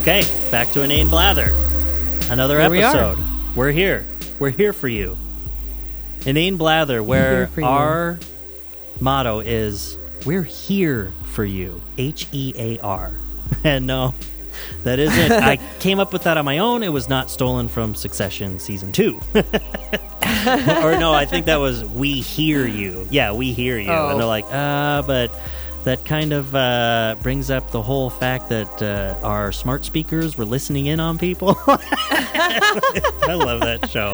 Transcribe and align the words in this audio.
Okay, 0.00 0.22
back 0.50 0.70
to 0.70 0.80
Inane 0.80 1.10
Blather. 1.10 1.50
Another 2.30 2.58
Here 2.58 2.70
we 2.70 2.82
are. 2.82 2.88
episode. 2.88 3.18
We're 3.54 3.70
here. 3.70 4.06
We're 4.38 4.48
here 4.48 4.72
for 4.72 4.88
you. 4.88 5.18
Inane 6.24 6.56
Blather, 6.56 7.02
where 7.02 7.50
our 7.62 8.18
motto 8.98 9.40
is 9.40 9.98
we're 10.24 10.42
here 10.42 11.12
for 11.24 11.44
you. 11.44 11.82
H 11.98 12.28
E 12.32 12.54
A 12.56 12.78
R. 12.78 13.12
And 13.62 13.86
no, 13.86 14.14
that 14.84 14.98
isn't. 14.98 15.32
I 15.32 15.56
came 15.80 16.00
up 16.00 16.14
with 16.14 16.22
that 16.22 16.38
on 16.38 16.46
my 16.46 16.58
own. 16.58 16.82
It 16.82 16.92
was 16.94 17.10
not 17.10 17.28
stolen 17.28 17.68
from 17.68 17.94
Succession 17.94 18.58
season 18.58 18.92
two. 18.92 19.20
or 19.34 20.96
no, 20.96 21.12
I 21.12 21.26
think 21.28 21.44
that 21.44 21.56
was 21.56 21.84
We 21.84 22.22
Hear 22.22 22.66
You. 22.66 23.06
Yeah, 23.10 23.32
We 23.32 23.52
Hear 23.52 23.78
You. 23.78 23.90
Oh. 23.90 24.08
And 24.08 24.18
they're 24.18 24.26
like, 24.26 24.46
uh, 24.50 25.02
but 25.02 25.30
that 25.84 26.04
kind 26.04 26.32
of 26.32 26.54
uh, 26.54 27.16
brings 27.22 27.50
up 27.50 27.70
the 27.70 27.80
whole 27.80 28.10
fact 28.10 28.48
that 28.50 28.82
uh, 28.82 29.18
our 29.26 29.50
smart 29.50 29.84
speakers 29.84 30.36
were 30.36 30.44
listening 30.44 30.86
in 30.86 31.00
on 31.00 31.16
people. 31.16 31.56
I 31.66 33.34
love 33.34 33.60
that 33.60 33.88
show. 33.88 34.12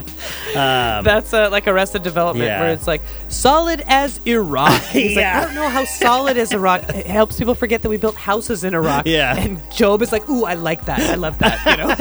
Um, 0.58 1.04
That's 1.04 1.32
uh, 1.32 1.50
like 1.50 1.66
Arrested 1.66 2.02
Development, 2.02 2.46
Yeah. 2.46 2.60
where 2.60 2.70
it's 2.70 2.86
like 2.86 3.02
solid 3.28 3.82
as 3.88 4.20
Iraq. 4.26 4.80
He's 4.84 5.16
Yeah. 5.16 5.40
like, 5.40 5.42
I 5.42 5.44
don't 5.46 5.54
know 5.56 5.68
how 5.68 5.84
solid 5.84 6.36
as 6.36 6.52
Iraq. 6.52 6.88
It 6.90 7.06
helps 7.06 7.38
people 7.38 7.54
forget 7.54 7.82
that 7.82 7.88
we 7.88 7.96
built 7.96 8.14
houses 8.14 8.62
in 8.64 8.74
Iraq. 8.74 9.06
Yeah. 9.06 9.36
And 9.36 9.60
GOB 9.76 10.02
is 10.02 10.12
like, 10.12 10.28
ooh, 10.28 10.44
I 10.44 10.54
like 10.54 10.84
that. 10.86 11.00
I 11.00 11.14
love 11.16 11.38
that. 11.38 11.64
You 11.66 11.76
know. 11.78 11.94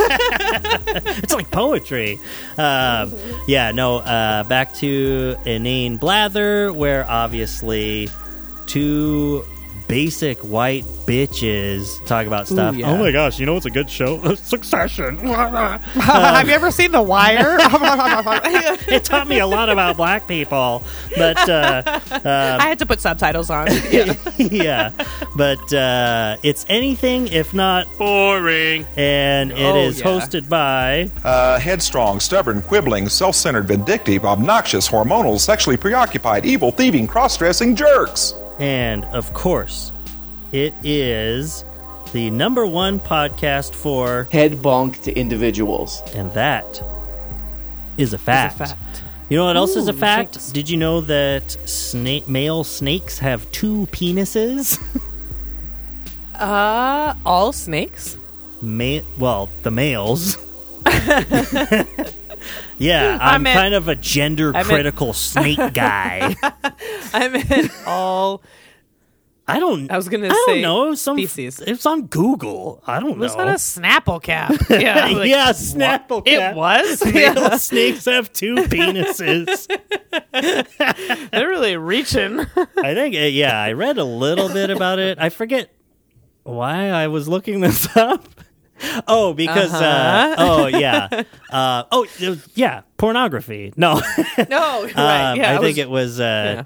it's 1.24 1.34
like 1.34 1.50
poetry. 1.52 2.20
Um, 2.58 3.14
yeah, 3.48 3.72
no, 3.72 3.98
uh, 3.98 4.44
back 4.44 4.74
to 4.76 5.36
Inane 5.46 5.98
Blather, 5.98 6.72
where 6.72 7.10
obviously 7.10 8.10
two 8.68 9.44
basic 9.88 10.40
white 10.40 10.84
bitches 11.06 12.04
talk 12.08 12.26
about 12.28 12.48
stuff. 12.48 12.76
yeah. 12.76 12.90
Oh 12.92 12.98
my 12.98 13.12
gosh, 13.12 13.40
you 13.40 13.46
know 13.46 13.54
what's 13.54 13.66
a 13.68 13.70
good 13.72 13.90
show? 13.90 14.34
Succession. 14.36 15.18
Have 15.20 16.48
you 16.48 16.54
ever 16.54 16.72
seen 16.72 16.92
The 16.92 17.02
Wire? 17.02 17.58
it 17.60 19.04
taught 19.06 19.28
me 19.28 19.40
a 19.40 19.48
lot 19.48 19.70
about 19.70 19.98
black 19.98 20.28
people, 20.28 20.84
but 21.16 21.38
uh, 21.50 21.84
I 21.86 22.64
had 22.68 22.80
to 22.80 22.86
put 22.86 23.00
subtitles 23.00 23.50
on. 23.50 23.68
Yeah. 23.92 24.16
yeah, 24.38 24.92
but 25.36 25.72
uh, 25.74 26.38
it's 26.44 26.66
anything 26.70 27.28
if 27.28 27.54
not 27.54 27.88
boring, 27.98 28.86
and 28.98 29.52
it 29.52 29.58
Oh, 29.60 29.78
is 29.88 30.00
yeah. 30.00 30.06
hosted 30.06 30.50
by 30.50 31.10
Uh, 31.24 31.60
headstrong, 31.60 32.20
stubborn, 32.20 32.62
quibbling, 32.62 33.08
self 33.10 33.36
centered, 33.36 33.68
vindictive, 33.68 34.26
obnoxious, 34.26 34.88
hormonal, 34.90 35.40
sexually 35.40 35.78
preoccupied, 35.78 36.46
evil, 36.46 36.72
thieving, 36.72 37.08
cross 37.08 37.38
dressing 37.38 37.76
jerks. 37.76 38.34
And 38.60 39.06
of 39.06 39.34
course, 39.34 39.92
it 40.52 40.74
is 40.84 41.66
the 42.14 42.30
number 42.30 42.66
one 42.66 43.00
podcast 43.00 43.74
for, 43.74 44.28
head 44.32 44.54
bonked 44.54 45.14
individuals. 45.16 46.02
and 46.16 46.32
that 46.34 46.82
is 47.98 48.14
a 48.14 48.18
fact. 48.18 48.58
fact. 48.58 49.04
You 49.30 49.38
know 49.38 49.46
what 49.46 49.58
else 49.58 49.76
is 49.76 49.88
a 49.88 49.94
fact? 49.94 50.36
thanks. 50.36 50.52
Did 50.52 50.70
you 50.70 50.78
know 50.78 51.02
that 51.02 51.44
sna- 51.66 52.28
male 52.28 52.64
snakes 52.64 53.20
have 53.20 53.50
two 53.52 53.88
penises? 53.92 54.80
Uh, 56.36 57.14
all 57.26 57.54
snakes? 57.54 58.18
Ma- 58.62 59.00
well, 59.18 59.48
the 59.64 59.72
males. 59.72 60.38
yeah, 62.78 63.18
I'm 63.22 63.44
meant- 63.44 63.58
kind 63.58 63.74
of 63.74 63.88
a 63.88 63.96
gender 63.96 64.52
meant- 64.52 64.68
critical 64.68 65.14
snake 65.14 65.74
guy. 65.74 66.36
I 67.14 67.28
meant 67.30 67.72
all. 67.88 68.42
I 69.48 69.60
don't. 69.60 69.92
I 69.92 69.96
was 69.96 70.10
gonna 70.10 70.26
I 70.26 70.30
don't 70.30 70.46
say 70.48 70.62
know. 70.64 70.96
Some 70.96 71.18
species. 71.18 71.60
It's 71.60 71.86
on 71.86 72.08
Google. 72.08 72.82
I 72.88 73.00
don't 73.00 73.20
Was 73.20 73.36
know. 73.36 73.46
Was 73.46 73.74
that 73.76 73.80
a 73.80 73.82
Snapple 73.82 74.20
cap? 74.22 74.52
Yeah. 74.72 75.06
like, 75.10 75.30
yeah, 75.30 75.50
Snapple 75.52 76.24
It 76.26 76.56
was? 76.56 77.06
Male 77.06 77.14
Yeah. 77.36 77.58
snakes 77.58 78.06
have 78.06 78.34
two 78.34 78.56
penises. 78.56 79.68
They're 81.32 81.48
really 81.48 81.78
reaching. 81.78 82.40
I 82.40 82.94
think, 82.96 83.16
uh, 83.16 83.20
yeah, 83.20 83.60
I 83.62 83.74
read 83.74 84.00
a 84.00 84.04
little 84.04 84.50
bit 84.50 84.72
about 84.72 84.98
it. 84.98 85.20
I 85.20 85.30
forget 85.30 85.70
why 86.42 86.88
I 86.90 87.08
was 87.08 87.28
looking 87.28 87.60
this 87.62 87.96
up. 87.96 88.28
Oh, 89.08 89.34
because, 89.34 89.74
uh 89.74 89.78
Uh-huh. 89.78 90.36
oh, 90.38 90.68
yeah. 90.68 91.24
Uh, 91.50 91.84
oh, 91.92 92.06
yeah, 92.56 92.82
pornography. 92.98 93.74
No. 93.78 94.02
No, 94.50 94.84
right. 94.84 95.32
Um, 95.32 95.38
yeah, 95.38 95.52
I, 95.52 95.56
I 95.56 95.60
think 95.60 95.78
was- 95.78 95.78
it 95.78 95.90
was, 95.90 96.20
uh, 96.20 96.64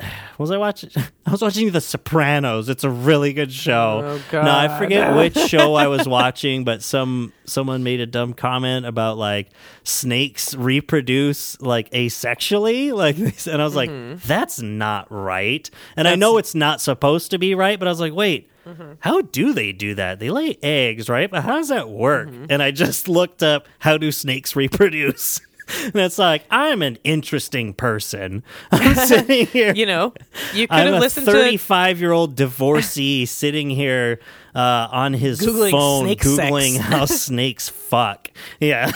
yeah. 0.00 0.10
was 0.38 0.50
I 0.50 0.56
watching? 0.56 0.90
I 1.26 1.30
was 1.30 1.40
watching 1.40 1.70
The 1.70 1.80
Sopranos. 1.80 2.68
It's 2.68 2.82
a 2.82 2.90
really 2.90 3.32
good 3.32 3.52
show. 3.52 4.20
Oh, 4.32 4.42
No, 4.42 4.50
I 4.50 4.76
forget 4.78 5.14
which 5.16 5.36
show 5.48 5.74
I 5.74 5.86
was 5.86 6.08
watching, 6.08 6.64
but 6.64 6.82
some 6.82 7.32
someone 7.44 7.84
made 7.84 8.00
a 8.00 8.06
dumb 8.06 8.34
comment 8.34 8.86
about 8.86 9.16
like 9.18 9.50
snakes 9.84 10.54
reproduce 10.54 11.60
like 11.60 11.90
asexually, 11.92 12.92
like, 12.92 13.16
and 13.16 13.62
I 13.62 13.64
was 13.64 13.74
Mm-hmm. 13.74 14.12
like, 14.14 14.20
that's 14.22 14.60
not 14.60 15.06
right. 15.10 15.68
And 15.96 16.08
I 16.08 16.16
know 16.16 16.38
it's 16.38 16.54
not 16.56 16.80
supposed 16.80 17.30
to 17.30 17.38
be 17.38 17.54
right, 17.54 17.78
but 17.78 17.86
I 17.86 17.90
was 17.90 18.00
like, 18.00 18.14
wait. 18.14 18.50
Mm-hmm. 18.66 18.92
How 19.00 19.20
do 19.22 19.52
they 19.52 19.72
do 19.72 19.94
that? 19.94 20.18
They 20.18 20.30
lay 20.30 20.56
eggs, 20.62 21.08
right? 21.08 21.30
But 21.30 21.42
how 21.44 21.56
does 21.56 21.68
that 21.68 21.88
work? 21.90 22.28
Mm-hmm. 22.28 22.46
And 22.50 22.62
I 22.62 22.70
just 22.70 23.08
looked 23.18 23.42
up 23.42 23.66
how 23.78 23.98
do 23.98 24.10
snakes 24.12 24.56
reproduce. 24.56 25.40
And 25.82 25.96
it's 25.96 26.18
like 26.18 26.44
I'm 26.50 26.82
an 26.82 26.98
interesting 27.04 27.72
person. 27.72 28.42
I'm 28.70 28.94
sitting 28.94 29.46
here. 29.46 29.72
You 29.74 29.86
know, 29.86 30.12
you 30.52 30.68
could 30.68 30.74
I'm 30.76 30.88
have 30.88 30.96
a 30.96 31.00
listened 31.00 31.24
to 31.24 31.32
35 31.32 32.00
year 32.00 32.12
old 32.12 32.36
divorcee 32.36 33.24
sitting 33.24 33.70
here 33.70 34.20
uh, 34.54 34.88
on 34.92 35.14
his 35.14 35.40
Googling 35.40 35.70
phone, 35.70 36.04
snake 36.04 36.20
googling 36.20 36.76
sex. 36.76 36.84
how 36.84 37.04
snakes 37.06 37.70
fuck. 37.70 38.30
Yeah. 38.60 38.92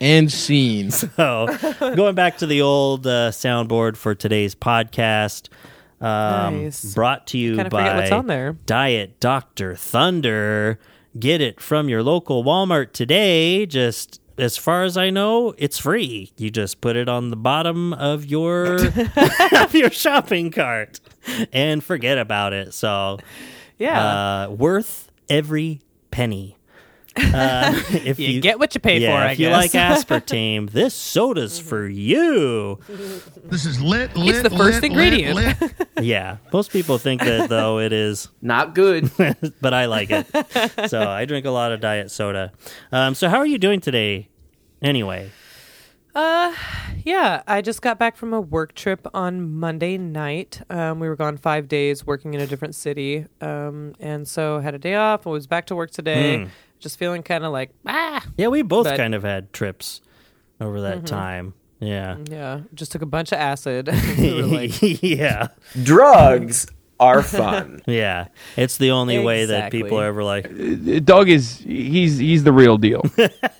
and 0.00 0.32
scene. 0.32 0.90
So 0.90 1.48
going 1.94 2.14
back 2.14 2.38
to 2.38 2.46
the 2.46 2.62
old 2.62 3.06
uh, 3.06 3.30
soundboard 3.30 3.98
for 3.98 4.14
today's 4.14 4.54
podcast. 4.54 5.50
Um, 6.02 6.64
Nice. 6.64 6.94
Brought 6.94 7.28
to 7.28 7.38
you 7.38 7.62
by 7.64 7.94
what's 7.94 8.10
on 8.10 8.26
there. 8.26 8.54
Diet 8.66 9.20
Dr. 9.20 9.76
Thunder. 9.76 10.78
Get 11.18 11.40
it 11.40 11.60
from 11.60 11.88
your 11.88 12.02
local 12.02 12.42
Walmart 12.42 12.92
today. 12.92 13.66
Just 13.66 14.20
as 14.36 14.56
far 14.56 14.82
as 14.82 14.96
I 14.96 15.10
know, 15.10 15.54
it's 15.58 15.78
free. 15.78 16.32
You 16.36 16.50
just 16.50 16.80
put 16.80 16.96
it 16.96 17.08
on 17.08 17.30
the 17.30 17.36
bottom 17.36 17.92
of 17.92 18.24
your 18.24 18.76
of 19.52 19.74
your 19.74 19.90
shopping 19.90 20.50
cart 20.50 21.00
and 21.52 21.84
forget 21.84 22.18
about 22.18 22.52
it. 22.52 22.74
So, 22.74 23.18
yeah. 23.78 24.46
uh, 24.46 24.50
worth 24.50 25.10
every 25.28 25.80
penny. 26.10 26.56
Uh, 27.16 27.72
if 27.90 28.18
you, 28.18 28.40
get 28.40 28.58
what 28.58 28.74
you 28.74 28.80
pay 28.80 28.98
yeah, 28.98 29.10
for, 29.10 29.28
I 29.28 29.32
if 29.32 29.38
you 29.38 29.50
like 29.50 29.72
aspartame, 29.72 30.70
this 30.72 30.94
soda's 30.94 31.58
for 31.58 31.86
you. 31.86 32.78
This 33.44 33.66
is 33.66 33.80
lit, 33.82 34.16
lit. 34.16 34.42
the 34.42 34.50
first 34.50 34.82
lit, 34.82 34.84
ingredient. 34.84 35.34
Lit, 35.36 35.60
lit. 35.60 35.88
Yeah, 36.02 36.38
most 36.52 36.70
people 36.72 36.98
think 36.98 37.20
that 37.22 37.48
though 37.48 37.78
it 37.78 37.92
is, 37.92 38.28
Not 38.40 38.74
good. 38.74 39.10
but 39.60 39.74
I 39.74 39.86
like 39.86 40.08
it. 40.10 40.88
So 40.88 41.00
I 41.02 41.24
drink 41.26 41.46
a 41.46 41.50
lot 41.50 41.70
of 41.72 41.80
diet 41.80 42.10
soda. 42.10 42.52
Um, 42.90 43.14
so 43.14 43.28
how 43.28 43.38
are 43.38 43.46
you 43.46 43.58
doing 43.58 43.80
today? 43.80 44.28
Anyway, 44.80 45.30
Uh, 46.14 46.52
yeah, 47.04 47.42
I 47.46 47.62
just 47.62 47.80
got 47.82 47.98
back 47.98 48.16
from 48.16 48.32
a 48.34 48.40
work 48.40 48.74
trip 48.74 49.06
on 49.14 49.50
Monday 49.58 49.96
night. 49.96 50.60
Um, 50.68 50.98
we 51.00 51.08
were 51.08 51.16
gone 51.16 51.36
five 51.36 51.68
days 51.68 52.06
working 52.06 52.34
in 52.34 52.40
a 52.40 52.46
different 52.46 52.74
city. 52.74 53.26
Um, 53.40 53.94
and 54.00 54.26
so 54.26 54.58
had 54.60 54.74
a 54.74 54.78
day 54.78 54.94
off. 54.94 55.26
I 55.26 55.30
was 55.30 55.46
back 55.46 55.66
to 55.66 55.74
work 55.76 55.90
today. 55.90 56.46
Just 56.82 56.98
feeling 56.98 57.22
kind 57.22 57.44
of 57.44 57.52
like, 57.52 57.70
ah. 57.86 58.24
yeah, 58.36 58.48
we 58.48 58.62
both 58.62 58.84
But- 58.84 58.96
kind 58.96 59.14
of 59.14 59.22
had 59.22 59.52
trips 59.52 60.00
over 60.60 60.80
that 60.82 61.06
time. 61.06 61.54
Yeah, 61.78 62.16
Yeah, 62.30 62.60
just 62.74 62.92
took 62.92 63.02
a 63.02 63.06
bunch 63.06 63.32
of 63.32 63.38
acid. 63.38 63.86
like, 64.18 65.02
yeah, 65.02 65.48
Drugs 65.82 66.66
are 67.00 67.22
fun. 67.22 67.82
yeah. 67.86 68.28
It's 68.56 68.78
the 68.78 68.92
only 68.92 69.18
way 69.18 69.46
that 69.46 69.72
people 69.72 69.98
are 69.98 70.06
ever 70.06 70.22
like, 70.22 70.44
Doug 71.04 71.28
is 71.28 71.58
he's 71.58 72.18
he's 72.18 72.44
the 72.44 72.52
real 72.52 72.78
deal. 72.78 73.02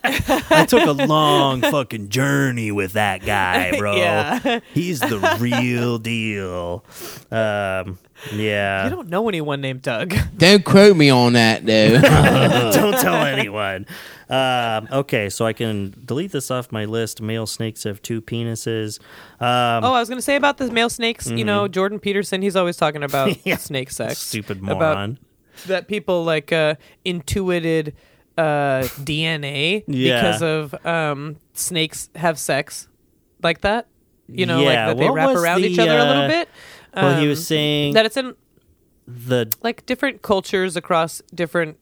I 0.05 0.65
took 0.69 0.87
a 0.87 0.93
long 0.93 1.61
fucking 1.63 2.09
journey 2.11 2.71
with 2.71 2.93
that 2.93 3.25
guy, 3.27 3.77
bro. 3.77 3.97
Yeah. 3.97 4.61
He's 4.73 5.01
the 5.01 5.19
real 5.41 5.99
deal. 5.99 6.85
Um, 7.33 7.99
yeah. 8.33 8.85
You 8.85 8.91
don't 8.91 9.09
know 9.09 9.29
anyone 9.29 9.61
named 9.61 9.83
Doug. 9.83 10.15
Don't 10.37 10.65
quote 10.65 10.97
me 10.97 11.11
on 11.11 11.33
that 11.33 11.65
though. 11.67 12.01
Don't 12.73 13.01
tell 13.01 13.15
anyone. 13.27 13.87
Um, 14.29 14.89
okay, 14.91 15.29
so 15.29 15.45
I 15.45 15.53
can 15.53 15.95
delete 16.05 16.33
this 16.33 16.51
off 16.51 16.73
my 16.73 16.85
list. 16.85 17.21
Male 17.21 17.47
snakes 17.47 17.85
have 17.85 18.01
two 18.01 18.23
penises. 18.23 18.99
Um, 19.41 19.85
Oh, 19.85 19.93
I 19.93 20.01
was 20.01 20.09
going 20.09 20.19
to 20.19 20.23
say 20.23 20.37
about 20.37 20.57
the 20.59 20.71
male 20.71 20.89
snakes. 20.89 21.27
You 21.29 21.45
know, 21.45 21.69
Jordan 21.69 21.99
Peterson. 21.99 22.41
He's 22.43 22.57
always 22.57 22.77
talking 22.77 23.03
about 23.03 23.29
Mm-hmm. 23.29 23.41
Yeah. 23.49 23.57
snake 23.57 23.91
sex. 23.91 24.19
stupid 24.19 24.59
About 24.59 24.79
moron. 24.79 25.19
that 25.67 25.87
people 25.89 26.25
like 26.25 26.53
uh, 26.53 26.77
intuited 27.05 27.95
uh, 28.39 28.83
DNA 29.05 29.85
Yeah. 29.87 30.23
because 30.23 30.43
of 30.43 30.87
um, 30.87 31.37
snakes 31.53 32.09
have 32.15 32.39
sex 32.39 32.89
like 33.43 33.61
that. 33.63 33.87
You 34.29 34.47
know, 34.47 34.61
Yeah, 34.61 34.67
like 34.67 34.97
that 34.97 34.97
they 34.99 35.11
what 35.11 35.15
wrap 35.15 35.37
around 35.37 35.61
the, 35.61 35.69
each 35.69 35.79
other 35.79 35.91
a 35.99 36.05
little 36.05 36.23
uh, 36.23 36.29
bit. 36.29 36.49
Well, 36.94 37.21
he 37.21 37.27
was 37.27 37.39
Um, 37.41 37.44
saying 37.44 37.94
that 37.94 38.06
it's 38.06 38.17
in. 38.17 38.35
the 39.06 39.53
like 39.62 39.85
different 39.87 40.23
cultures 40.23 40.77
across 40.77 41.23
different 41.35 41.79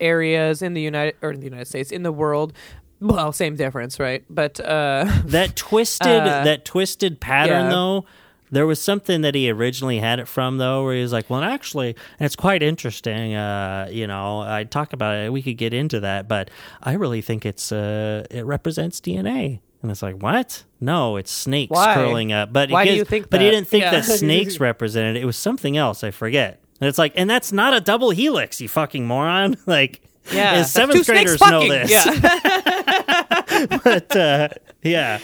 areas 0.00 0.62
in 0.62 0.74
the 0.74 0.80
United 0.80 1.14
or 1.22 1.30
in 1.32 1.40
the 1.40 1.46
United 1.46 1.66
States 1.66 1.90
in 1.90 2.02
the 2.02 2.12
world. 2.12 2.52
Well, 3.00 3.32
same 3.32 3.56
difference, 3.56 3.98
right? 3.98 4.24
But 4.28 4.60
uh, 4.60 5.04
that 5.26 5.56
twisted 5.56 6.06
Uh, 6.06 6.44
that 6.44 6.64
twisted 6.64 7.20
pattern 7.20 7.64
yeah. 7.64 7.70
though 7.70 8.04
there 8.52 8.66
was 8.66 8.80
something 8.82 9.20
that 9.20 9.36
he 9.36 9.48
originally 9.48 10.00
had 10.00 10.18
it 10.18 10.26
from 10.26 10.58
though 10.58 10.82
where 10.82 10.96
he 10.96 11.02
was 11.02 11.12
like 11.12 11.30
well 11.30 11.40
actually 11.40 11.90
and 12.18 12.26
it's 12.26 12.34
quite 12.34 12.64
interesting 12.64 13.32
uh 13.32 13.88
you 13.92 14.08
know 14.08 14.40
i 14.40 14.64
talk 14.64 14.92
about 14.92 15.14
it 15.16 15.32
we 15.32 15.40
could 15.40 15.56
get 15.56 15.72
into 15.72 16.00
that 16.00 16.26
but 16.26 16.50
i 16.82 16.92
really 16.94 17.20
think 17.22 17.46
it's 17.46 17.70
uh 17.70 18.26
it 18.28 18.44
represents 18.44 19.00
dna 19.00 19.60
and 19.82 19.90
it's 19.90 20.02
like 20.02 20.16
what 20.22 20.64
no 20.80 21.16
it's 21.16 21.30
snakes 21.30 21.70
Why? 21.70 21.94
curling 21.94 22.32
up 22.32 22.52
but 22.52 22.70
it 22.70 22.72
Why 22.72 22.84
do 22.84 22.90
gives- 22.90 22.98
you 22.98 23.04
think 23.04 23.30
but 23.30 23.40
he 23.40 23.46
that? 23.46 23.52
didn't 23.52 23.68
think 23.68 23.82
Yeah. 23.84 23.90
that 23.92 24.04
snakes 24.18 24.60
represented 24.60 25.16
it 25.16 25.22
it 25.22 25.24
was 25.26 25.36
something 25.36 25.76
else 25.76 26.02
i 26.04 26.10
forget 26.10 26.60
and 26.80 26.88
it's 26.88 26.98
like 26.98 27.12
and 27.16 27.28
that's 27.30 27.52
not 27.52 27.74
a 27.74 27.80
double 27.80 28.10
helix 28.10 28.60
you 28.60 28.68
fucking 28.68 29.06
moron 29.06 29.56
like 29.66 30.00
yeah, 30.32 30.50
and 30.52 30.60
that's 30.60 30.70
seventh 30.70 30.98
two 30.98 31.04
snakes 31.04 31.36
graders 31.36 31.40
know 31.50 31.60
fucking. 31.60 31.70
this 31.70 31.90
Yeah. 31.90 33.66
but 33.84 34.16
uh 34.16 34.48
yeah 34.82 35.18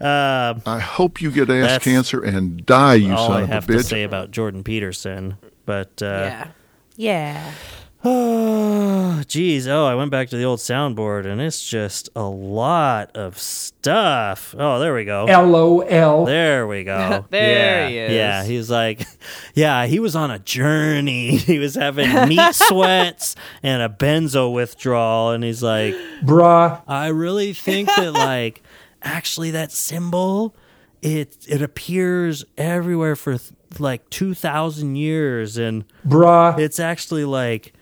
um 0.00 0.62
I 0.64 0.78
hope 0.78 1.20
you 1.20 1.30
get 1.32 1.50
ass 1.50 1.66
That's 1.70 1.84
cancer 1.84 2.22
and 2.22 2.64
die, 2.64 2.94
you 2.94 3.12
all 3.14 3.28
son 3.28 3.36
I 3.36 3.42
of 3.42 3.50
a 3.50 3.52
have 3.54 3.66
to 3.66 3.72
bitch. 3.72 3.84
say 3.84 4.04
about 4.04 4.30
Jordan 4.30 4.62
Peterson. 4.62 5.36
But 5.66 6.00
uh, 6.00 6.06
yeah, 6.06 6.48
yeah. 6.94 7.52
oh, 8.04 9.22
geez, 9.26 9.66
oh, 9.66 9.84
I 9.86 9.96
went 9.96 10.12
back 10.12 10.28
to 10.28 10.36
the 10.36 10.44
old 10.44 10.60
soundboard, 10.60 11.26
and 11.26 11.40
it's 11.40 11.68
just 11.68 12.08
a 12.14 12.22
lot 12.22 13.16
of 13.16 13.36
stuff. 13.38 14.54
Oh, 14.56 14.78
there 14.78 14.94
we 14.94 15.04
go. 15.04 15.24
LOL. 15.24 16.24
There 16.24 16.66
we 16.68 16.84
go. 16.84 17.24
There 17.30 17.88
yeah, 17.88 17.88
he 17.88 17.98
is. 17.98 18.12
Yeah, 18.12 18.44
he 18.44 18.56
was 18.56 18.70
like, 18.70 19.06
yeah, 19.54 19.86
he 19.86 19.98
was 19.98 20.14
on 20.14 20.30
a 20.30 20.38
journey. 20.38 21.36
He 21.48 21.58
was 21.58 21.74
having 21.74 22.28
meat 22.28 22.54
sweats 22.54 23.34
and 23.62 23.82
a 23.82 23.88
benzo 23.88 24.52
withdrawal, 24.52 25.30
and 25.30 25.42
he's 25.42 25.62
like, 25.62 25.94
Bruh. 26.22 26.82
I 26.86 27.08
really 27.08 27.52
think 27.52 27.88
that 27.88 28.12
like 28.12 28.62
actually 29.02 29.50
that 29.52 29.72
symbol 29.72 30.54
it 31.02 31.46
it 31.48 31.62
appears 31.62 32.44
everywhere 32.56 33.16
for 33.16 33.38
th- 33.38 33.52
like 33.78 34.08
2000 34.10 34.96
years 34.96 35.56
and 35.56 35.84
Bruh. 36.06 36.58
it's 36.58 36.80
actually 36.80 37.24
like 37.24 37.72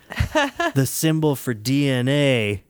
the 0.74 0.86
symbol 0.86 1.36
for 1.36 1.54
DNA. 1.54 2.62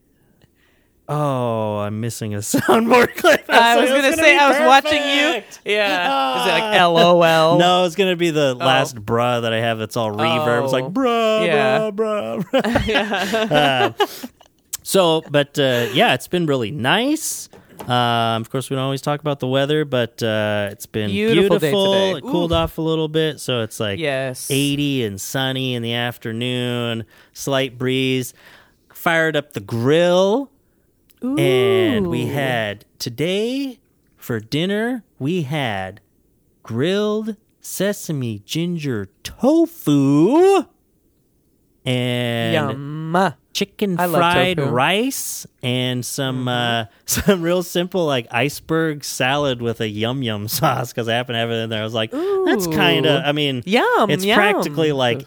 Oh, 1.08 1.78
I'm 1.78 2.00
missing 2.00 2.34
a 2.34 2.38
soundboard 2.40 3.14
clip. 3.16 3.44
I 3.48 3.76
was 3.76 3.90
like, 3.90 3.96
gonna 4.02 4.08
"It's 4.08 4.16
say 4.18 4.36
I 4.36 4.48
was 4.48 4.58
watching 4.66 5.02
you. 5.02 5.42
Yeah. 5.72 6.40
Is 6.42 6.46
it 6.48 6.50
like 6.50 6.80
LOL? 6.80 7.58
No, 7.58 7.84
it's 7.84 7.94
gonna 7.94 8.16
be 8.16 8.30
the 8.30 8.54
last 8.56 8.96
bruh 8.96 9.42
that 9.42 9.52
I 9.52 9.60
have. 9.60 9.78
That's 9.78 9.96
all 9.96 10.10
reverb. 10.10 10.64
It's 10.64 10.72
like 10.72 10.84
Oh. 10.84 10.90
bruh, 10.90 11.46
Yeah. 11.46 11.90
bruh, 11.92 12.42
bruh, 12.42 12.50
bruh. 12.50 13.50
Uh, 14.00 14.06
so, 14.82 15.22
but 15.30 15.56
uh, 15.58 15.88
yeah, 15.92 16.14
it's 16.14 16.28
been 16.28 16.46
really 16.46 16.70
nice. 16.72 17.48
Um, 17.82 18.43
of 18.43 18.50
course, 18.50 18.69
we 18.70 18.76
don't 18.76 18.84
always 18.84 19.02
talk 19.02 19.20
about 19.20 19.40
the 19.40 19.46
weather, 19.46 19.84
but 19.84 20.23
uh, 20.23 20.69
it's 20.73 20.87
been 20.87 21.11
Beautiful 21.11 21.58
beautiful. 21.58 22.17
It 22.17 22.23
cooled 22.23 22.52
off 22.52 22.78
a 22.78 22.82
little 22.82 23.08
bit, 23.08 23.38
so 23.40 23.61
it's 23.62 23.78
like 23.78 23.99
Yes. 23.99 24.50
80 24.50 25.05
and 25.05 25.20
sunny 25.20 25.75
in 25.75 25.82
the 25.82 25.94
afternoon, 25.94 27.05
slight 27.32 27.78
breeze. 27.78 28.34
Fired 28.93 29.37
up 29.37 29.52
the 29.52 29.61
grill, 29.61 30.50
and 31.23 32.08
we 32.08 32.26
had 32.26 32.84
today 32.99 33.78
for 34.17 34.40
dinner, 34.40 35.05
we 35.19 35.43
had 35.43 36.00
grilled 36.64 37.37
sesame 37.61 38.40
ginger 38.40 39.08
tofu 39.23 40.64
and 41.84 42.55
Yum. 42.55 43.37
Chicken 43.56 43.98
I 43.98 44.06
fried 44.06 44.60
rice 44.60 45.46
and 45.62 46.04
some 46.04 46.46
uh, 46.46 46.84
some 47.06 47.40
real 47.40 47.62
simple 47.62 48.04
like 48.04 48.26
iceberg 48.30 49.02
salad 49.02 49.62
with 49.62 49.80
a 49.80 49.88
yum 49.88 50.22
yum 50.22 50.46
sauce 50.58 50.92
because 50.92 51.08
I 51.08 51.14
happen 51.14 51.32
to 51.32 51.38
have 51.38 51.50
it 51.50 51.54
in 51.54 51.70
there. 51.70 51.80
I 51.80 51.84
was 51.84 51.94
like, 51.94 52.10
that's 52.10 52.66
kind 52.66 53.06
of. 53.06 53.22
I 53.24 53.32
mean, 53.32 53.62
Yum, 53.64 54.10
It's 54.10 54.24
yum. 54.24 54.36
practically 54.36 54.92
like 54.92 55.24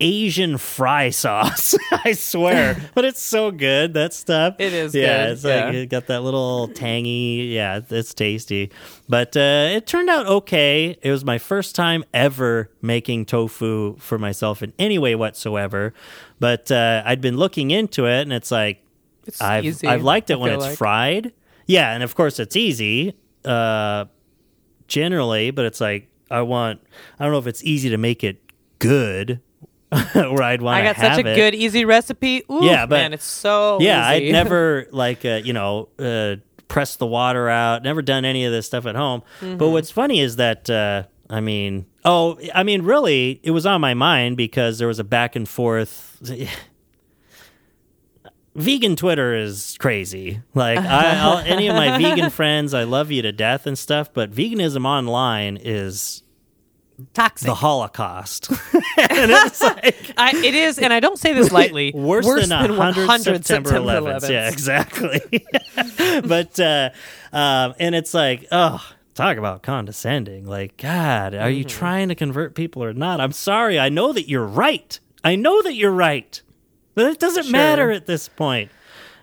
Asian 0.00 0.56
fry 0.58 1.10
sauce. 1.10 1.74
I 2.04 2.12
swear, 2.12 2.76
but 2.94 3.04
it's 3.04 3.20
so 3.20 3.50
good 3.50 3.94
that 3.94 4.12
stuff. 4.14 4.56
It 4.58 4.72
is 4.72 4.94
Yeah, 4.94 5.26
good, 5.26 5.32
it's 5.32 5.44
like 5.44 5.74
it 5.74 5.90
got 5.90 6.06
that 6.06 6.22
little 6.22 6.68
tangy. 6.68 7.50
Yeah, 7.52 7.80
it's 7.88 8.14
tasty. 8.14 8.70
But 9.08 9.36
uh, 9.36 9.68
it 9.72 9.86
turned 9.86 10.08
out 10.10 10.26
okay. 10.26 10.96
It 11.02 11.10
was 11.10 11.24
my 11.24 11.38
first 11.38 11.74
time 11.74 12.04
ever 12.14 12.70
making 12.82 13.26
tofu 13.26 13.96
for 13.98 14.18
myself 14.18 14.62
in 14.62 14.72
any 14.78 14.98
way 14.98 15.14
whatsoever. 15.14 15.92
But 16.38 16.70
uh, 16.72 17.02
I'd 17.04 17.20
been 17.20 17.36
looking 17.36 17.70
into 17.70 18.06
it, 18.06 18.22
and 18.22 18.32
it's 18.32 18.50
like 18.50 18.82
It's 19.26 19.40
I've 19.40 19.64
easy, 19.64 19.86
I've 19.86 20.02
liked 20.02 20.30
I 20.30 20.34
it 20.34 20.40
when 20.40 20.52
it's 20.52 20.64
like. 20.64 20.78
fried. 20.78 21.32
Yeah, 21.66 21.92
and 21.92 22.02
of 22.02 22.14
course 22.14 22.38
it's 22.40 22.56
easy. 22.56 23.14
Uh, 23.44 24.06
generally, 24.88 25.50
but 25.50 25.64
it's 25.66 25.80
like 25.80 26.08
I 26.30 26.42
want. 26.42 26.80
I 27.18 27.24
don't 27.24 27.32
know 27.32 27.38
if 27.38 27.46
it's 27.46 27.62
easy 27.64 27.90
to 27.90 27.98
make 27.98 28.24
it 28.24 28.40
good. 28.78 29.40
where 30.12 30.42
I'd 30.42 30.62
want 30.62 30.76
I 30.76 30.82
got 30.84 30.96
such 30.96 31.24
a 31.24 31.28
it. 31.30 31.34
good 31.34 31.54
easy 31.54 31.84
recipe. 31.84 32.44
Ooh, 32.50 32.60
Yeah, 32.64 32.86
but- 32.86 32.96
man, 32.96 33.12
it's 33.12 33.24
so 33.24 33.78
Yeah, 33.80 34.12
easy. 34.14 34.28
I'd 34.28 34.32
never 34.44 34.86
like 34.92 35.24
uh, 35.24 35.40
you 35.44 35.52
know 35.52 35.88
uh, 35.98 36.36
pressed 36.68 36.98
the 37.00 37.06
water 37.06 37.48
out. 37.48 37.82
Never 37.82 38.02
done 38.02 38.24
any 38.24 38.44
of 38.44 38.52
this 38.52 38.66
stuff 38.66 38.86
at 38.86 38.94
home. 38.94 39.22
Mm-hmm. 39.40 39.56
But 39.56 39.70
what's 39.70 39.90
funny 39.90 40.20
is 40.20 40.36
that 40.36 40.70
uh, 40.70 41.04
I 41.28 41.40
mean, 41.40 41.86
oh, 42.04 42.38
I 42.54 42.62
mean, 42.62 42.82
really, 42.82 43.40
it 43.42 43.50
was 43.52 43.66
on 43.66 43.80
my 43.80 43.94
mind 43.94 44.36
because 44.36 44.78
there 44.78 44.88
was 44.88 44.98
a 44.98 45.04
back 45.04 45.34
and 45.36 45.48
forth. 45.48 46.20
Vegan 48.56 48.96
Twitter 48.96 49.34
is 49.34 49.76
crazy. 49.78 50.42
Like 50.54 50.78
I, 50.78 51.44
any 51.46 51.68
of 51.68 51.76
my 51.76 51.96
vegan 51.98 52.30
friends, 52.30 52.74
I 52.74 52.82
love 52.82 53.10
you 53.12 53.22
to 53.22 53.30
death 53.32 53.64
and 53.66 53.78
stuff. 53.78 54.12
But 54.12 54.32
veganism 54.32 54.84
online 54.84 55.56
is 55.56 56.22
toxic. 57.14 57.46
the 57.46 57.54
Holocaust, 57.54 58.50
and 58.96 59.30
it's 59.30 59.60
like 59.62 60.12
I, 60.16 60.32
it 60.36 60.54
is, 60.54 60.78
and 60.78 60.92
I 60.92 61.00
don't 61.00 61.18
say 61.18 61.32
this 61.32 61.52
lightly. 61.52 61.92
worse, 61.94 62.26
than, 62.26 62.52
a 62.52 62.68
100, 62.68 62.76
100 63.06 63.44
September, 63.46 63.70
11th. 63.70 64.28
Yeah, 64.30 64.48
exactly. 64.48 65.20
but 66.26 66.58
uh, 66.60 66.90
um, 67.32 67.74
and 67.78 67.94
it's 67.94 68.14
like, 68.14 68.46
oh, 68.52 68.84
talk 69.14 69.36
about 69.36 69.62
condescending. 69.62 70.46
Like, 70.46 70.76
God, 70.76 71.34
are 71.34 71.50
you 71.50 71.64
trying 71.64 72.08
to 72.08 72.14
convert 72.14 72.54
people 72.54 72.82
or 72.84 72.92
not? 72.92 73.20
I'm 73.20 73.32
sorry. 73.32 73.78
I 73.78 73.88
know 73.88 74.12
that 74.12 74.28
you're 74.28 74.46
right. 74.46 74.98
I 75.22 75.36
know 75.36 75.62
that 75.62 75.74
you're 75.74 75.90
right, 75.92 76.40
but 76.94 77.06
it 77.06 77.18
doesn't 77.18 77.44
Sure. 77.44 77.52
matter 77.52 77.90
at 77.90 78.06
this 78.06 78.28
point. 78.28 78.70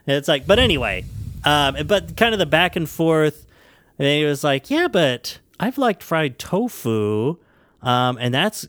It's 0.06 0.28
like, 0.28 0.48
but 0.48 0.60
anyway, 0.60 1.06
um, 1.44 1.76
but 1.86 2.16
kind 2.16 2.34
of 2.34 2.40
the 2.40 2.46
back 2.46 2.76
and 2.76 2.88
forth. 2.88 3.46
And 4.00 4.08
he 4.08 4.24
was 4.26 4.44
like, 4.44 4.70
yeah, 4.70 4.88
but 4.88 5.40
I've 5.60 5.78
liked 5.78 6.04
fried 6.04 6.38
tofu, 6.38 7.38
um, 7.82 8.18
and 8.20 8.34
that's 8.34 8.68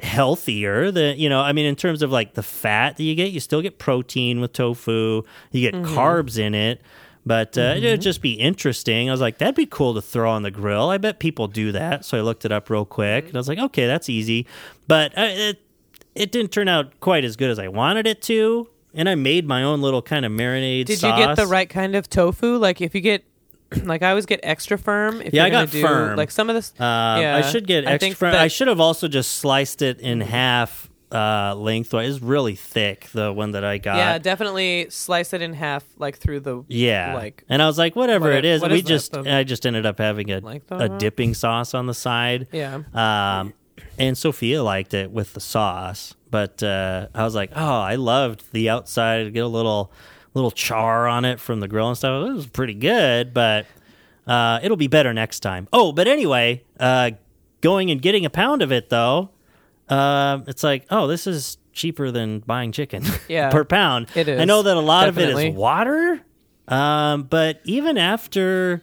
healthier 0.00 0.90
than 0.90 1.18
you 1.18 1.28
know 1.28 1.42
i 1.42 1.52
mean 1.52 1.66
in 1.66 1.76
terms 1.76 2.00
of 2.00 2.10
like 2.10 2.32
the 2.32 2.42
fat 2.42 2.96
that 2.96 3.02
you 3.02 3.14
get 3.14 3.32
you 3.32 3.38
still 3.38 3.60
get 3.60 3.78
protein 3.78 4.40
with 4.40 4.50
tofu 4.52 5.22
you 5.52 5.70
get 5.70 5.74
carbs 5.82 6.38
in 6.38 6.54
it. 6.54 6.80
But 7.26 7.58
uh, 7.58 7.74
it'd 7.76 8.00
just 8.00 8.22
be 8.22 8.32
interesting. 8.32 9.10
I 9.10 9.12
was 9.12 9.20
like 9.20 9.36
that'd 9.36 9.54
be 9.54 9.66
cool 9.66 9.92
to 9.94 10.00
throw 10.00 10.30
on 10.30 10.42
the 10.42 10.50
grill. 10.50 10.88
I 10.88 10.96
bet 10.96 11.18
people 11.20 11.48
do 11.48 11.70
that. 11.72 12.04
So 12.06 12.16
i 12.16 12.22
looked 12.22 12.46
it 12.46 12.52
up 12.52 12.70
real 12.70 12.86
quick 12.86 13.26
and 13.26 13.34
i 13.34 13.38
was 13.38 13.46
like 13.46 13.58
okay 13.58 13.86
that's 13.86 14.08
easy. 14.08 14.46
But 14.88 15.16
uh, 15.18 15.28
it, 15.28 15.60
it 16.14 16.32
didn't 16.32 16.50
turn 16.50 16.66
out 16.66 16.98
quite 17.00 17.24
as 17.24 17.36
good 17.36 17.50
as 17.50 17.58
i 17.58 17.68
wanted 17.68 18.06
it 18.06 18.22
to. 18.22 18.68
And 18.94 19.06
i 19.06 19.14
made 19.14 19.46
my 19.46 19.62
own 19.62 19.82
little 19.82 20.00
kind 20.00 20.24
of 20.24 20.32
marinade 20.32 20.86
Did 20.86 20.98
sauce. 20.98 21.18
you 21.18 21.26
get 21.26 21.36
the 21.36 21.46
right 21.46 21.68
kind 21.68 21.94
of 21.94 22.08
tofu? 22.08 22.56
Like 22.56 22.80
if 22.80 22.94
you 22.94 23.02
get, 23.02 23.22
like 23.84 24.02
I 24.02 24.10
always 24.10 24.26
get 24.26 24.40
extra 24.42 24.76
firm. 24.78 25.20
If 25.22 25.32
Yeah, 25.34 25.44
I 25.44 25.50
got 25.50 25.70
do, 25.70 25.80
firm. 25.80 26.16
Like 26.16 26.30
some 26.30 26.48
of 26.50 26.54
this. 26.56 26.72
Um, 26.78 27.20
yeah, 27.22 27.36
I 27.36 27.42
should 27.42 27.66
get 27.66 27.84
extra. 27.84 27.98
think 27.98 28.16
firm. 28.16 28.32
that- 28.32 28.40
I 28.40 28.48
should 28.48 28.68
have 28.68 28.80
also 28.80 29.08
just 29.08 29.32
sliced 29.36 29.82
it 29.82 30.00
in 30.00 30.20
half 30.20 30.88
uh, 31.12 31.54
lengthwise. 31.56 32.14
It's 32.16 32.22
really 32.22 32.54
thick, 32.54 33.08
the 33.12 33.32
one 33.32 33.50
that 33.52 33.64
I 33.64 33.78
got. 33.78 33.96
Yeah, 33.96 34.18
definitely 34.18 34.86
slice 34.90 35.32
it 35.32 35.42
in 35.42 35.54
half, 35.54 35.84
like 35.98 36.18
through 36.18 36.40
the. 36.40 36.62
Yeah, 36.68 37.14
Like. 37.14 37.42
and 37.48 37.60
I 37.60 37.66
was 37.66 37.78
like, 37.78 37.96
whatever 37.96 38.28
what- 38.28 38.36
it 38.38 38.44
is. 38.44 38.62
what 38.62 38.70
we 38.70 38.78
is 38.78 38.82
that, 38.84 38.88
just, 38.88 39.12
the- 39.12 39.36
I 39.36 39.42
just 39.42 39.66
ended 39.66 39.86
up 39.86 39.98
having 39.98 40.30
a 40.30 40.38
Like 40.38 40.62
a 40.70 40.88
dipping 40.88 41.34
sauce 41.34 41.74
on 41.74 41.86
the 41.86 41.94
side. 41.94 42.46
Yeah. 42.52 42.82
Um, 42.94 43.54
and 43.98 44.16
Sophia 44.16 44.62
liked 44.62 44.94
it 44.94 45.10
with 45.10 45.32
the 45.32 45.40
sauce, 45.40 46.14
but 46.30 46.62
uh, 46.62 47.08
I 47.14 47.24
was 47.24 47.34
like, 47.34 47.50
oh, 47.56 47.80
I 47.80 47.96
loved 47.96 48.44
the 48.52 48.68
outside. 48.70 49.32
Get 49.32 49.42
a 49.44 49.48
little, 49.48 49.90
little 50.34 50.50
char 50.50 51.06
on 51.08 51.24
it 51.24 51.40
from 51.40 51.60
the 51.60 51.68
grill 51.68 51.88
and 51.88 51.96
stuff. 51.96 52.28
It 52.28 52.32
was 52.32 52.46
pretty 52.46 52.74
good, 52.74 53.34
but 53.34 53.66
uh, 54.26 54.60
it'll 54.62 54.76
be 54.76 54.88
better 54.88 55.12
next 55.12 55.40
time. 55.40 55.68
Oh, 55.72 55.92
but 55.92 56.06
anyway, 56.06 56.62
uh, 56.78 57.12
going 57.60 57.90
and 57.90 58.00
getting 58.00 58.24
a 58.24 58.30
pound 58.30 58.62
of 58.62 58.72
it 58.72 58.88
though, 58.90 59.30
um, 59.88 60.44
it's 60.46 60.62
like, 60.62 60.86
oh, 60.90 61.06
this 61.06 61.26
is 61.26 61.58
cheaper 61.72 62.10
than 62.10 62.40
buying 62.40 62.72
chicken 62.72 63.02
Yeah, 63.28 63.50
per 63.50 63.64
pound. 63.64 64.08
it 64.14 64.28
I 64.28 64.44
know 64.44 64.62
that 64.62 64.76
a 64.76 64.80
lot 64.80 65.08
of 65.08 65.18
it 65.18 65.30
is 65.30 65.54
water, 65.54 66.20
um, 66.68 67.24
but 67.24 67.60
even 67.64 67.98
after 67.98 68.82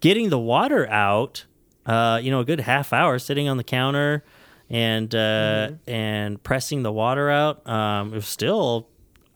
getting 0.00 0.30
the 0.30 0.38
water 0.38 0.88
out, 0.88 1.44
uh, 1.84 2.20
you 2.22 2.30
know, 2.30 2.40
a 2.40 2.44
good 2.44 2.60
half 2.60 2.92
hour 2.92 3.18
sitting 3.18 3.48
on 3.48 3.56
the 3.58 3.64
counter 3.64 4.24
and 4.70 5.14
uh, 5.14 5.70
and 5.86 6.42
pressing 6.42 6.82
the 6.82 6.92
water 6.92 7.30
out. 7.30 7.66
Um, 7.68 8.12
it 8.12 8.16
was 8.16 8.26
still, 8.26 8.88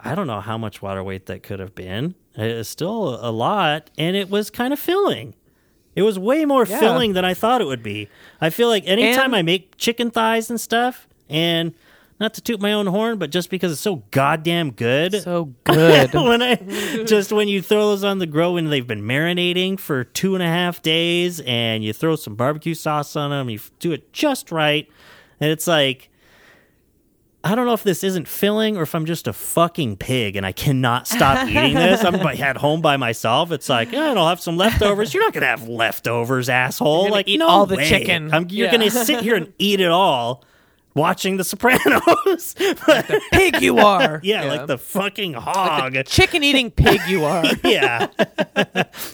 I 0.04 0.14
don't 0.14 0.26
know 0.26 0.40
how 0.40 0.57
much 0.59 0.80
water 0.83 1.02
weight 1.02 1.26
that 1.26 1.42
could 1.42 1.61
have 1.61 1.75
been. 1.75 2.14
It's 2.35 2.69
still 2.69 3.19
a 3.21 3.30
lot, 3.30 3.90
and 3.99 4.16
it 4.16 4.30
was 4.30 4.50
kind 4.50 4.73
of 4.73 4.78
filling. 4.78 5.35
It 5.97 6.02
was 6.02 6.19
way 6.19 6.45
more 6.45 6.64
Yeah. 6.64 6.78
filling 6.78 7.12
than 7.14 7.25
I 7.25 7.35
thought 7.35 7.61
it 7.61 7.66
would 7.66 7.83
be. 7.83 8.09
I 8.40 8.50
feel 8.50 8.69
like 8.69 8.85
anytime 8.87 9.26
And- 9.26 9.37
I 9.37 9.42
make 9.42 9.76
chicken 9.76 10.11
thighs 10.11 10.49
and 10.49 10.61
stuff, 10.61 11.07
and 11.28 11.75
not 12.21 12.35
to 12.35 12.40
toot 12.40 12.61
my 12.61 12.73
own 12.73 12.87
horn, 12.87 13.19
but 13.19 13.30
just 13.30 13.49
because 13.50 13.73
it's 13.73 13.80
so 13.80 14.02
goddamn 14.11 14.73
good. 14.73 15.23
So 15.23 15.52
good. 15.64 16.12
when 16.14 16.42
I 16.42 16.54
just 17.07 17.33
when 17.33 17.49
you 17.49 17.61
throw 17.62 17.88
those 17.88 18.04
on 18.04 18.19
the 18.19 18.26
grill 18.26 18.54
when 18.54 18.69
they've 18.71 18.87
been 18.87 19.02
marinating 19.02 19.80
for 19.80 20.04
two 20.04 20.35
and 20.35 20.42
a 20.42 20.47
half 20.47 20.80
days, 20.83 21.40
and 21.40 21.83
you 21.83 21.92
throw 21.92 22.16
some 22.16 22.35
barbecue 22.37 22.75
sauce 22.75 23.16
on 23.16 23.30
them, 23.30 23.50
you 23.50 23.59
do 23.80 23.92
it 23.92 24.12
just 24.12 24.50
right, 24.52 24.88
and 25.40 25.50
it's 25.50 25.66
like. 25.66 26.07
I 27.42 27.54
don't 27.54 27.64
know 27.66 27.73
if 27.73 27.82
this 27.82 28.04
isn't 28.04 28.28
filling 28.28 28.76
or 28.76 28.82
if 28.82 28.94
I'm 28.94 29.06
just 29.06 29.26
a 29.26 29.32
fucking 29.32 29.97
pig 29.97 30.37
and 30.37 30.44
I 30.44 30.52
cannot 30.52 31.06
stop 31.09 31.49
eating 31.49 31.75
this. 31.75 32.04
I'm 32.04 32.14
at 32.16 32.56
home 32.59 32.82
by 32.82 32.99
myself. 32.99 33.50
It's 33.50 33.68
like, 33.68 33.92
yeah, 33.92 34.12
I'll 34.12 34.28
have 34.28 34.40
some 34.40 34.56
leftovers. 34.59 35.14
You're 35.14 35.23
not 35.25 35.32
gonna 35.32 35.47
have 35.47 35.66
leftovers, 35.66 36.49
asshole. 36.50 37.11
like, 37.11 37.28
eat 37.28 37.38
no 37.38 37.49
all 37.49 37.64
the 37.66 37.76
way. 37.76 37.88
chicken. 37.88 38.32
I'm, 38.35 38.47
you're 38.50 38.66
Yeah. 38.66 38.73
gonna 38.73 38.90
sit 38.90 39.23
here 39.23 39.37
and 39.37 39.52
eat 39.59 39.80
it 39.80 39.88
all, 39.90 40.44
watching 40.94 41.38
The 41.38 41.44
Sopranos. 41.44 42.54
pig 43.32 43.62
you 43.62 43.78
are. 43.78 44.20
yeah, 44.23 44.44
like 44.44 44.66
the 44.66 44.76
fucking 44.76 45.32
hog. 45.32 45.97
chicken 46.06 46.44
eating 46.44 46.70
pig 46.70 47.00
you 47.09 47.25
are. 47.25 47.44
yeah, 47.64 48.09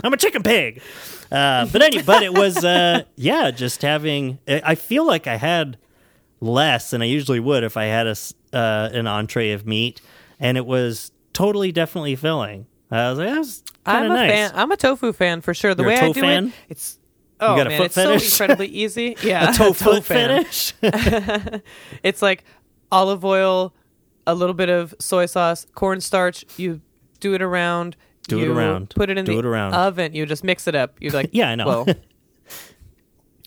I'm 0.03 0.13
a 0.13 0.17
chicken 0.17 0.43
pig. 0.43 0.83
Uh, 1.31 1.67
but 1.67 1.81
anyway, 1.83 2.03
but 2.05 2.23
it 2.25 2.33
was 2.35 2.65
uh, 2.65 3.03
yeah, 3.15 3.53
just 3.53 3.83
having. 3.83 4.39
I 4.49 4.75
feel 4.75 5.07
like 5.07 5.27
I 5.29 5.37
had 5.37 5.77
less 6.41 6.91
than 6.91 7.03
I 7.03 7.07
usually 7.07 7.41
would 7.41 7.65
if 7.65 7.77
I 7.77 7.85
had 7.85 8.07
a 8.07 8.17
uh, 8.53 8.91
an 8.93 9.07
entree 9.07 9.51
of 9.53 9.67
meat, 9.67 10.01
and 10.41 10.57
it 10.57 10.67
was 10.67 11.11
totally 11.33 11.73
definitely 11.73 12.17
filling. 12.17 12.67
I 12.91 13.11
was 13.11 13.19
like, 13.19 13.29
that 13.31 13.39
was 13.39 13.63
kind 13.85 13.99
I'm 13.99 14.05
of 14.07 14.11
a 14.13 14.15
nice. 14.15 14.31
fan. 14.31 14.53
I'm 14.55 14.71
a 14.73 14.77
tofu 14.77 15.13
fan 15.13 15.41
for 15.41 15.53
sure. 15.55 15.75
The 15.75 15.83
You're 15.83 15.91
way 15.93 15.99
I 15.99 16.13
do 16.13 16.21
fan? 16.21 16.47
it, 16.49 16.53
it's 16.69 16.99
oh 17.41 17.57
man, 17.57 17.71
it's 17.83 17.95
so 17.95 18.13
incredibly 18.13 18.69
easy. 18.69 19.17
Yeah, 19.23 19.51
a 19.51 19.53
tofu 19.55 19.85
toe 19.85 20.01
fan. 20.01 20.45
finish. 20.45 20.73
It's 22.03 22.23
like 22.23 22.45
olive 22.93 23.25
oil, 23.25 23.75
a 24.27 24.35
little 24.35 24.55
bit 24.55 24.69
of 24.69 24.95
soy 25.01 25.27
sauce, 25.27 25.67
cornstarch. 25.75 26.45
You 26.57 26.81
do 27.21 27.35
it 27.35 27.43
around. 27.43 27.97
Do 28.29 28.41
it 28.41 28.49
around. 28.49 28.91
Put 28.91 29.11
it 29.11 29.19
in 29.19 29.25
Do 29.25 29.33
the 29.35 29.39
it 29.41 29.45
around. 29.47 29.75
oven. 29.75 30.13
You 30.15 30.27
just 30.27 30.45
mix 30.45 30.67
it 30.69 30.75
up. 30.75 30.97
You're 31.01 31.13
like 31.13 31.31
Yeah, 31.33 31.51
I 31.51 31.55
know. 31.57 31.67
Well, 31.67 31.87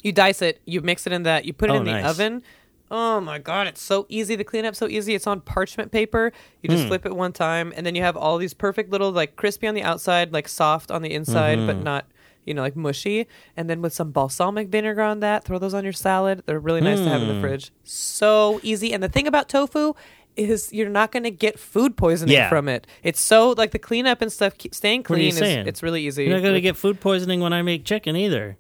you 0.04 0.12
dice 0.12 0.42
it. 0.42 0.62
You 0.66 0.82
mix 0.82 1.06
it 1.08 1.14
in 1.14 1.24
that. 1.24 1.46
You 1.46 1.54
put 1.54 1.70
it 1.70 1.74
Oh, 1.74 1.78
in 1.78 1.84
the 1.86 1.92
nice. 1.92 2.06
oven. 2.06 2.44
Oh 2.92 3.20
my 3.22 3.38
god, 3.38 3.68
it's 3.68 3.82
so 3.82 4.06
easy 4.10 4.36
to 4.36 4.44
clean 4.44 4.66
up. 4.66 4.76
So 4.76 4.88
easy. 4.88 5.14
It's 5.14 5.28
on 5.28 5.42
parchment 5.42 5.92
paper. 5.92 6.32
You 6.64 6.70
Hmm. 6.70 6.76
just 6.76 6.88
flip 6.88 7.06
it 7.06 7.16
one 7.16 7.34
time, 7.34 7.72
and 7.76 7.86
then 7.86 7.94
you 7.96 8.02
have 8.02 8.18
all 8.18 8.38
these 8.38 8.54
perfect 8.54 8.90
little 8.92 9.12
like 9.12 9.36
crispy 9.36 9.68
on 9.68 9.76
the 9.76 9.84
outside, 9.84 10.34
like 10.34 10.48
soft 10.48 10.90
on 10.90 11.02
the 11.04 11.14
inside, 11.14 11.58
Mm-hmm. 11.60 11.68
but 11.68 11.84
not 11.84 12.06
you 12.46 12.54
know 12.56 12.62
like 12.64 12.76
mushy. 12.76 13.28
And 13.56 13.70
then 13.70 13.82
with 13.84 13.94
some 13.94 14.12
balsamic 14.12 14.70
vinegar 14.70 15.02
on 15.04 15.20
that, 15.20 15.44
throw 15.44 15.60
those 15.60 15.74
on 15.76 15.84
your 15.84 15.94
salad. 15.94 16.42
They're 16.48 16.60
really 16.60 16.82
nice 16.82 17.00
to 17.00 17.08
have 17.10 17.22
in 17.22 17.28
Hmm. 17.30 17.36
the 17.36 17.42
fridge. 17.48 17.72
So 17.84 18.60
easy. 18.64 18.92
And 18.92 19.04
the 19.04 19.10
thing 19.10 19.28
about 19.28 19.50
tofu 19.50 19.94
is 20.36 20.72
you're 20.72 20.90
not 20.90 21.12
going 21.12 21.24
to 21.24 21.32
get 21.32 21.60
food 21.60 21.98
poisoning 21.98 22.34
Yeah. 22.34 22.48
from 22.50 22.70
it. 22.70 22.88
It's 23.04 23.20
so 23.22 23.52
like 23.58 23.72
the 23.72 23.80
cleanup 23.80 24.22
and 24.22 24.32
stuff, 24.32 24.54
staying 24.72 25.04
What 25.06 25.20
are 25.20 25.22
you 25.22 25.32
clean 25.34 25.60
is 25.60 25.68
it's 25.68 25.84
really 25.84 26.08
easy. 26.08 26.24
You're 26.24 26.36
not 26.38 26.44
gonna 26.44 26.62
get 26.62 26.78
food 26.78 27.00
poisoning 27.02 27.42
when 27.42 27.52
I 27.54 27.62
make 27.62 27.84
chicken 27.84 28.16
either. 28.16 28.58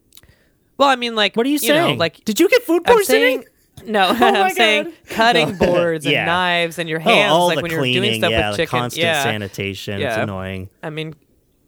well, 0.77 0.89
I 0.89 0.95
mean, 0.97 1.15
like 1.15 1.35
What 1.35 1.45
are 1.45 1.49
you 1.49 1.55
know, 1.67 1.87
saying? 1.87 1.97
like 1.97 2.23
did 2.25 2.39
you 2.39 2.47
get 2.49 2.61
food 2.63 2.83
poisoning? 2.83 3.45
Saying 3.79 3.91
no, 3.91 4.09
oh 4.09 4.13
my 4.13 4.41
I'm 4.41 4.53
saying 4.53 4.83
God. 4.85 4.93
cutting 5.09 5.55
boards 5.57 6.05
and 6.05 6.13
Yeah. 6.13 6.25
knives 6.25 6.79
and 6.79 6.87
your 6.89 6.99
Oh, 6.99 7.03
hands, 7.03 7.31
all 7.31 7.47
like 7.47 7.57
the 7.57 7.61
when 7.63 7.71
cleaning, 7.71 7.93
you're 7.93 8.03
doing 8.03 8.19
stuff 8.21 8.31
yeah, 8.31 8.49
with 8.49 8.57
chicken. 8.57 8.79
constant 8.79 9.03
yeah, 9.03 9.23
sanitation. 9.23 10.01
It's 10.01 10.17
annoying. 10.17 10.69
I 10.83 10.89
mean, 10.89 11.15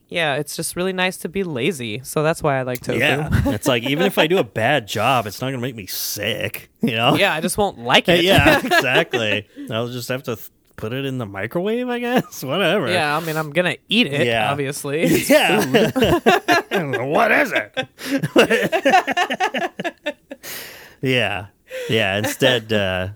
yeah, 0.10 0.36
it's 0.36 0.56
just 0.58 0.76
really 0.76 0.92
nice 0.94 1.16
to 1.20 1.30
be 1.30 1.44
lazy. 1.44 2.02
So 2.04 2.22
that's 2.22 2.44
why 2.44 2.60
I 2.60 2.64
like 2.64 2.82
tofu. 2.82 3.00
Yeah, 3.00 3.30
it's 3.54 3.68
like 3.68 3.84
even 3.84 4.06
if 4.06 4.18
I 4.18 4.28
do 4.28 4.38
a 4.40 4.44
bad 4.44 4.88
job, 4.88 5.26
it's 5.28 5.40
not 5.42 5.48
gonna 5.52 5.62
make 5.62 5.76
me 5.76 5.88
sick. 5.88 6.70
You 6.82 6.96
know? 6.96 7.16
yeah, 7.16 7.34
I 7.34 7.40
just 7.42 7.58
won't 7.58 7.80
like 7.80 8.10
it. 8.10 8.24
yeah, 8.24 8.60
exactly. 8.60 9.48
I'll 9.70 9.88
just 9.88 10.10
have 10.10 10.24
to 10.24 10.36
th- 10.36 10.50
put 10.76 10.92
it 10.94 11.06
in 11.06 11.18
the 11.20 11.26
microwave, 11.28 11.88
I 11.88 12.00
guess. 12.00 12.44
Whatever. 12.44 12.92
yeah. 12.92 13.16
I 13.16 13.20
mean, 13.22 13.38
I'm 13.38 13.52
gonna 13.52 13.78
eat 13.88 14.08
it. 14.08 14.26
Yeah. 14.28 14.52
obviously. 14.52 15.06
Yeah. 15.30 15.64
what 17.06 17.32
is 17.32 17.54
it? 17.56 18.76
yeah. 21.02 21.48
Yeah. 21.90 22.18
Instead, 22.18 22.72
uh, 22.74 23.10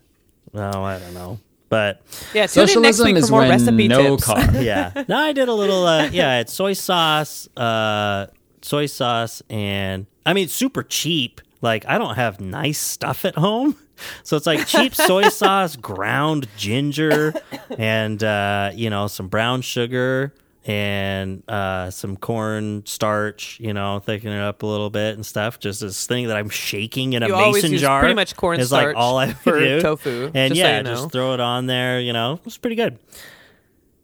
oh, 0.53 0.83
I 0.83 0.99
don't 0.99 1.13
know. 1.13 1.39
But 1.67 2.01
Yeah, 2.33 2.45
tune 2.47 2.69
in 2.69 2.81
next 2.81 2.97
Socialism 2.97 3.05
week 3.05 3.15
is 3.17 3.25
for 3.27 3.31
more 3.31 3.39
when 3.41 3.49
recipe 3.49 3.87
no 3.87 4.15
tips. 4.15 4.23
car. 4.25 4.39
yeah. 4.61 5.03
No, 5.07 5.17
I 5.17 5.33
did 5.33 5.49
a 5.49 5.53
little. 5.53 5.85
Uh, 5.85 6.09
yeah, 6.11 6.39
it's 6.39 6.53
soy 6.53 6.73
sauce, 6.73 7.49
uh, 7.57 8.27
soy 8.61 8.85
sauce, 8.85 9.41
and 9.49 10.05
I 10.25 10.33
mean, 10.33 10.47
super 10.47 10.83
cheap. 10.83 11.41
Like, 11.61 11.85
I 11.87 11.97
don't 11.97 12.15
have 12.15 12.39
nice 12.39 12.77
stuff 12.79 13.25
at 13.25 13.35
home. 13.35 13.75
So 14.23 14.37
it's 14.37 14.45
like 14.45 14.67
cheap 14.67 14.93
soy 15.09 15.29
sauce, 15.29 15.75
ground 15.75 16.47
ginger, 16.57 17.33
and, 17.77 18.23
uh, 18.23 18.71
you 18.75 18.89
know, 18.89 19.07
some 19.07 19.27
brown 19.29 19.61
sugar 19.61 20.33
and 20.67 21.43
uh, 21.47 21.91
some 21.91 22.17
corn 22.17 22.83
starch, 22.87 23.59
you 23.59 23.71
know, 23.73 23.99
thickening 23.99 24.33
it 24.33 24.41
up 24.41 24.63
a 24.63 24.65
little 24.65 24.89
bit 24.89 25.13
and 25.15 25.23
stuff. 25.25 25.59
Just 25.59 25.81
this 25.81 26.07
thing 26.07 26.27
that 26.27 26.37
I'm 26.37 26.49
shaking 26.49 27.13
in 27.13 27.21
a 27.21 27.27
You 27.27 27.35
mason 27.35 27.71
use 27.71 27.81
jar. 27.81 27.99
pretty 27.99 28.15
much 28.15 28.35
corn 28.35 28.59
is 28.59 28.71
like 28.71 28.95
all 28.95 29.17
I 29.19 29.31
for 29.33 29.59
do. 29.59 29.79
tofu, 29.81 30.31
And 30.33 30.53
just 30.53 30.61
so 30.61 30.67
yeah, 30.67 30.77
you 30.77 30.83
know. 30.83 30.95
just 30.95 31.11
throw 31.11 31.33
it 31.35 31.39
on 31.39 31.67
there, 31.67 31.99
you 31.99 32.13
know, 32.13 32.39
it's 32.45 32.57
pretty 32.57 32.75
good 32.75 32.97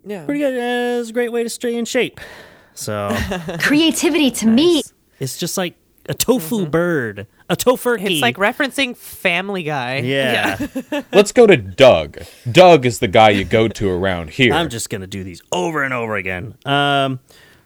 Yeah. 0.05 0.25
pretty 0.25 0.39
good. 0.41 0.53
Uh, 0.53 1.01
it's 1.01 1.09
a 1.09 1.13
great 1.13 1.31
way 1.31 1.41
to 1.43 1.49
stay 1.49 1.75
in 1.75 1.85
shape. 1.85 2.19
So 2.75 3.09
Creativity 3.59 4.29
to 4.31 4.47
me. 4.47 4.83
it's 5.19 5.37
just 5.37 5.57
like 5.57 5.75
a 6.11 6.13
tofu 6.13 6.65
bird, 6.65 7.25
a 7.49 7.55
tofurkey. 7.55 7.99
Mm-hmm. 7.99 8.07
It's 8.07 8.21
like 8.21 8.35
referencing 8.35 8.97
Family 8.97 9.63
Guy. 9.63 9.99
yeah. 9.99 10.67
Let's 11.13 11.31
go 11.31 11.47
to 11.47 11.55
Doug. 11.55 12.17
Doug 12.51 12.85
is 12.85 12.99
the 12.99 13.07
guy 13.07 13.29
you 13.29 13.45
go 13.45 13.69
to 13.69 13.89
around 13.89 14.29
here. 14.37 14.53
I'm 14.53 14.67
just 14.67 14.89
gonna 14.89 15.07
do 15.07 15.23
these 15.23 15.41
over 15.53 15.83
and 15.83 15.93
over 15.93 16.17
again. 16.17 16.55
Um, 16.65 17.21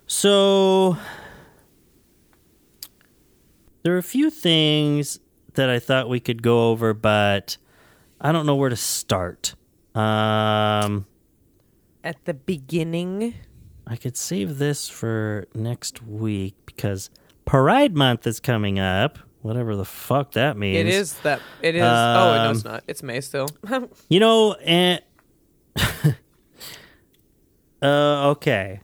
so 0.06 0.96
there 3.82 3.96
are 3.96 3.98
a 3.98 4.04
few 4.04 4.30
things 4.30 5.20
that 5.56 5.72
I 5.72 5.80
thought 5.80 6.08
we 6.08 6.20
could 6.20 6.44
go 6.44 6.70
over, 6.70 6.94
but 6.94 7.58
I 8.22 8.32
don't 8.32 8.46
know 8.46 8.56
where 8.56 8.70
to 8.70 8.75
start. 8.75 9.56
Um, 9.96 11.08
At 12.04 12.24
the 12.25 12.36
beginning. 12.36 13.34
I 13.88 13.96
could 13.96 14.18
save 14.18 14.58
this 14.58 14.90
for 14.90 15.48
next 15.54 16.04
week 16.04 16.56
because 16.66 17.10
Pride 17.46 17.96
Month 17.96 18.28
is 18.28 18.40
coming 18.40 18.80
up. 18.80 19.20
Whatever 19.42 19.75
the 19.75 19.86
fuck 19.86 20.32
that 20.32 20.58
means. 20.58 20.80
It 20.80 20.88
is 20.88 21.14
that. 21.20 21.40
It 21.62 21.75
is. 21.75 21.84
oh, 21.84 21.86
no, 21.86 22.46
Um, 22.50 22.56
it's 22.56 22.64
not. 22.66 22.84
It's 22.88 23.04
May 23.04 23.22
still. 23.22 23.48
You 24.10 24.20
know, 24.20 24.54
and 24.56 25.02
uh, 27.82 28.30
okay. 28.32 28.82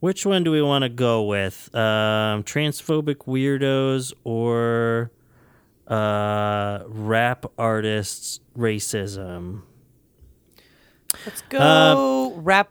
Which 0.00 0.26
one 0.26 0.44
do 0.44 0.52
we 0.52 0.62
want 0.62 0.82
to 0.82 0.88
go 0.88 1.24
with? 1.24 1.74
Um, 1.74 2.42
transphobic 2.44 3.26
weirdos 3.26 4.12
or 4.22 5.10
uh, 5.88 6.84
rap 6.86 7.46
artists 7.58 8.40
racism? 8.56 9.62
Let's 11.26 11.42
go 11.48 12.34
rap. 12.36 12.70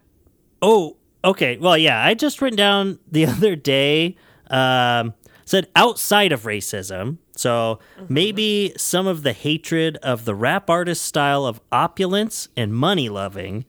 Oh, 0.62 0.96
okay. 1.25 1.58
Well, 1.58 1.77
yeah, 1.77 2.05
I 2.05 2.13
just 2.13 2.41
written 2.41 2.55
down 2.58 3.00
the 3.12 3.25
other 3.25 3.55
day 3.55 4.15
um, 4.53 5.13
said 5.43 5.67
outside 5.75 6.31
of 6.31 6.43
racism. 6.43 7.17
So 7.36 7.79
maybe 8.07 8.74
some 8.77 9.07
of 9.07 9.24
the 9.24 9.33
hatred 9.33 9.98
of 9.98 10.25
the 10.25 10.36
rap 10.36 10.69
artist 10.69 11.03
style 11.03 11.45
of 11.45 11.60
opulence 11.72 12.48
and 12.55 12.74
money 12.74 13.10
loving 13.10 13.65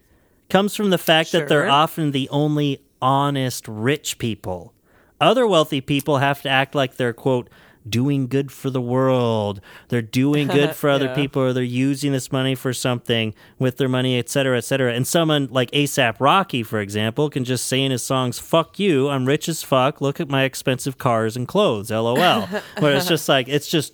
comes 0.50 0.76
from 0.76 0.90
the 0.90 0.98
fact 0.98 1.32
that 1.32 1.48
they're 1.48 1.68
often 1.68 2.12
the 2.12 2.28
only 2.28 2.80
honest 3.00 3.66
rich 3.66 4.18
people. 4.18 4.74
Other 5.20 5.46
wealthy 5.46 5.80
people 5.80 6.18
have 6.18 6.42
to 6.42 6.48
act 6.48 6.74
like 6.74 6.96
they're, 6.96 7.14
quote, 7.14 7.48
doing 7.88 8.26
good 8.28 8.50
for 8.50 8.70
the 8.70 8.80
world. 8.80 9.60
They're 9.88 10.00
doing 10.02 10.48
good 10.48 10.74
for 10.76 10.88
other 10.90 11.06
Yeah. 11.06 11.14
people 11.14 11.42
or 11.42 11.52
they're 11.52 11.62
using 11.62 12.12
this 12.12 12.32
money 12.32 12.54
for 12.54 12.72
something 12.72 13.34
with 13.58 13.76
their 13.76 13.88
money, 13.88 14.18
et 14.18 14.28
cetera, 14.28 14.56
et 14.56 14.64
cetera. 14.64 14.92
And 14.94 15.06
someone 15.06 15.48
like 15.50 15.70
ASAP 15.72 16.16
Rocky, 16.18 16.62
for 16.62 16.80
example, 16.80 17.28
can 17.30 17.44
just 17.44 17.66
say 17.66 17.82
in 17.82 17.90
his 17.90 18.02
songs, 18.02 18.38
fuck 18.38 18.78
you, 18.78 19.08
I'm 19.10 19.26
rich 19.26 19.48
as 19.48 19.62
fuck, 19.62 20.00
look 20.00 20.18
at 20.20 20.28
my 20.28 20.44
expensive 20.44 20.96
cars 20.98 21.36
and 21.36 21.46
clothes, 21.46 21.90
lol. 21.90 22.16
Where 22.78 22.94
it's 22.94 23.06
just 23.08 23.28
like, 23.28 23.48
it's 23.48 23.68
just 23.68 23.92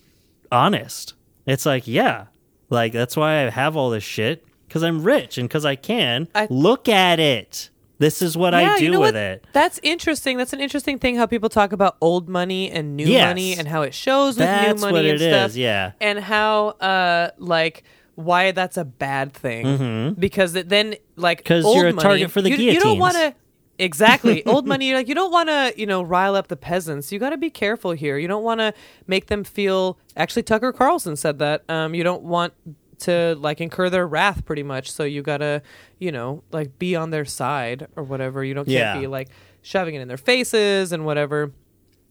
honest. 0.53 1.15
It's 1.47 1.67
like, 1.67 1.87
yeah, 1.87 2.27
like 2.69 2.93
that's 2.93 3.17
why 3.17 3.45
I 3.47 3.51
have 3.51 3.77
all 3.77 3.91
this 3.91 4.05
shit 4.05 4.45
because 4.69 4.83
I'm 4.85 5.03
rich 5.03 5.37
and 5.39 5.49
because 5.49 5.65
I 5.65 5.75
can. 5.75 6.29
I- 6.35 6.47
look 6.49 6.89
at 6.89 7.19
it. 7.19 7.71
This 8.01 8.23
is 8.23 8.37
what 8.37 8.53
yeah, 8.55 8.73
I 8.73 8.79
do 8.79 8.85
you 8.87 8.91
know 8.91 8.99
with 9.01 9.15
what? 9.15 9.23
it. 9.23 9.47
That's 9.53 9.79
interesting. 9.85 10.37
That's 10.39 10.53
an 10.53 10.61
interesting 10.61 10.99
thing 10.99 11.15
how 11.17 11.27
people 11.27 11.49
talk 11.49 11.71
about 11.73 11.97
old 12.01 12.29
money 12.29 12.69
and 12.71 12.97
new 12.97 13.07
Yes. 13.07 13.29
money 13.31 13.57
and 13.57 13.69
how 13.69 13.83
it 13.83 13.95
shows 13.95 14.37
with 14.37 14.47
That's 14.47 14.81
new 14.81 14.87
money 14.87 14.93
what 14.97 15.05
and 15.05 15.21
it 15.21 15.31
stuff. 15.31 15.51
is, 15.51 15.59
yeah. 15.59 15.93
And 16.01 16.19
how 16.19 16.69
uh 16.81 17.31
like 17.39 17.85
why 18.17 18.51
that's 18.53 18.77
a 18.77 18.85
bad 18.85 19.33
thing. 19.35 20.15
Because 20.19 20.55
it 20.57 20.69
then 20.69 20.97
like 21.17 21.45
Mm-hmm. 21.45 21.47
'Cause 21.55 21.65
old 21.65 21.77
you're 21.77 21.89
a 21.89 21.93
money, 21.93 22.03
target 22.09 22.31
for 22.33 22.43
the 22.43 22.51
you, 22.51 22.57
you 22.57 22.81
don't 22.81 22.97
guillotines. 22.97 23.01
want 23.01 23.15
to 23.17 23.35
Exactly. 23.83 24.45
Old 24.47 24.67
money, 24.67 24.89
you're 24.89 24.99
like, 24.99 25.09
you 25.09 25.15
don't 25.15 25.33
want 25.33 25.49
to, 25.49 25.73
you 25.75 25.87
know, 25.87 26.03
rile 26.03 26.35
up 26.35 26.49
the 26.49 26.57
peasants. 26.57 27.11
You 27.13 27.19
got 27.19 27.31
to 27.31 27.39
be 27.39 27.49
careful 27.49 27.93
here. 27.93 28.19
You 28.19 28.29
don't 28.29 28.43
want 28.45 28.61
to 28.61 28.75
make 29.07 29.29
them 29.29 29.43
feel. 29.43 29.99
Actually, 30.19 30.43
Tucker 30.43 30.71
Carlson 30.71 31.17
said 31.17 31.39
that. 31.39 31.65
Um, 31.67 31.95
you 31.95 32.05
don't 32.05 32.23
want 32.23 32.53
to 33.01 33.37
like 33.39 33.61
incur 33.61 33.91
their 33.91 34.07
wrath, 34.07 34.45
pretty 34.45 34.63
much. 34.63 34.91
So 34.91 35.05
you 35.05 35.23
got 35.23 35.39
to, 35.39 35.63
you 35.99 36.13
know, 36.13 36.43
like 36.53 36.79
be 36.79 36.97
on 36.97 37.11
their 37.11 37.25
side 37.25 37.87
or 37.97 38.03
whatever. 38.03 38.43
You 38.45 38.55
don't 38.55 38.65
can't 38.65 38.75
Yeah. 38.75 38.99
be 39.01 39.07
like 39.07 39.29
shoving 39.63 39.95
it 39.95 40.01
in 40.01 40.09
their 40.09 40.17
faces 40.17 40.93
and 40.93 41.05
whatever. 41.05 41.53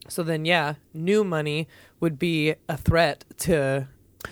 So 0.08 0.24
then, 0.24 0.46
yeah, 0.46 0.76
new 0.94 1.24
money 1.24 1.68
would 2.00 2.18
be 2.18 2.56
a 2.68 2.78
threat 2.78 3.26
to, 3.40 3.88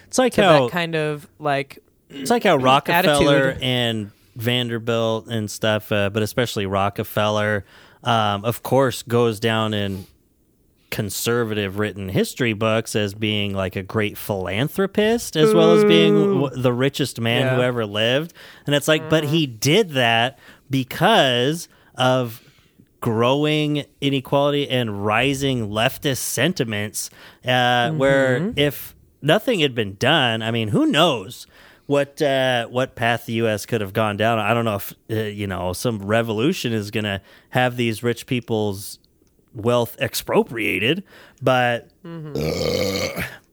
It's 0.05 0.17
like 0.17 0.33
to 0.33 0.43
how 0.43 0.63
that 0.65 0.71
kind 0.71 0.95
of 0.95 1.27
like 1.39 1.79
It's 2.09 2.29
like 2.31 2.43
how 2.43 2.55
Rockefeller 2.71 3.49
Attitude. 3.49 3.63
and 3.63 4.11
Vanderbilt 4.35 5.27
and 5.27 5.49
stuff, 5.51 5.91
uh, 5.91 6.09
but 6.09 6.23
especially 6.23 6.65
Rockefeller, 6.65 7.65
um, 8.03 8.45
of 8.45 8.63
course, 8.63 9.03
goes 9.03 9.39
down 9.39 9.73
in 9.73 10.05
conservative 10.89 11.77
written 11.79 12.09
history 12.09 12.53
books 12.53 12.95
as 12.95 13.13
being 13.13 13.53
like 13.53 13.75
a 13.75 13.83
great 13.83 14.17
philanthropist 14.17 15.35
as 15.35 15.53
well 15.53 15.73
as 15.73 15.83
being 15.83 16.41
w- 16.41 16.61
the 16.61 16.71
richest 16.71 17.19
man 17.19 17.41
Yeah. 17.41 17.55
who 17.55 17.61
ever 17.61 17.85
lived. 17.85 18.33
And 18.65 18.73
it's 18.73 18.87
like, 18.87 19.09
but 19.09 19.25
he 19.25 19.45
did 19.45 19.91
that 19.91 20.39
because 20.69 21.67
of 21.95 22.41
growing 23.01 23.85
inequality 24.01 24.67
and 24.69 25.05
rising 25.05 25.69
leftist 25.69 26.17
sentiments 26.17 27.09
uh, 27.45 27.91
where 27.91 28.51
if 28.55 28.95
nothing 29.21 29.59
had 29.59 29.75
been 29.75 29.93
done 29.95 30.41
i 30.41 30.49
mean 30.49 30.69
who 30.69 30.85
knows 30.85 31.45
what 31.85 32.21
uh, 32.21 32.67
what 32.67 32.95
path 32.95 33.25
the 33.27 33.33
U.S. 33.33 33.65
could 33.65 33.79
have 33.79 33.93
gone 33.93 34.17
down. 34.17 34.39
I 34.39 34.53
don't 34.53 34.65
know 34.65 34.75
if 34.75 34.93
uh, 35.09 35.15
you 35.15 35.47
know 35.47 35.71
some 35.71 35.99
revolution 35.99 36.73
is 36.73 36.91
going 36.91 37.05
to 37.05 37.21
have 37.51 37.77
these 37.77 38.03
rich 38.03 38.25
people's 38.25 38.99
wealth 39.57 39.97
expropriated, 39.99 41.03
but 41.41 41.89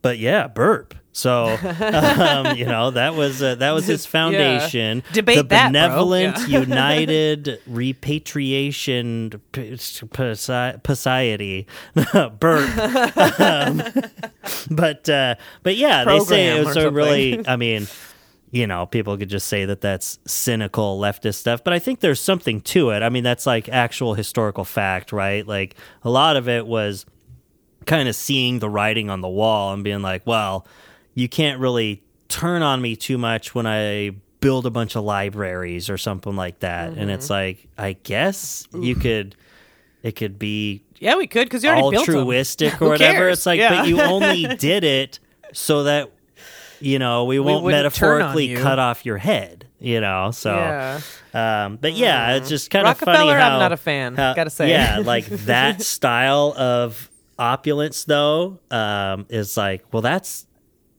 but 0.03 0.19
yeah, 0.19 0.47
burp. 0.49 0.95
So 1.17 1.45
um, 1.47 2.57
you 2.57 2.67
know 2.67 2.91
that 2.91 3.15
was 3.15 3.41
uh, 3.41 3.55
that 3.57 3.71
was 3.71 3.87
his 3.87 4.05
foundation. 4.17 5.05
Debate 5.13 5.37
the 5.37 5.43
that, 5.45 5.71
bro. 5.71 5.81
benevolent 5.81 6.49
Yeah. 6.49 6.59
United 6.61 7.61
Repatriation 7.69 9.41
P- 9.53 9.71
Posi- 9.71 10.85
Society, 10.85 11.69
burp. 11.95 13.41
um, 13.41 13.83
but 14.71 15.09
uh, 15.09 15.37
but 15.63 15.77
yeah, 15.77 16.05
they 16.05 16.19
say 16.21 16.59
it 16.59 16.67
was 16.67 16.77
a 16.77 16.91
really. 16.91 17.47
I 17.47 17.55
mean, 17.55 17.87
you 18.55 18.69
know, 18.69 18.87
people 18.87 19.17
could 19.19 19.29
just 19.29 19.49
say 19.49 19.65
that 19.65 19.81
that's 19.81 20.21
cynical 20.27 21.01
leftist 21.01 21.35
stuff, 21.35 21.65
but 21.65 21.73
I 21.73 21.81
think 21.81 21.99
there's 21.99 22.21
something 22.21 22.61
to 22.61 22.91
it. 22.91 23.03
I 23.03 23.09
mean, 23.09 23.25
that's 23.25 23.47
like 23.47 23.69
actual 23.69 24.15
historical 24.15 24.63
fact, 24.65 25.11
right? 25.11 25.45
Like 25.45 25.75
a 26.05 26.11
lot 26.11 26.37
of 26.37 26.49
it 26.49 26.65
was 26.65 27.05
kind 27.85 28.09
of 28.09 28.15
seeing 28.15 28.61
the 28.61 28.69
writing 28.71 29.11
on 29.11 29.23
the 29.23 29.29
wall 29.29 29.73
and 29.75 29.83
being 29.83 30.03
like, 30.03 30.25
well, 30.25 30.69
you 31.15 31.29
can't 31.29 31.59
really 31.61 32.01
turn 32.29 32.63
on 32.63 32.81
me 32.81 32.95
too 32.95 33.19
much 33.19 33.57
when 33.57 33.67
I 33.67 34.13
build 34.39 34.67
a 34.67 34.71
bunch 34.71 34.95
of 34.95 35.03
libraries 35.03 35.91
or 35.91 35.99
something 35.99 36.37
like 36.37 36.61
that. 36.61 36.91
And 36.91 36.97
Mm-hmm. 36.99 37.11
it's 37.11 37.31
like, 37.31 37.67
I 37.77 37.95
guess 38.05 38.69
you 38.73 38.95
could, 38.95 39.35
it 40.05 40.13
could 40.15 40.39
be 40.39 40.85
yeah, 41.01 41.17
we 41.17 41.27
could 41.27 41.47
because 41.47 41.65
you 41.65 41.71
already 41.71 41.91
built 41.91 42.07
them. 42.07 42.15
altruistic 42.19 42.81
or 42.81 42.89
whatever. 42.89 43.29
It's 43.31 43.47
like, 43.47 43.59
Yeah. 43.59 43.81
but 43.81 43.89
you 43.89 44.01
only 44.01 44.47
did 44.59 44.85
it 44.85 45.19
so 45.53 45.83
that 45.83 46.11
you 46.85 46.99
know 46.99 47.25
we 47.25 47.39
won't 47.39 47.65
on 47.65 47.71
metaphorically 47.71 48.55
cut 48.57 48.79
off 48.79 49.05
your 49.07 49.19
head. 49.19 49.67
You 49.81 50.01
know, 50.01 50.31
so 50.31 50.55
Yeah. 50.55 51.01
um, 51.65 51.77
but 51.77 51.93
yeah, 51.93 52.37
it's 52.37 52.49
just 52.49 52.71
kind 52.71 52.87
of 52.87 52.97
funny. 52.99 53.19
Rockefeller, 53.29 53.39
I'm 53.39 53.59
not 53.59 53.73
a 53.73 53.77
fan, 53.77 54.15
how- 54.15 54.33
gotta 54.35 54.49
say. 54.51 54.71
yeah, 54.71 54.99
like 55.05 55.27
that 55.47 55.83
style 55.83 56.55
of 56.57 57.11
opulence 57.39 58.05
though 58.05 58.61
um, 58.71 59.27
is 59.29 59.57
like, 59.57 59.85
well, 59.93 60.01
that's 60.03 60.47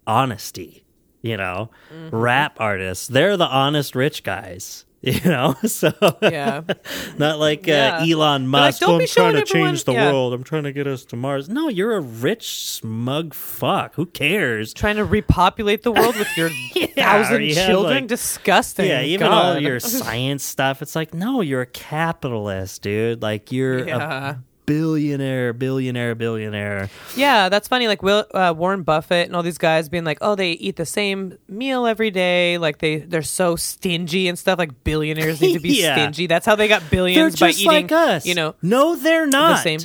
honesty. 0.07 0.83
You 1.21 1.37
know, 1.37 1.71
Mm-hmm. 1.91 2.15
rap 2.15 2.57
artists, 2.59 3.07
they're 3.07 3.37
the 3.37 3.47
honest 3.47 3.95
rich 3.95 4.21
guys. 4.23 4.85
You 5.23 5.29
know, 5.29 5.55
so 5.65 5.91
Yeah. 6.21 6.61
not 7.17 7.37
like 7.39 7.67
Yeah. 7.67 7.99
uh, 8.01 8.05
Elon 8.05 8.51
like, 8.51 8.71
Musk. 8.73 8.79
"Don't 8.81 8.89
"Oh, 8.89 8.99
I'm 8.99 9.07
trying 9.07 9.33
to 9.33 9.41
everyone-" 9.41 9.69
change 9.71 9.83
the 9.83 9.93
Yeah. 9.93 10.11
world. 10.11 10.33
I'm 10.33 10.43
trying 10.43 10.63
to 10.63 10.71
get 10.71 10.87
us 10.87 11.05
to 11.05 11.15
Mars. 11.15 11.47
No, 11.47 11.69
you're 11.69 11.95
a 11.95 12.01
rich 12.01 12.65
smug 12.67 13.33
fuck. 13.35 13.93
Who 13.95 14.07
cares? 14.07 14.73
Trying 14.73 14.95
to 14.95 15.05
repopulate 15.05 15.83
the 15.83 15.91
world 15.91 16.15
with 16.15 16.35
your 16.35 16.47
or 16.47 16.87
thousand 16.87 17.43
you 17.43 17.53
have, 17.55 17.67
children. 17.67 17.93
like- 17.95 18.07
Disgusting. 18.07 18.87
Yeah, 18.87 19.01
even 19.03 19.27
all 19.27 19.59
your 19.59 19.79
science 19.79 20.43
stuff. 20.43 20.81
It's 20.81 20.95
like, 20.95 21.13
no, 21.13 21.41
you're 21.41 21.61
a 21.61 21.65
capitalist, 21.67 22.81
dude. 22.81 23.21
Like 23.21 23.51
you're 23.51 23.87
Yeah. 23.87 24.29
a 24.31 24.35
billionaire, 24.65 25.53
billionaire, 25.53 26.15
billionaire. 26.15 26.89
Yeah, 27.15 27.49
that's 27.49 27.67
funny. 27.67 27.87
Like 27.87 28.01
Will, 28.03 28.25
uh, 28.33 28.53
Warren 28.55 28.83
Buffett 28.83 29.27
and 29.27 29.35
all 29.35 29.43
these 29.43 29.57
guys 29.57 29.89
being 29.89 30.03
like, 30.03 30.17
"Oh, 30.21 30.35
they 30.35 30.51
eat 30.51 30.75
the 30.75 30.85
same 30.85 31.37
meal 31.47 31.85
every 31.85 32.11
day. 32.11 32.57
Like 32.57 32.79
they 32.79 32.97
they're 32.97 33.21
so 33.21 33.55
stingy 33.55 34.27
and 34.27 34.37
stuff. 34.37 34.57
Like 34.59 34.83
billionaires 34.83 35.41
need 35.41 35.53
to 35.53 35.59
be 35.59 35.69
Yeah. 35.81 35.95
stingy. 35.95 36.27
That's 36.27 36.45
how 36.45 36.55
they 36.55 36.67
got 36.67 36.89
billions 36.89 37.39
by 37.39 37.49
eating. 37.49 37.67
like 37.67 37.91
us. 37.91 38.25
You 38.25 38.35
know, 38.35 38.55
no, 38.61 38.95
they're 38.95 39.27
not. 39.27 39.57
the 39.57 39.61
same 39.61 39.79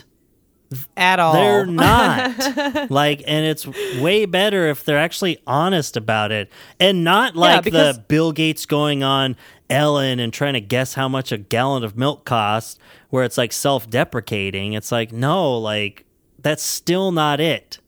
at 0.96 1.18
all. 1.18 1.32
They're 1.32 1.66
not. 1.66 2.90
like, 2.90 3.22
and 3.26 3.44
it's 3.46 3.66
way 4.00 4.24
better 4.26 4.68
if 4.68 4.84
they're 4.84 4.98
actually 4.98 5.38
honest 5.46 5.96
about 5.96 6.32
it 6.32 6.50
and 6.78 7.02
not 7.04 7.34
like 7.36 7.64
because- 7.64 7.96
the 7.96 8.02
Bill 8.02 8.32
Gates 8.32 8.66
going 8.66 9.02
on 9.02 9.36
Ellen 9.68 10.18
and 10.18 10.32
trying 10.32 10.54
to 10.54 10.60
guess 10.60 10.94
how 10.94 11.08
much 11.08 11.30
a 11.32 11.38
gallon 11.38 11.84
of 11.84 11.96
milk 11.96 12.24
costs, 12.24 12.78
where 13.10 13.22
it's 13.24 13.38
like 13.38 13.52
self 13.52 13.88
deprecating. 13.88 14.72
It's 14.72 14.90
like, 14.90 15.12
no, 15.12 15.56
like, 15.58 16.04
that's 16.40 16.62
still 16.62 17.12
not 17.12 17.40
it. 17.40 17.78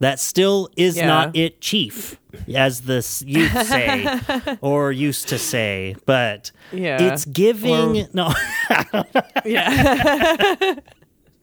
That 0.00 0.20
still 0.20 0.68
is 0.76 0.96
Yeah. 0.98 1.06
not 1.06 1.34
it, 1.36 1.60
Chief, 1.62 2.18
as 2.54 2.82
the 2.82 2.96
youth 3.26 3.66
say 3.66 4.20
or 4.60 4.92
used 4.92 5.28
to 5.28 5.38
say. 5.38 5.96
But 6.04 6.50
Yeah. 6.72 7.00
it's 7.00 7.24
giving. 7.24 8.00
Or- 8.02 8.08
no, 8.12 8.34
yeah, 9.46 10.74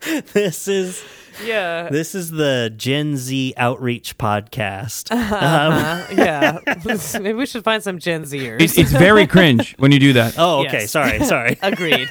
this 0.34 0.68
is. 0.68 1.04
yeah, 1.46 1.90
This 1.90 2.14
is 2.16 2.30
the 2.32 2.72
Gen 2.76 3.18
Z 3.18 3.54
outreach 3.58 4.18
podcast. 4.18 5.10
Uh, 5.42 6.06
yeah. 6.14 6.60
Maybe 7.20 7.34
we 7.34 7.46
should 7.46 7.64
find 7.64 7.82
some 7.82 8.00
Gen 8.00 8.24
Zers. 8.24 8.60
It, 8.62 8.78
it's 8.78 8.92
very 8.92 9.26
cringe 9.28 9.76
when 9.78 9.92
you 9.92 10.00
do 10.00 10.14
that. 10.14 10.36
Oh, 10.38 10.62
okay. 10.66 10.82
Yes. 10.82 10.92
Sorry, 10.92 11.24
sorry. 11.24 11.58
Agreed. 11.62 12.10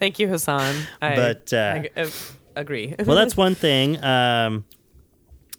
Thank 0.00 0.18
you, 0.18 0.28
Hassan. 0.28 0.74
I, 1.00 1.14
But, 1.16 1.52
uh, 1.52 1.82
I, 1.96 2.00
uh, 2.00 2.10
agree. 2.56 2.94
well, 2.98 3.16
that's 3.16 3.36
one 3.36 3.54
thing. 3.54 4.02
Um, 4.02 4.64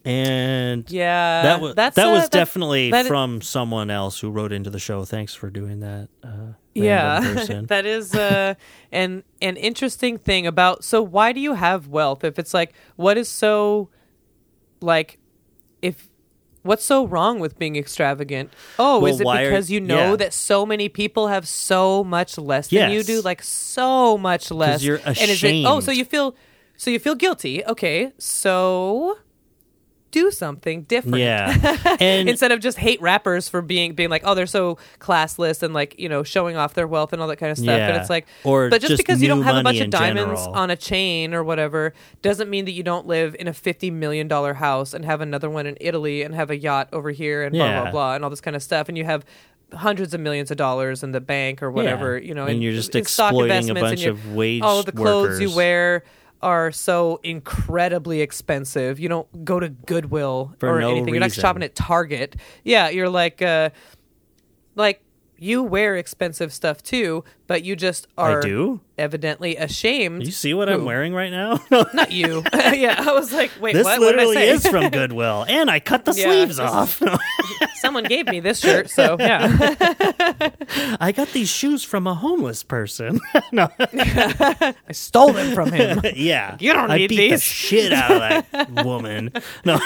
and 0.05 0.89
yeah, 0.89 1.41
that 1.43 1.61
was 1.61 1.75
that's 1.75 1.95
that 1.97 2.11
was 2.11 2.23
that- 2.23 2.31
definitely 2.31 2.91
that- 2.91 3.05
from 3.07 3.41
someone 3.41 3.89
else 3.89 4.19
who 4.19 4.29
wrote 4.29 4.51
into 4.53 4.69
the 4.69 4.79
show. 4.79 5.03
Thanks 5.05 5.33
for 5.33 5.49
doing 5.49 5.81
that. 5.81 6.07
Uh, 6.23 6.27
random 6.27 6.53
yeah. 6.83 7.19
that 7.67 7.85
is 7.85 8.13
uh 8.15 8.53
an 8.91 9.23
an 9.41 9.57
interesting 9.57 10.17
thing 10.17 10.47
about 10.47 10.83
so 10.83 11.01
why 11.01 11.31
do 11.31 11.39
you 11.39 11.53
have 11.55 11.87
wealth? 11.87 12.23
If 12.23 12.37
it's 12.39 12.53
like 12.53 12.73
what 12.95 13.17
is 13.17 13.29
so 13.29 13.89
like 14.81 15.19
if 15.81 16.07
what's 16.63 16.83
so 16.85 17.05
wrong 17.07 17.39
with 17.39 17.57
being 17.57 17.75
extravagant? 17.75 18.51
Oh 18.77 18.99
Well, 18.99 19.13
is 19.13 19.21
it 19.21 19.25
why 19.25 19.41
are- 19.43 19.49
because 19.49 19.71
you 19.71 19.79
know 19.79 20.11
yeah. 20.11 20.15
that 20.17 20.33
so 20.33 20.65
many 20.65 20.89
people 20.89 21.27
have 21.27 21.47
so 21.47 22.03
much 22.03 22.37
less 22.37 22.67
than 22.67 22.91
you 22.91 23.03
do? 23.03 23.21
Like 23.21 23.41
so 23.43 24.17
much 24.17 24.51
less. 24.51 24.83
you're 24.83 24.99
and 25.05 25.17
is 25.17 25.43
it 25.43 25.65
oh 25.65 25.79
so 25.79 25.91
you 25.91 26.05
feel 26.05 26.35
so 26.75 26.89
you 26.91 26.99
feel 26.99 27.15
guilty. 27.15 27.65
Okay 27.65 28.11
so 28.17 29.17
do 30.21 30.31
something 30.31 30.83
different. 30.83 31.17
Yeah, 31.17 31.95
and 31.99 32.29
instead 32.29 32.51
of 32.51 32.59
just 32.59 32.77
hate 32.77 33.01
rappers 33.01 33.47
for 33.49 33.61
being 33.61 33.93
being 33.93 34.09
like 34.09 34.23
oh 34.25 34.33
they're 34.35 34.45
so 34.45 34.77
classless 34.99 35.63
and 35.63 35.73
like 35.73 35.97
you 35.99 36.09
know 36.09 36.23
showing 36.23 36.55
off 36.57 36.73
their 36.73 36.87
wealth 36.87 37.13
and 37.13 37.21
all 37.21 37.27
that 37.27 37.37
kind 37.37 37.51
of 37.51 37.57
stuff. 37.57 37.79
And 37.79 37.97
it's 37.97 38.09
like 38.09 38.27
Or 38.43 38.69
but 38.69 38.81
just, 38.81 38.91
just 38.91 38.99
because 39.03 39.21
you 39.21 39.27
don't 39.27 39.43
have 39.43 39.55
a 39.57 39.63
bunch 39.63 39.79
of 39.79 39.89
diamonds 39.89 40.41
general. 40.41 40.55
on 40.55 40.69
a 40.71 40.75
chain 40.75 41.33
or 41.33 41.43
whatever 41.43 41.93
doesn't 42.21 42.49
mean 42.49 42.65
that 42.65 42.71
you 42.71 42.83
don't 42.83 43.07
live 43.07 43.35
in 43.39 43.47
a 43.47 43.53
50 43.53 43.91
million 43.91 44.27
dollar 44.27 44.53
house 44.55 44.93
and 44.93 45.05
have 45.05 45.21
another 45.21 45.49
one 45.49 45.65
in 45.65 45.77
Italy 45.81 46.21
and 46.23 46.33
have 46.35 46.49
a 46.49 46.57
yacht 46.57 46.89
over 46.93 47.11
here 47.11 47.43
and 47.43 47.53
blah 47.53 47.65
Yeah. 47.65 47.81
blah 47.83 47.91
blah 47.91 48.15
and 48.15 48.23
all 48.23 48.29
this 48.29 48.41
kind 48.41 48.55
of 48.55 48.63
stuff. 48.63 48.89
And 48.89 48.97
you 48.97 49.03
have 49.05 49.23
hundreds 49.73 50.13
of 50.13 50.21
millions 50.21 50.49
of 50.49 50.55
dollars 50.55 51.03
in 51.03 51.11
the 51.11 51.19
bank 51.19 51.61
or 51.61 51.69
whatever 51.69 52.17
you 52.17 52.33
know 52.33 52.45
And 52.45 52.63
you're 52.63 52.71
just 52.71 52.95
exploiting 52.95 53.51
a 53.51 53.57
investments 53.57 53.81
and 53.81 53.81
bunch 53.81 54.05
of 54.05 54.33
wage 54.33 54.61
all 54.61 54.81
the 54.81 54.93
clothes 54.93 55.41
you 55.41 55.53
wear 55.53 56.03
are 56.41 56.71
so 56.71 57.19
incredibly 57.23 58.21
expensive. 58.21 58.99
You 58.99 59.09
don't 59.09 59.45
go 59.45 59.59
to 59.59 59.69
Goodwill 59.69 60.55
For 60.59 60.77
or 60.77 60.79
no 60.81 60.91
anything. 60.91 61.13
You're 61.13 61.21
not 61.21 61.33
shopping 61.33 61.63
at 61.63 61.75
Target. 61.75 62.35
Yeah, 62.63 62.89
you're 62.89 63.09
like, 63.09 63.41
uh, 63.41 63.71
like 64.75 65.01
you 65.37 65.63
wear 65.63 65.95
expensive 65.95 66.53
stuff 66.53 66.81
too, 66.83 67.23
but 67.47 67.63
you 67.63 67.75
just 67.75 68.07
are 68.17 68.39
I 68.39 68.41
do? 68.41 68.81
evidently 68.97 69.55
ashamed. 69.57 70.25
You 70.25 70.31
see 70.31 70.53
what 70.53 70.69
I'm 70.69 70.83
wearing 70.83 71.13
right 71.13 71.31
now? 71.31 71.59
Not 71.93 72.11
you. 72.11 72.43
yeah, 72.53 73.03
I 73.05 73.11
was 73.13 73.31
like, 73.31 73.51
wait, 73.59 73.73
this 73.73 73.85
what? 73.85 73.99
What 73.99 74.11
did 74.11 74.19
I 74.19 74.25
literally 74.25 74.47
is 74.49 74.67
from 74.67 74.89
Goodwill, 74.89 75.45
and 75.47 75.69
I 75.71 75.79
cut 75.79 76.05
the 76.05 76.13
Yeah, 76.13 76.25
sleeves 76.25 76.59
off. 76.59 77.01
Someone 77.75 78.03
gave 78.05 78.27
me 78.27 78.39
this 78.39 78.59
shirt, 78.59 78.89
so 78.89 79.15
yeah. 79.19 79.75
I 80.99 81.13
got 81.15 81.29
these 81.29 81.49
shoes 81.49 81.83
from 81.83 82.07
a 82.07 82.13
homeless 82.13 82.63
person. 82.63 83.19
no, 83.51 83.69
I 83.79 84.73
stole 84.91 85.31
them 85.33 85.53
from 85.53 85.71
him. 85.71 86.01
yeah, 86.15 86.57
You 86.59 86.73
don't 86.73 86.91
I 86.91 86.97
need 86.97 87.09
beat 87.09 87.29
the 87.31 87.37
shit 87.37 87.93
out 87.93 88.11
of 88.11 88.19
that 88.51 88.83
woman. 88.85 89.31
No, 89.63 89.79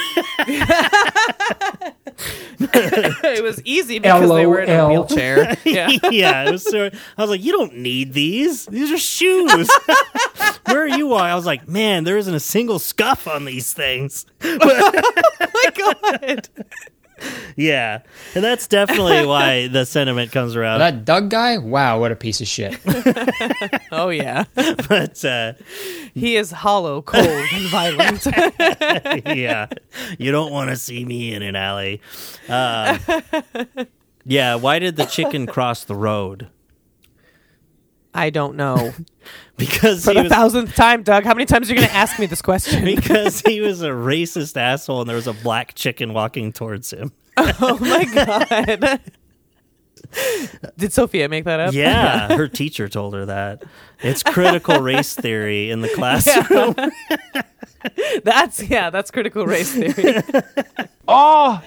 it 2.59 3.43
was 3.43 3.61
easy 3.65 3.99
because 3.99 4.29
they 4.29 4.45
were 4.45 4.59
in 4.59 4.69
a 4.69 4.87
wheelchair. 4.89 5.57
Yeah. 5.65 5.89
yeah, 6.09 6.47
it 6.47 6.51
was 6.51 6.73
I 6.73 6.91
was 7.17 7.29
like, 7.29 7.43
you 7.43 7.50
don't 7.51 7.77
need 7.77 8.13
these. 8.13 8.65
These 8.65 8.91
are 8.91 8.97
shoes. 8.97 9.69
Where 10.65 10.83
are 10.83 10.87
you? 10.87 11.13
Are? 11.13 11.23
I 11.23 11.35
was 11.35 11.45
like, 11.45 11.67
man, 11.67 12.03
there 12.03 12.17
isn't 12.17 12.33
a 12.33 12.39
single 12.39 12.79
scuff 12.79 13.27
on 13.27 13.45
these 13.45 13.73
things. 13.73 14.25
oh 14.43 15.31
my 15.39 15.71
God. 15.75 16.49
Yeah, 17.55 18.01
and 18.33 18.43
that's 18.43 18.67
definitely 18.67 19.27
why 19.27 19.67
the 19.67 19.85
sentiment 19.85 20.31
comes 20.31 20.55
around. 20.55 20.79
That 20.79 21.05
Doug 21.05 21.29
guy, 21.29 21.59
wow, 21.59 21.99
what 21.99 22.11
a 22.11 22.15
piece 22.15 22.41
of 22.41 22.47
shit. 22.47 22.79
Oh 23.91 24.09
yeah. 24.09 24.45
but 24.55 25.23
uh, 25.23 25.53
He 26.15 26.35
is 26.35 26.49
hollow, 26.49 27.03
cold, 27.03 27.27
and 27.27 27.67
violent. 27.69 28.25
yeah, 29.37 29.67
you 30.17 30.31
don't 30.31 30.51
want 30.51 30.71
to 30.71 30.75
see 30.75 31.05
me 31.05 31.33
in 31.35 31.43
an 31.43 31.55
alley. 31.55 32.01
Um, 32.49 32.99
yeah, 34.25 34.55
why 34.55 34.79
did 34.79 34.95
the 34.95 35.05
chicken 35.05 35.45
cross 35.45 35.83
the 35.83 35.95
road? 35.95 36.47
I 38.13 38.29
don't 38.29 38.55
know. 38.55 38.93
Because 39.57 40.05
For 40.05 40.15
the 40.15 40.23
was 40.23 40.31
thousandth 40.31 40.73
time, 40.73 41.03
Doug, 41.03 41.23
how 41.23 41.35
many 41.35 41.45
times 41.45 41.69
are 41.69 41.73
you 41.75 41.77
going 41.77 41.87
to 41.87 41.95
ask 41.95 42.17
me 42.17 42.25
this 42.25 42.41
question? 42.41 42.83
because 42.95 43.41
he 43.41 43.61
was 43.61 43.83
a 43.83 43.89
racist 43.89 44.57
asshole, 44.57 45.01
and 45.01 45.07
there 45.09 45.15
was 45.15 45.27
a 45.27 45.33
black 45.33 45.75
chicken 45.75 46.15
walking 46.15 46.51
towards 46.51 46.91
him. 46.91 47.11
oh 47.37 47.77
my 47.79 48.05
God. 48.05 49.01
Did 50.77 50.91
Sophia 50.91 51.29
make 51.29 51.43
that 51.45 51.59
up? 51.59 51.75
Yeah, 51.75 52.35
her 52.35 52.47
teacher 52.47 52.89
told 52.89 53.13
her 53.13 53.27
that. 53.27 53.61
It's 53.99 54.23
critical 54.23 54.79
race 54.79 55.13
theory 55.13 55.69
in 55.69 55.81
the 55.81 55.89
classroom. 55.89 56.73
That's, 58.23 58.63
yeah, 58.63 58.89
that's 58.89 59.11
critical 59.11 59.45
race 59.45 59.73
theory. 59.73 60.23
Oh. 61.07 61.61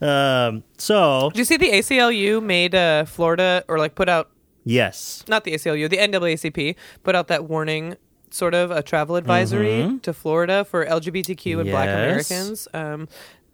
Um, 0.00 0.62
so 0.78 1.30
Did 1.30 1.38
you 1.38 1.44
see 1.44 1.56
the 1.56 1.70
ACLU 1.70 2.42
made 2.42 2.74
uh, 2.74 3.04
Florida, 3.04 3.64
or 3.66 3.78
like 3.78 3.94
put 3.94 4.08
out, 4.08 4.30
yes, 4.64 5.24
not 5.28 5.44
the 5.44 5.52
ACLU, 5.52 5.88
the 5.90 5.98
NAACP, 5.98 6.76
put 7.02 7.14
out 7.14 7.28
that 7.28 7.44
warning, 7.44 7.96
sort 8.30 8.54
of 8.54 8.70
a 8.70 8.82
travel 8.82 9.16
advisory 9.16 9.98
to 10.02 10.12
Florida 10.12 10.64
for 10.64 10.86
LGBTQ 10.86 11.60
and 11.60 11.70
black 11.70 11.88
Mm-hmm. 11.88 11.98
Americans. 11.98 12.68
Um, 12.72 13.08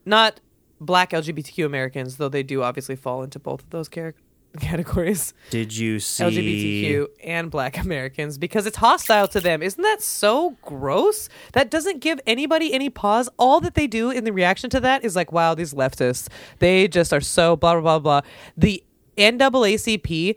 not 0.04 0.40
black 0.80 1.10
LGBTQ 1.10 1.66
Americans, 1.66 2.16
though 2.16 2.28
they 2.28 2.42
do 2.44 2.62
obviously 2.62 2.94
fall 2.96 3.22
into 3.22 3.38
both 3.40 3.62
of 3.64 3.70
those 3.70 3.88
categories. 4.60 5.34
did 5.50 5.76
you 5.76 5.98
see? 6.00 6.24
LGBTQ 6.24 7.06
and 7.24 7.50
black 7.50 7.76
Americans 7.78 8.38
because 8.38 8.66
it's 8.66 8.76
hostile 8.78 9.28
to 9.28 9.40
them. 9.40 9.62
Isn't 9.62 9.82
that 9.82 10.00
so 10.00 10.56
gross? 10.62 11.28
That 11.52 11.70
doesn't 11.70 12.00
give 12.00 12.20
anybody 12.26 12.72
any 12.72 12.88
pause. 12.90 13.28
All 13.38 13.60
that 13.60 13.74
they 13.74 13.86
do 13.86 14.10
in 14.10 14.24
the 14.24 14.32
reaction 14.32 14.70
to 14.70 14.80
that 14.80 15.04
is 15.04 15.14
like, 15.16 15.32
wow, 15.32 15.54
these 15.54 15.74
leftists, 15.74 16.28
they 16.60 16.88
just 16.88 17.12
are 17.12 17.20
so 17.20 17.56
blah, 17.56 17.74
blah, 17.74 17.80
blah, 17.80 17.98
blah. 17.98 18.20
The 18.56 18.82
NAACP, 19.18 20.36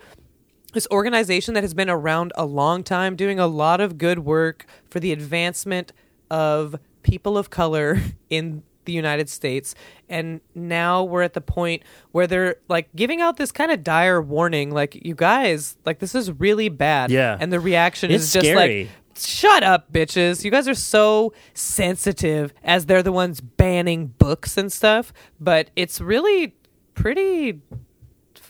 this 0.74 0.88
organization 0.92 1.54
that 1.54 1.64
has 1.64 1.74
been 1.74 1.90
around 1.90 2.32
a 2.36 2.46
long 2.46 2.84
time, 2.84 3.16
doing 3.16 3.40
a 3.40 3.48
lot 3.48 3.82
of 3.82 3.98
good 3.98 4.20
work 4.20 4.66
for 4.90 5.00
the 5.00 5.12
advancement 5.12 5.92
of 6.30 6.76
people 7.04 7.38
of 7.38 7.50
color 7.50 8.00
in 8.30 8.64
the 8.86 8.94
United 8.94 9.30
States. 9.30 9.76
And 10.10 10.42
now 10.56 11.04
we're 11.04 11.22
at 11.22 11.34
the 11.34 11.42
point 11.42 11.84
where 12.12 12.26
they're 12.28 12.56
like 12.68 12.90
giving 12.96 13.22
out 13.22 13.38
this 13.38 13.52
kind 13.52 13.72
of 13.72 13.84
dire 13.84 14.22
warning 14.22 14.72
like, 14.72 14.96
you 15.06 15.16
guys, 15.16 15.78
like, 15.86 16.00
this 16.00 16.16
is 16.16 16.32
really 16.32 16.70
bad. 16.70 17.12
Yeah. 17.12 17.38
And 17.40 17.52
the 17.54 17.60
reaction 17.60 18.12
It's 18.12 18.26
is 18.26 18.34
just 18.34 18.46
scary. 18.46 18.84
like, 18.86 18.90
shut 19.18 19.64
up, 19.64 19.92
bitches. 19.92 20.44
You 20.44 20.52
guys 20.52 20.68
are 20.68 20.74
so 20.74 21.34
sensitive 21.54 22.54
as 22.64 22.86
they're 22.88 23.04
the 23.04 23.12
ones 23.12 23.42
banning 23.42 24.08
books 24.08 24.58
and 24.58 24.72
stuff. 24.72 25.14
But 25.40 25.70
it's 25.76 26.02
really 26.02 26.56
pretty 26.96 27.62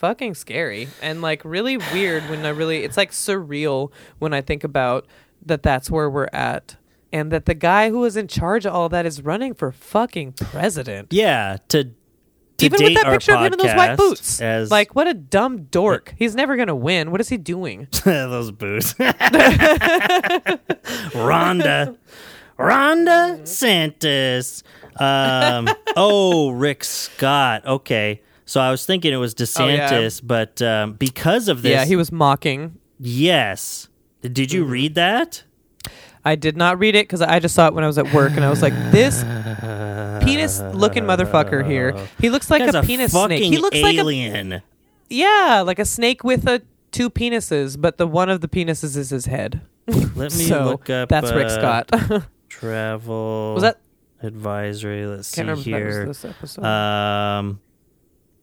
fucking 0.02 0.34
scary 0.34 0.88
and 1.00 1.22
like 1.22 1.46
really 1.46 1.78
weird 1.78 2.28
when 2.28 2.44
I 2.44 2.50
really 2.50 2.84
it's 2.84 2.98
like 2.98 3.12
surreal 3.12 3.92
when 4.18 4.34
I 4.34 4.42
think 4.42 4.64
about 4.64 5.06
that 5.46 5.62
that's 5.62 5.92
where 5.92 6.10
we're 6.10 6.28
at 6.34 6.76
and 7.14 7.32
that 7.32 7.46
the 7.46 7.54
guy 7.54 7.92
who 7.92 8.04
is 8.06 8.18
in 8.18 8.28
charge 8.28 8.66
of 8.66 8.74
all 8.74 8.90
that 8.90 9.06
is 9.06 9.22
running 9.22 9.54
for 9.54 9.72
fucking 9.72 10.32
president. 10.34 11.10
Yeah, 11.12 11.58
to, 11.68 11.84
to 11.84 12.66
Even 12.66 12.84
with 12.84 12.96
that 12.96 13.06
picture 13.06 13.36
of 13.36 13.42
him 13.42 13.54
in 13.54 13.60
those 13.60 13.76
white 13.76 13.96
boots. 13.96 14.42
as 14.42 14.72
Like 14.72 14.96
what 14.96 15.08
a 15.08 15.14
dumb 15.14 15.66
dork. 15.66 16.16
He's 16.18 16.34
never 16.34 16.56
going 16.56 16.68
to 16.68 16.74
win. 16.76 17.12
What 17.12 17.22
is 17.22 17.30
he 17.30 17.38
doing? 17.38 17.88
those 18.04 18.50
boots. 18.50 18.94
Rhonda. 21.14 21.96
Rhonda 22.58 23.42
Santis. 23.44 24.64
Um, 25.00 25.70
oh, 25.96 26.50
Rick 26.50 26.84
Scott. 26.86 27.68
Okay. 27.68 28.22
So 28.52 28.60
I 28.60 28.70
was 28.70 28.86
thinking 28.86 29.14
it 29.14 29.16
was 29.16 29.34
DeSantis, 29.34 30.20
but 30.22 30.62
um, 30.62 30.92
because 30.96 31.48
of 31.48 31.62
this, 31.62 31.72
Oh, 31.72 31.74
yeah, 31.74 31.86
he 31.86 31.96
was 31.96 32.10
Mm-hmm. 32.10 32.18
mocking. 32.18 32.78
yes. 33.00 33.88
Did 34.22 34.52
you 34.52 34.66
read 34.66 34.96
that? 34.96 35.44
I 36.26 36.36
did 36.36 36.58
not 36.58 36.78
read 36.78 36.96
it 36.96 37.08
because 37.08 37.22
I 37.22 37.40
just 37.40 37.56
saw 37.56 37.68
it 37.68 37.74
when 37.74 37.86
I 37.86 37.88
was 37.88 37.98
at 37.98 38.14
work, 38.14 38.34
and 38.34 38.44
I 38.44 38.50
was 38.50 38.62
like, 38.62 38.74
"This 38.92 39.24
penis-looking 40.24 41.06
motherfucker 41.06 41.66
here. 41.66 41.96
He 42.20 42.30
looks 42.30 42.52
like 42.52 42.64
Guy's 42.66 42.76
a, 42.76 42.84
penis 42.84 43.14
snake. 43.14 43.42
He 43.42 43.58
looks 43.58 43.82
like 43.82 43.96
a 43.96 44.00
alien. 44.00 44.62
yeah, 45.10 45.64
like 45.66 45.80
a 45.80 45.86
snake 45.86 46.24
with 46.26 46.46
a 46.46 46.62
two 46.92 47.10
penises, 47.10 47.80
but 47.80 47.98
the 47.98 48.06
one 48.06 48.30
of 48.30 48.42
the 48.42 48.50
penises 48.50 48.98
is 48.98 49.12
his 49.12 49.28
head. 49.28 49.62
Let 49.88 50.16
me 50.18 50.30
so 50.30 50.66
look 50.66 50.90
up. 50.90 51.08
that's 51.08 51.32
Rick 51.32 51.48
uh, 51.48 51.84
Scott. 51.88 52.24
Travel. 52.50 53.54
was 53.54 53.64
that? 53.64 53.80
advisory? 54.22 55.08
Let's 55.08 55.30
see 55.30 55.42
here. 55.42 56.06
was 56.06 56.22
this 56.22 56.26
episode. 56.30 56.66
Um. 56.66 57.60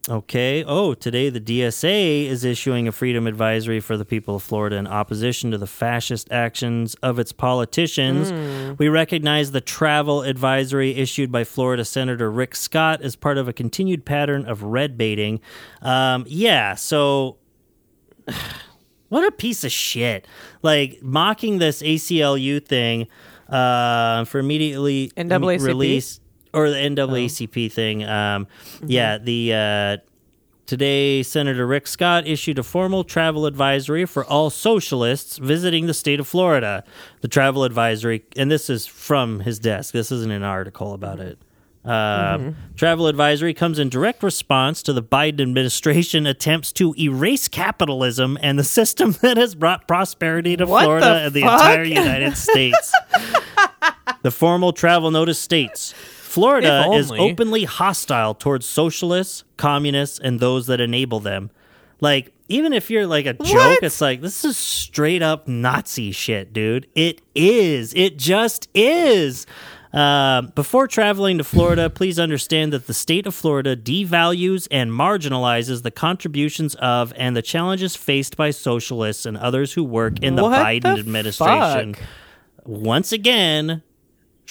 Okay. 0.07 0.63
Oh, 0.63 0.93
today 0.93 1.29
the 1.29 1.41
DSA 1.41 2.25
is 2.25 2.45
issuing 2.45 2.87
a 2.87 2.91
freedom 2.91 3.27
advisory 3.27 3.79
for 3.79 3.97
the 3.97 4.05
people 4.05 4.35
of 4.35 4.43
Florida 4.43 4.77
in 4.77 4.87
opposition 4.87 5.51
to 5.51 5.57
the 5.57 5.67
fascist 5.67 6.31
actions 6.31 6.95
of 6.95 7.19
its 7.19 7.31
politicians. 7.31 8.31
Hmm. 8.31 8.73
We 8.77 8.87
recognize 8.87 9.51
the 9.51 9.61
travel 9.61 10.21
advisory 10.23 10.95
issued 10.95 11.31
by 11.31 11.43
Florida 11.43 11.83
Senator 11.83 12.31
Rick 12.31 12.55
Scott 12.55 13.01
as 13.01 13.15
part 13.15 13.37
of 13.37 13.47
a 13.47 13.53
continued 13.53 14.05
pattern 14.05 14.45
of 14.45 14.63
red 14.63 14.97
baiting. 14.97 15.41
Um, 15.81 16.25
yeah. 16.27 16.75
So. 16.75 17.37
What 19.09 19.25
a 19.25 19.31
piece 19.31 19.63
of 19.63 19.71
shit! 19.71 20.27
Like 20.61 21.01
mocking 21.01 21.57
this 21.57 21.81
ACLU 21.81 22.63
thing 22.63 23.07
uh, 23.49 24.25
for 24.25 24.37
immediately 24.37 25.11
NAACP? 25.17 25.65
release 25.65 26.18
or 26.53 26.69
the 26.69 26.75
NAACP 26.77 27.71
thing. 27.71 28.03
Um, 28.03 28.47
Yeah, 28.85 29.17
the 29.17 29.53
uh, 29.53 29.97
today 30.65 31.23
Senator 31.23 31.65
Rick 31.65 31.87
Scott 31.87 32.27
issued 32.27 32.59
a 32.59 32.63
formal 32.63 33.03
travel 33.03 33.45
advisory 33.45 34.05
for 34.05 34.23
all 34.25 34.49
socialists 34.49 35.37
visiting 35.37 35.87
the 35.87 35.93
state 35.93 36.19
of 36.19 36.27
Florida. 36.27 36.83
The 37.21 37.27
travel 37.27 37.63
advisory, 37.63 38.23
and 38.35 38.51
this 38.51 38.69
is 38.69 38.85
from 38.85 39.41
his 39.41 39.59
desk. 39.59 39.93
This 39.93 40.11
isn't 40.11 40.31
an 40.31 40.43
article 40.43 40.93
about 40.93 41.19
it. 41.19 41.39
Uh, 41.85 42.51
Travel 42.75 43.07
advisory 43.07 43.53
comes 43.53 43.79
in 43.79 43.87
direct 43.87 44.21
response 44.21 44.83
to 44.83 44.91
the 44.91 45.01
Biden 45.01 45.41
administration 45.41 46.27
attempts 46.27 46.73
to 46.73 46.93
erase 46.99 47.47
capitalism 47.47 48.37
and 48.41 48.59
the 48.59 48.65
system 48.65 49.13
that 49.21 49.37
has 49.37 49.55
brought 49.55 49.87
prosperity 49.87 50.57
to 50.57 50.65
What 50.65 50.83
Florida 50.83 51.05
the 51.05 51.15
and 51.25 51.33
the 51.33 51.41
entire 51.41 51.83
United 51.83 52.37
States. 52.37 52.93
the 54.23 54.29
formal 54.29 54.73
travel 54.73 55.09
notice 55.09 55.39
states 55.39 55.93
Florida 56.29 56.89
is 56.93 57.11
openly 57.11 57.63
hostile 57.63 58.33
towards 58.35 58.65
socialists, 58.65 59.43
communists, 59.57 60.19
and 60.19 60.39
those 60.39 60.67
that 60.67 60.79
enable 60.79 61.19
them. 61.19 61.49
Like, 62.01 62.33
even 62.47 62.71
if 62.71 62.89
you're 62.89 63.07
like 63.07 63.25
a 63.25 63.33
joke, 63.33 63.53
What? 63.55 63.83
it's 63.83 63.99
like, 63.99 64.21
this 64.21 64.45
is 64.45 64.57
straight 64.57 65.21
up 65.21 65.47
Nazi 65.47 66.11
shit, 66.11 66.53
dude. 66.53 66.87
It 66.95 67.21
is. 67.35 67.93
It 67.95 68.17
just 68.17 68.69
is. 68.73 69.45
Um, 69.91 70.51
before 70.53 70.87
traveling 70.87 71.39
to 71.39 71.43
Florida, 71.43 71.89
please 71.89 72.19
understand 72.19 72.71
that 72.73 72.85
the 72.85 72.93
state 72.93 73.25
of 73.25 73.33
Florida 73.33 73.75
devalues 73.75 74.67
and 74.69 74.91
marginalizes 74.91 75.81
the 75.81 75.89
contributions 75.91 76.75
of 76.75 77.11
and 77.17 77.35
the 77.35 77.41
challenges 77.41 77.95
faced 77.95 78.37
by 78.37 78.51
socialists 78.51 79.25
and 79.25 79.35
others 79.35 79.73
who 79.73 79.83
work 79.83 80.19
in 80.21 80.35
the 80.35 80.43
What 80.43 80.63
Biden 80.63 80.93
the 80.93 80.99
administration. 80.99 81.95
fuck? 81.95 82.03
Once 82.65 83.11
again, 83.11 83.81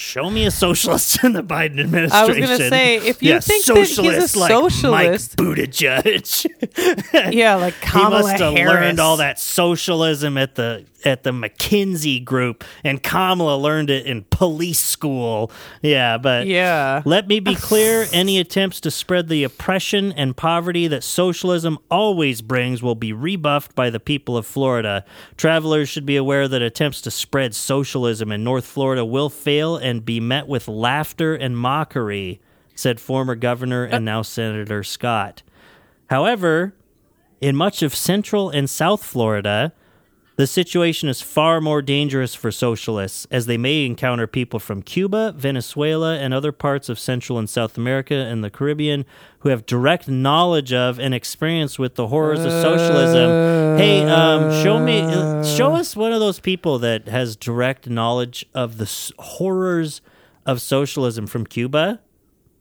Show 0.01 0.31
me 0.31 0.47
a 0.47 0.51
socialist 0.53 1.25
in 1.25 1.33
the 1.33 1.43
Biden 1.43 1.81
administration. 1.81 2.13
I 2.13 2.25
was 2.27 2.37
gonna 2.39 2.69
say, 2.69 2.99
if 2.99 3.21
you 3.21 3.31
Yeah, 3.31 3.41
think 3.41 3.65
that 3.65 3.77
he's 3.79 3.91
a 3.91 3.95
socialist 3.97 4.37
like 4.37 4.51
socialist- 4.53 5.41
Mike 5.41 5.57
Buttigieg. 5.57 7.33
yeah, 7.35 7.57
like 7.57 7.75
he 7.75 7.81
Kamala 7.87 8.21
must 8.23 8.39
have 8.39 8.55
Harris. 8.55 8.73
learned 8.75 9.01
all 9.01 9.17
that 9.17 9.41
socialism 9.41 10.37
at 10.39 10.55
the 10.55 10.85
at 11.05 11.23
the 11.23 11.31
McKinsey 11.31 12.25
group, 12.25 12.65
and 12.83 13.01
Kamala 13.03 13.57
learned 13.57 13.89
it 13.89 14.05
in 14.07 14.25
police 14.31 14.81
school. 14.81 15.51
Yeah, 15.81 16.19
but 16.19 16.47
Yeah. 16.49 17.03
Let 17.05 17.29
me 17.29 17.39
be 17.41 17.55
clear: 17.55 18.07
any 18.13 18.39
attempts 18.39 18.81
to 18.81 18.91
spread 18.91 19.29
the 19.29 19.43
oppression 19.45 20.13
and 20.13 20.37
poverty 20.37 20.87
that 20.89 21.03
socialism 21.05 21.79
always 21.91 22.41
brings 22.43 22.83
will 22.83 22.95
be 22.97 23.13
rebuffed 23.13 23.75
by 23.75 23.91
the 23.91 24.01
people 24.01 24.37
of 24.37 24.45
Florida. 24.47 25.05
Travelers 25.37 25.89
should 25.89 26.07
be 26.07 26.17
aware 26.17 26.47
that 26.49 26.63
attempts 26.63 27.01
to 27.03 27.11
spread 27.11 27.55
socialism 27.55 28.31
in 28.33 28.43
North 28.45 28.65
Florida 28.67 29.05
will 29.05 29.31
fail 29.31 29.77
and 29.89 30.05
be 30.05 30.21
met 30.21 30.47
with 30.47 30.69
laughter 30.69 31.35
and 31.35 31.57
mockery," 31.57 32.41
said 32.75 33.01
former 33.01 33.35
Governor 33.35 33.85
and 33.85 34.05
now 34.05 34.23
Senator 34.23 34.85
Scott. 34.85 35.43
However, 36.11 36.75
in 37.41 37.57
much 37.57 37.83
of 37.83 37.95
Central 37.95 38.51
and 38.51 38.69
South 38.69 39.03
Florida, 39.03 39.73
the 40.39 40.47
situation 40.47 41.09
is 41.09 41.21
far 41.21 41.61
more 41.61 41.83
dangerous 41.83 42.33
for 42.33 42.53
socialists, 42.53 43.27
as 43.29 43.47
they 43.47 43.59
may 43.59 43.85
encounter 43.85 44.29
people 44.29 44.61
from 44.61 44.83
Cuba, 44.83 45.33
Venezuela, 45.37 46.17
and 46.17 46.33
other 46.33 46.53
parts 46.53 46.89
of 46.89 46.97
Central 46.97 47.41
and 47.41 47.51
South 47.51 47.77
America 47.77 48.15
and 48.15 48.45
the 48.45 48.49
Caribbean 48.49 49.05
who 49.41 49.49
have 49.49 49.67
direct 49.67 50.07
knowledge 50.07 50.73
of 50.73 51.01
and 51.01 51.13
experience 51.13 51.77
with 51.77 51.97
the 51.97 52.07
horrors 52.07 52.39
of 52.45 52.53
socialism. 52.53 53.79
Hey, 53.79 54.05
um, 54.05 54.63
show 54.63 54.79
me, 54.79 55.01
uh, 55.01 55.43
show 55.43 55.75
us 55.75 55.97
one 55.97 56.13
of 56.13 56.21
those 56.21 56.39
people 56.39 56.79
that 56.79 57.09
has 57.09 57.35
direct 57.35 57.91
knowledge 57.91 58.47
of 58.55 58.79
the 58.79 58.85
s- 58.85 59.11
horrors 59.19 60.01
of 60.47 60.61
socialism 60.61 61.27
from 61.27 61.47
Cuba. 61.47 61.99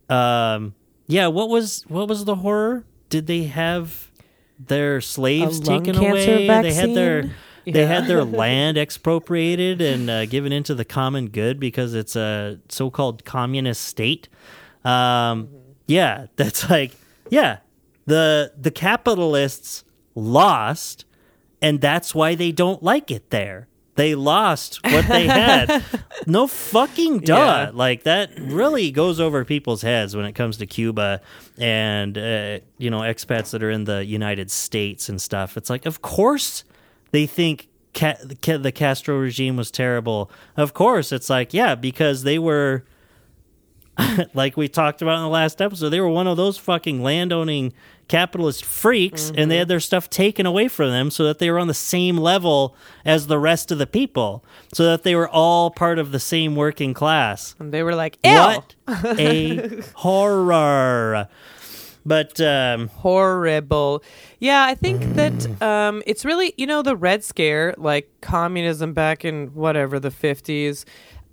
Um, 0.10 0.74
yeah, 1.06 1.28
what 1.28 1.48
was 1.48 1.86
what 1.88 2.08
was 2.08 2.26
the 2.26 2.38
horror? 2.38 2.86
Did 3.10 3.28
they 3.28 3.44
have 3.44 4.10
their 4.58 5.00
slaves 5.00 5.60
taken 5.60 5.94
cancer 5.94 6.32
away? 6.34 6.48
They 6.64 6.74
had 6.74 6.96
their 6.96 7.22
vaccine? 7.74 7.82
they 7.82 7.86
had 7.86 8.08
their 8.08 8.24
land 8.44 8.78
expropriated 8.78 9.82
and 9.82 10.10
uh, 10.10 10.26
given 10.26 10.52
into 10.52 10.76
the 10.76 10.86
common 10.86 11.30
good 11.30 11.60
because 11.60 11.94
it's 11.94 12.16
a 12.16 12.60
so-called 12.70 13.26
communist 13.26 13.84
state. 13.86 14.30
Um, 14.84 15.50
yeah, 15.88 16.28
that's 16.36 16.70
like 16.70 16.94
yeah, 17.30 17.60
the 18.06 18.54
the 18.58 18.72
capitalists 18.72 19.84
lost, 20.16 21.06
and 21.62 21.82
that's 21.82 22.16
why 22.16 22.36
they 22.36 22.52
don't 22.52 22.82
like 22.84 23.12
it 23.12 23.30
there. 23.30 23.68
They 23.96 24.14
lost 24.14 24.80
what 24.84 25.08
they 25.08 25.26
had. 25.28 25.84
no 26.28 26.46
fucking 26.46 27.22
duh. 27.22 27.36
Yeah. 27.36 27.72
Like 27.74 28.04
that 28.04 28.30
really 28.40 28.92
goes 28.92 29.20
over 29.20 29.44
people's 29.44 29.82
heads 29.82 30.16
when 30.16 30.26
it 30.26 30.34
comes 30.34 30.58
to 30.58 30.68
Cuba 30.68 31.22
and 31.58 32.18
uh, 32.18 32.60
you 32.78 32.90
know 32.92 33.00
expats 33.00 33.52
that 33.52 33.64
are 33.64 33.72
in 33.72 33.86
the 33.86 34.06
United 34.06 34.52
States 34.52 35.10
and 35.10 35.22
stuff. 35.22 35.58
It's 35.58 35.70
like, 35.70 35.86
of 35.86 36.02
course 36.02 36.64
they 37.12 37.26
think 37.26 37.70
ca- 37.94 38.18
ca- 38.42 38.58
the 38.58 38.72
Castro 38.72 39.18
regime 39.18 39.58
was 39.58 39.72
terrible. 39.72 40.32
Of 40.56 40.74
course, 40.74 41.12
it's 41.12 41.30
like 41.30 41.54
yeah, 41.54 41.76
because 41.76 42.24
they 42.24 42.40
were 42.40 42.86
like 44.34 44.58
we 44.58 44.68
talked 44.68 45.02
about 45.02 45.18
in 45.18 45.24
the 45.24 45.30
last 45.30 45.62
episode, 45.62 45.90
they 45.90 46.02
were 46.02 46.10
one 46.10 46.28
of 46.28 46.38
those 46.38 46.58
fucking 46.58 47.02
landowning 47.02 47.74
capitalist 48.08 48.64
freaks, 48.64 49.30
and 49.30 49.38
they 49.38 49.56
mm-hmm. 49.56 49.60
had 49.60 49.68
their 49.68 49.80
stuff 49.80 50.10
taken 50.10 50.46
away 50.46 50.68
from 50.68 50.92
them 50.92 51.12
so 51.12 51.26
that 51.26 51.40
they 51.40 51.52
were 51.52 51.60
on 51.60 51.68
the 51.68 51.74
same 51.74 52.18
level 52.18 52.76
as 53.04 53.28
the 53.28 53.40
rest 53.40 53.72
of 53.72 53.78
the 53.78 53.88
people, 53.88 54.46
so 54.74 54.86
that 54.86 55.04
they 55.04 55.16
were 55.16 55.28
all 55.28 55.72
part 55.72 56.00
of 56.00 56.12
the 56.12 56.20
same 56.20 56.56
working 56.56 56.94
class. 56.94 57.56
And 57.60 57.74
they 57.74 57.84
were 57.84 57.96
like, 57.96 58.18
Ew. 58.24 58.32
What 58.32 58.76
a 58.88 59.82
horror! 59.96 61.28
But 62.08 62.40
um, 62.40 62.88
horrible. 62.88 64.02
Yeah, 64.40 64.64
I 64.64 64.76
think 64.76 65.02
that 65.16 65.62
um, 65.62 66.02
it's 66.08 66.24
really, 66.24 66.54
you 66.56 66.66
know, 66.66 66.82
the 66.82 66.96
Red 66.96 67.22
Scare, 67.22 67.76
like 67.78 68.10
communism 68.22 68.94
back 68.94 69.26
in 69.26 69.48
whatever, 69.48 70.00
the 70.00 70.10
50s, 70.10 70.86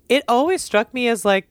it 0.09 0.23
always 0.27 0.61
struck 0.61 0.93
me 0.93 1.07
as 1.07 1.23
like, 1.23 1.47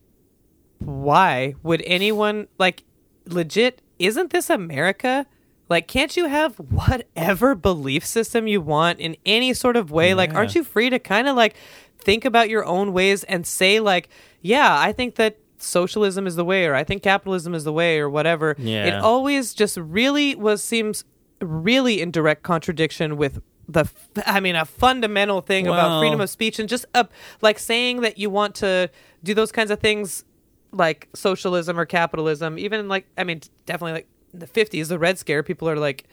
why 0.78 1.54
would 1.62 1.82
anyone, 1.87 2.48
like, 2.58 2.84
legit, 3.24 3.80
isn't 3.98 4.28
this 4.28 4.50
America? 4.50 5.24
Like, 5.70 5.88
can't 5.88 6.14
you 6.14 6.26
have 6.26 6.56
whatever 6.56 7.54
belief 7.54 8.04
system 8.04 8.46
you 8.46 8.60
want 8.60 9.00
in 9.00 9.16
any 9.24 9.54
sort 9.54 9.76
of 9.76 9.90
way? 9.90 10.12
Like, 10.12 10.34
aren't 10.34 10.54
you 10.54 10.62
free 10.62 10.90
to 10.90 10.98
kind 10.98 11.28
of 11.28 11.34
like 11.34 11.54
think 11.98 12.26
about 12.26 12.50
your 12.50 12.66
own 12.66 12.92
ways 12.92 13.24
and 13.24 13.46
say, 13.46 13.80
like, 13.80 14.10
yeah, 14.42 14.78
I 14.78 14.92
think 14.92 15.14
that 15.14 15.38
socialism 15.64 16.27
is 16.27 16.37
the 16.37 16.44
way, 16.44 16.66
or 16.66 16.74
I 16.74 16.85
think 16.85 17.03
capitalism 17.03 17.55
is 17.55 17.64
the 17.64 17.72
way, 17.72 17.98
or 17.98 18.09
whatever. 18.09 18.55
It 18.87 18.94
always 18.94 19.55
just 19.55 19.77
really 19.77 20.35
was 20.35 20.62
seems 20.62 21.05
really 21.40 22.00
in 22.00 22.11
direct 22.11 22.42
contradiction 22.42 23.16
with 23.16 23.42
the 23.68 23.81
f- 23.81 24.09
I 24.27 24.40
mean 24.40 24.57
a 24.57 24.64
fundamental 24.64 25.40
thing 25.40 25.66
about 25.66 26.00
freedom 26.00 26.20
of 26.20 26.31
speech 26.31 26.59
and 26.59 26.68
just 26.68 26.85
uh, 26.94 27.05
like 27.40 27.59
saying 27.59 28.03
that 28.03 28.18
you 28.18 28.31
want 28.31 28.55
to 28.57 28.90
do 29.22 29.35
those 29.35 29.53
kinds 29.53 29.70
of 29.70 29.81
things 29.81 30.24
like 30.72 31.09
socialism 31.14 31.79
or 31.79 31.87
capitalism 31.87 32.59
even 32.59 32.88
like 32.88 33.07
I 33.16 33.24
mean 33.24 33.40
definitely 33.64 33.92
like 33.92 34.09
in 34.33 34.40
the 34.40 34.46
50s 34.46 34.88
the 34.88 34.98
red 34.98 35.18
scare 35.18 35.42
people 35.42 35.68
are 35.68 35.77
like 35.77 36.05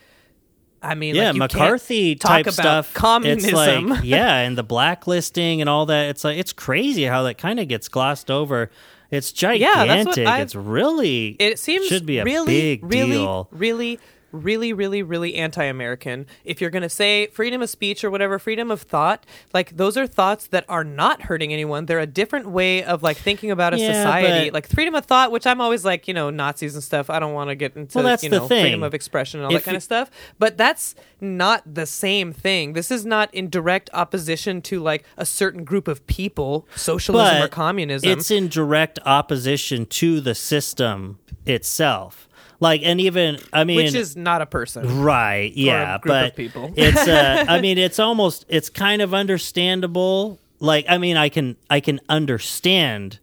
I 0.81 0.95
mean 0.95 1.15
yeah, 1.15 1.31
like, 1.31 1.53
McCarthy 1.53 2.15
talk 2.15 2.29
type 2.29 2.45
about 2.45 2.53
stuff. 2.53 2.93
communism 2.93 3.49
It's 3.49 3.53
like 3.53 3.99
yeah, 4.03 4.37
and 4.37 4.57
the 4.57 4.63
blacklisting 4.63 5.61
and 5.61 5.69
all 5.69 5.85
that. 5.85 6.09
It's 6.09 6.23
like 6.23 6.37
it's 6.39 6.53
crazy 6.53 7.03
how 7.03 7.21
that 7.23 7.37
kind 7.37 7.59
of 7.59 7.67
gets 7.67 7.87
glossed 7.87 8.31
over. 8.31 8.71
It's 9.11 9.31
Yeah, 9.31 9.85
that's 9.85 10.05
what 10.05 10.15
gigantic. 10.15 10.43
It's 10.43 10.55
really 10.55 11.35
it 11.39 11.59
seems 11.59 11.87
should 11.87 12.05
be 12.05 12.19
a 12.19 12.23
really, 12.23 12.45
big 12.77 12.85
really, 12.85 13.11
deal. 13.11 13.49
really, 13.51 13.99
really, 14.31 14.73
really, 14.73 15.03
really 15.03 15.35
anti-American. 15.35 16.25
If 16.45 16.61
you're 16.61 16.69
gonna 16.69 16.89
say 16.89 17.27
freedom 17.27 17.61
of 17.61 17.69
speech 17.69 18.03
or 18.03 18.09
whatever, 18.11 18.39
freedom 18.39 18.71
of 18.71 18.81
thought, 18.81 19.25
like 19.53 19.75
those 19.77 19.97
are 19.97 20.07
thoughts 20.07 20.47
that 20.47 20.65
are 20.69 20.83
not 20.83 21.23
hurting 21.23 21.51
anyone. 21.53 21.85
They're 21.85 21.99
a 21.99 22.05
different 22.07 22.49
way 22.49 22.83
of 22.83 23.03
like 23.03 23.17
thinking 23.17 23.51
about 23.51 23.73
a 23.73 23.77
Yeah, 23.79 23.93
society. 23.93 24.49
but- 24.49 24.53
Like 24.53 24.67
freedom 24.69 24.95
of 24.95 25.05
thought, 25.05 25.31
which 25.31 25.45
I'm 25.47 25.61
always 25.61 25.83
like, 25.85 26.07
you 26.07 26.13
know, 26.13 26.29
Nazis 26.29 26.75
and 26.75 26.83
stuff. 26.83 27.09
I 27.09 27.19
don't 27.19 27.33
want 27.33 27.49
to 27.49 27.55
get 27.55 27.75
into 27.75 27.97
Well, 27.97 28.05
that's 28.05 28.23
you 28.23 28.29
know 28.29 28.47
freedom 28.47 28.83
of 28.83 28.93
expression 28.93 29.39
and 29.39 29.45
all 29.47 29.55
If 29.55 29.61
that 29.61 29.65
kind 29.65 29.73
you- 29.75 29.77
of 29.77 29.83
stuff. 29.83 30.11
But 30.39 30.57
that's 30.57 30.95
not 31.19 31.61
the 31.65 31.85
same 31.85 32.33
thing. 32.33 32.73
This 32.73 32.91
is 32.91 33.05
not 33.05 33.33
in 33.33 33.49
direct 33.49 33.89
opposition 33.93 34.61
to 34.63 34.79
like 34.79 35.03
a 35.17 35.25
certain 35.25 35.63
group 35.63 35.87
of 35.87 36.05
people, 36.07 36.67
socialism 36.75 37.41
or 37.43 37.47
communism. 37.47 38.09
It's 38.09 38.31
in 38.31 38.47
direct 38.47 38.99
opposition 39.05 39.85
to 39.87 40.19
the 40.21 40.35
system 40.35 41.19
itself. 41.45 42.27
Like, 42.61 42.81
and 42.83 43.01
even 43.01 43.39
I 43.51 43.63
mean, 43.63 43.77
which 43.77 43.95
is 43.95 44.15
not 44.15 44.43
a 44.43 44.45
person. 44.45 45.01
right, 45.01 45.51
yeah, 45.51 45.97
group 45.97 46.13
of 46.13 46.21
but 46.27 46.35
people. 46.35 46.71
it's 46.77 47.07
uh, 47.07 47.43
I 47.49 47.59
mean, 47.61 47.79
it's 47.79 47.97
almost 47.97 48.45
it's 48.47 48.69
kind 48.69 49.01
of 49.01 49.15
understandable. 49.15 50.39
Like, 50.59 50.85
I 50.87 50.99
mean, 50.99 51.17
I 51.17 51.29
can 51.29 51.57
I 51.71 51.79
can 51.79 51.99
understand 52.07 53.19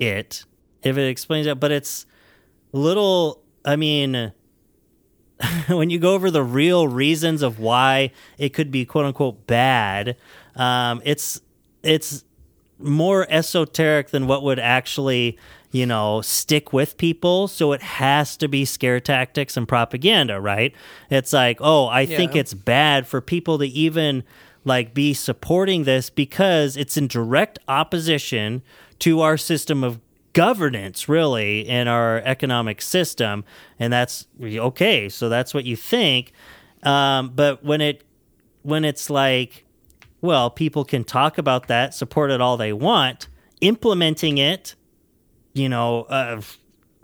it 0.00 0.44
if 0.82 0.98
it 0.98 1.08
explains 1.08 1.46
it, 1.46 1.58
but 1.60 1.72
it's 1.72 2.04
little. 2.72 3.40
I 3.64 3.76
mean. 3.76 4.32
when 5.68 5.90
you 5.90 5.98
go 5.98 6.14
over 6.14 6.30
the 6.30 6.42
real 6.42 6.86
reasons 6.86 7.42
of 7.42 7.58
why 7.58 8.12
it 8.38 8.50
could 8.50 8.70
be 8.70 8.84
quote 8.84 9.04
unquote 9.06 9.44
bad, 9.44 10.16
um, 10.54 11.02
it's 11.04 11.40
it's 11.82 12.24
more 12.78 13.26
esoteric 13.28 14.10
than 14.10 14.28
what 14.28 14.44
would 14.44 14.60
actually 14.60 15.36
you 15.72 15.86
know 15.86 16.20
stick 16.20 16.72
with 16.72 16.96
people. 16.96 17.48
So 17.48 17.72
it 17.72 17.82
has 17.82 18.36
to 18.36 18.46
be 18.46 18.64
scare 18.64 19.00
tactics 19.00 19.56
and 19.56 19.66
propaganda 19.66 20.40
right? 20.40 20.74
It's 21.10 21.32
like 21.32 21.58
oh 21.60 21.88
i 21.88 22.06
think 22.06 22.36
it's 22.36 22.54
bad 22.54 23.06
for 23.06 23.20
people 23.20 23.58
to 23.58 23.66
even 23.66 24.22
like 24.64 24.94
be 24.94 25.12
supporting 25.12 25.84
this 25.84 26.10
because 26.10 26.76
it's 26.76 26.96
in 26.96 27.08
direct 27.08 27.58
opposition 27.66 28.62
to 29.00 29.20
our 29.20 29.36
system 29.36 29.82
of 29.82 29.98
governance 30.32 31.08
really 31.08 31.68
in 31.68 31.88
our 31.88 32.18
economic 32.18 32.80
system. 32.80 33.44
And 33.78 33.92
that's 33.92 34.26
okay 34.40 35.08
so 35.08 35.28
that's 35.28 35.52
what 35.52 35.64
you 35.64 35.76
think. 35.76 36.32
Um, 36.82 37.32
but 37.34 37.64
when 37.64 37.80
it 37.80 38.04
when 38.62 38.84
it's 38.84 39.10
like 39.10 39.64
well 40.20 40.50
people 40.50 40.84
can 40.84 41.04
talk 41.04 41.38
about 41.38 41.66
that 41.68 41.94
support 41.94 42.30
it 42.30 42.40
all 42.40 42.56
they 42.56 42.72
want 42.72 43.28
implementing 43.60 44.38
it 44.38 44.74
you 45.54 45.68
know 45.68 46.02
uh, 46.04 46.40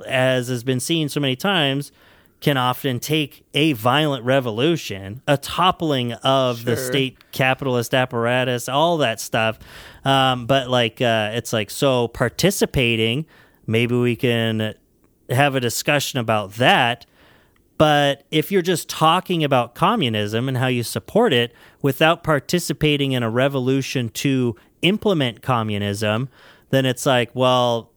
as 0.07 0.49
has 0.49 0.63
been 0.63 0.81
seen 0.81 1.09
so 1.09 1.21
many 1.21 1.37
times 1.37 1.93
can 2.41 2.57
often 2.57 3.01
take 3.01 3.45
a 3.53 3.73
violent 3.73 4.25
revolution, 4.25 5.23
a 5.27 5.37
toppling 5.37 6.13
of 6.13 6.65
the 6.65 6.77
state 6.77 7.33
capitalist 7.33 7.93
apparatus, 7.95 8.69
all 8.69 8.99
that 8.99 9.21
stuff. 9.21 9.59
Um, 10.05 10.47
but 10.47 10.71
like, 10.71 11.01
uh, 11.01 11.31
it's 11.35 11.53
like, 11.53 11.69
so 11.69 12.07
participating, 12.09 13.27
maybe 13.67 13.97
we 13.97 14.15
can 14.15 14.75
have 15.29 15.57
a 15.57 15.61
discussion 15.61 16.21
about 16.21 16.55
that. 16.55 17.07
But 17.77 18.25
if 18.31 18.53
you're 18.53 18.63
just 18.63 18.89
talking 18.89 19.43
about 19.43 19.75
communism 19.75 20.49
and 20.49 20.57
how 20.57 20.67
you 20.69 20.83
support 20.83 21.33
it 21.33 21.53
without 21.83 22.23
participating 22.23 23.13
in 23.13 23.23
a 23.23 23.31
revolution 23.31 24.11
to 24.11 24.57
implement 24.83 25.43
communism, 25.43 26.29
then 26.71 26.87
it's 26.87 27.07
like, 27.07 27.31
well, 27.35 27.91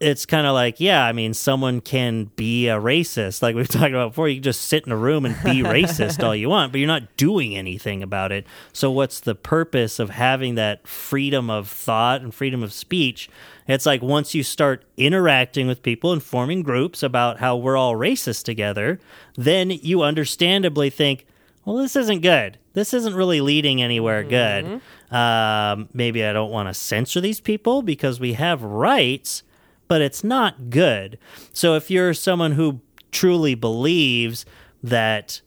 it's 0.00 0.26
kind 0.26 0.46
of 0.46 0.54
like, 0.54 0.80
yeah, 0.80 1.04
I 1.04 1.12
mean, 1.12 1.34
someone 1.34 1.80
can 1.80 2.26
be 2.36 2.68
a 2.68 2.76
racist. 2.76 3.42
Like 3.42 3.54
we've 3.56 3.68
talked 3.68 3.92
about 3.92 4.10
before, 4.10 4.28
you 4.28 4.36
can 4.36 4.42
just 4.44 4.62
sit 4.62 4.86
in 4.86 4.92
a 4.92 4.96
room 4.96 5.24
and 5.24 5.34
be 5.42 5.62
racist 5.62 6.22
all 6.22 6.34
you 6.34 6.48
want, 6.48 6.72
but 6.72 6.78
you're 6.78 6.86
not 6.86 7.16
doing 7.16 7.56
anything 7.56 8.02
about 8.02 8.32
it. 8.32 8.46
So, 8.72 8.90
what's 8.90 9.20
the 9.20 9.34
purpose 9.34 9.98
of 9.98 10.10
having 10.10 10.54
that 10.56 10.86
freedom 10.86 11.50
of 11.50 11.68
thought 11.68 12.22
and 12.22 12.34
freedom 12.34 12.62
of 12.62 12.72
speech? 12.72 13.28
It's 13.66 13.84
like 13.84 14.00
once 14.00 14.34
you 14.34 14.42
start 14.42 14.84
interacting 14.96 15.66
with 15.66 15.82
people 15.82 16.12
and 16.12 16.22
forming 16.22 16.62
groups 16.62 17.02
about 17.02 17.38
how 17.38 17.56
we're 17.56 17.76
all 17.76 17.94
racist 17.94 18.44
together, 18.44 18.98
then 19.36 19.70
you 19.70 20.02
understandably 20.02 20.88
think, 20.88 21.26
well, 21.66 21.76
this 21.76 21.94
isn't 21.96 22.20
good. 22.22 22.56
This 22.72 22.94
isn't 22.94 23.14
really 23.14 23.42
leading 23.42 23.82
anywhere 23.82 24.22
good. 24.24 24.80
Um, 25.10 25.88
maybe 25.92 26.24
I 26.24 26.32
don't 26.32 26.50
want 26.50 26.68
to 26.68 26.74
censor 26.74 27.20
these 27.20 27.40
people 27.40 27.82
because 27.82 28.18
we 28.18 28.34
have 28.34 28.62
rights, 28.62 29.42
but 29.88 30.02
it's 30.02 30.22
not 30.22 30.70
good. 30.70 31.18
So 31.52 31.74
if 31.74 31.90
you're 31.90 32.14
someone 32.14 32.52
who 32.52 32.80
truly 33.10 33.54
believes 33.54 34.44
that, 34.82 35.40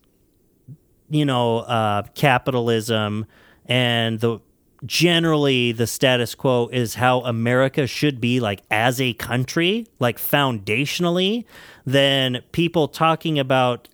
you 1.09 1.25
know, 1.25 1.59
uh, 1.59 2.03
capitalism 2.15 3.25
and 3.65 4.19
the 4.19 4.39
generally 4.85 5.71
the 5.71 5.85
status 5.85 6.33
quo 6.33 6.67
is 6.71 6.95
how 6.95 7.19
America 7.21 7.85
should 7.85 8.19
be 8.19 8.39
like 8.39 8.63
as 8.71 8.99
a 8.99 9.13
country, 9.13 9.85
like 9.99 10.17
foundationally, 10.17 11.45
then 11.85 12.41
people 12.51 12.87
talking 12.87 13.37
about 13.37 13.87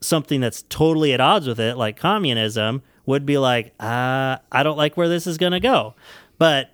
something 0.00 0.40
that's 0.40 0.62
totally 0.62 1.12
at 1.12 1.20
odds 1.20 1.46
with 1.46 1.60
it, 1.60 1.76
like 1.76 1.96
communism, 1.96 2.82
would 3.06 3.24
be 3.24 3.38
like, 3.38 3.72
uh, 3.78 4.36
I 4.50 4.62
don't 4.64 4.76
like 4.76 4.96
where 4.96 5.08
this 5.08 5.28
is 5.28 5.38
going 5.38 5.52
to 5.52 5.60
go. 5.60 5.94
But 6.38 6.70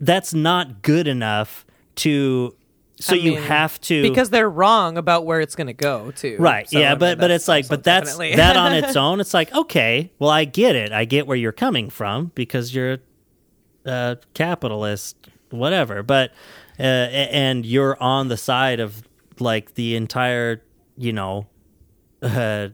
that's 0.00 0.32
not 0.32 0.82
good 0.82 1.06
enough 1.06 1.65
to. 1.96 2.54
So 2.98 3.14
I 3.14 3.18
you 3.18 3.32
mean, 3.32 3.42
have 3.42 3.78
to 3.82 4.00
because 4.00 4.30
they're 4.30 4.48
wrong 4.48 4.96
about 4.96 5.26
where 5.26 5.40
it's 5.40 5.54
going 5.54 5.66
to 5.66 5.74
go 5.74 6.12
too. 6.12 6.36
Right. 6.38 6.66
So, 6.66 6.78
I 6.78 6.80
yeah, 6.80 6.90
mean, 6.90 7.00
but 7.00 7.18
but 7.18 7.30
it's 7.30 7.46
like 7.46 7.68
but 7.68 7.84
that's 7.84 8.16
that 8.16 8.56
on 8.56 8.72
its 8.84 8.96
own. 8.96 9.20
It's 9.20 9.34
like 9.34 9.54
okay, 9.54 10.12
well 10.18 10.30
I 10.30 10.46
get 10.46 10.76
it. 10.76 10.92
I 10.92 11.04
get 11.04 11.26
where 11.26 11.36
you're 11.36 11.52
coming 11.52 11.90
from 11.90 12.32
because 12.34 12.74
you're 12.74 12.98
a 13.84 14.16
capitalist, 14.32 15.28
whatever. 15.50 16.02
But 16.02 16.32
uh, 16.78 16.82
and 16.82 17.64
you're 17.64 18.02
on 18.02 18.28
the 18.28 18.36
side 18.36 18.80
of 18.80 19.02
like 19.38 19.74
the 19.74 19.96
entire, 19.96 20.62
you 20.96 21.12
know, 21.12 21.46
uh, 22.22 22.68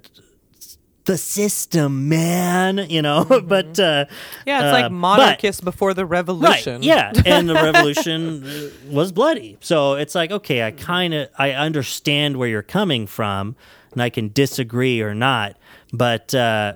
the 1.05 1.19
system, 1.19 2.09
man. 2.09 2.87
You 2.89 3.03
know, 3.03 3.25
but 3.45 3.79
uh, 3.79 4.07
yeah, 4.47 4.61
it's 4.61 4.69
uh, 4.69 4.83
like 4.83 4.93
monarchists 4.93 5.61
before 5.61 5.95
the 5.95 6.07
revolution. 6.07 6.75
Right. 6.77 6.83
Yeah, 6.83 7.13
and 7.27 7.49
the 7.49 7.55
revolution 7.55 8.45
uh, 8.45 8.71
was 8.91 9.13
bloody. 9.13 9.59
So 9.61 9.95
it's 9.95 10.15
like, 10.15 10.31
okay, 10.31 10.67
I 10.67 10.71
kind 10.71 11.15
of 11.15 11.29
I 11.39 11.53
understand 11.53 12.37
where 12.37 12.49
you're 12.49 12.63
coming 12.63 13.07
from, 13.07 13.57
and 13.93 14.03
I 14.03 14.11
can 14.11 14.31
disagree 14.33 15.01
or 15.01 15.15
not, 15.15 15.57
but 15.93 16.35
uh, 16.35 16.75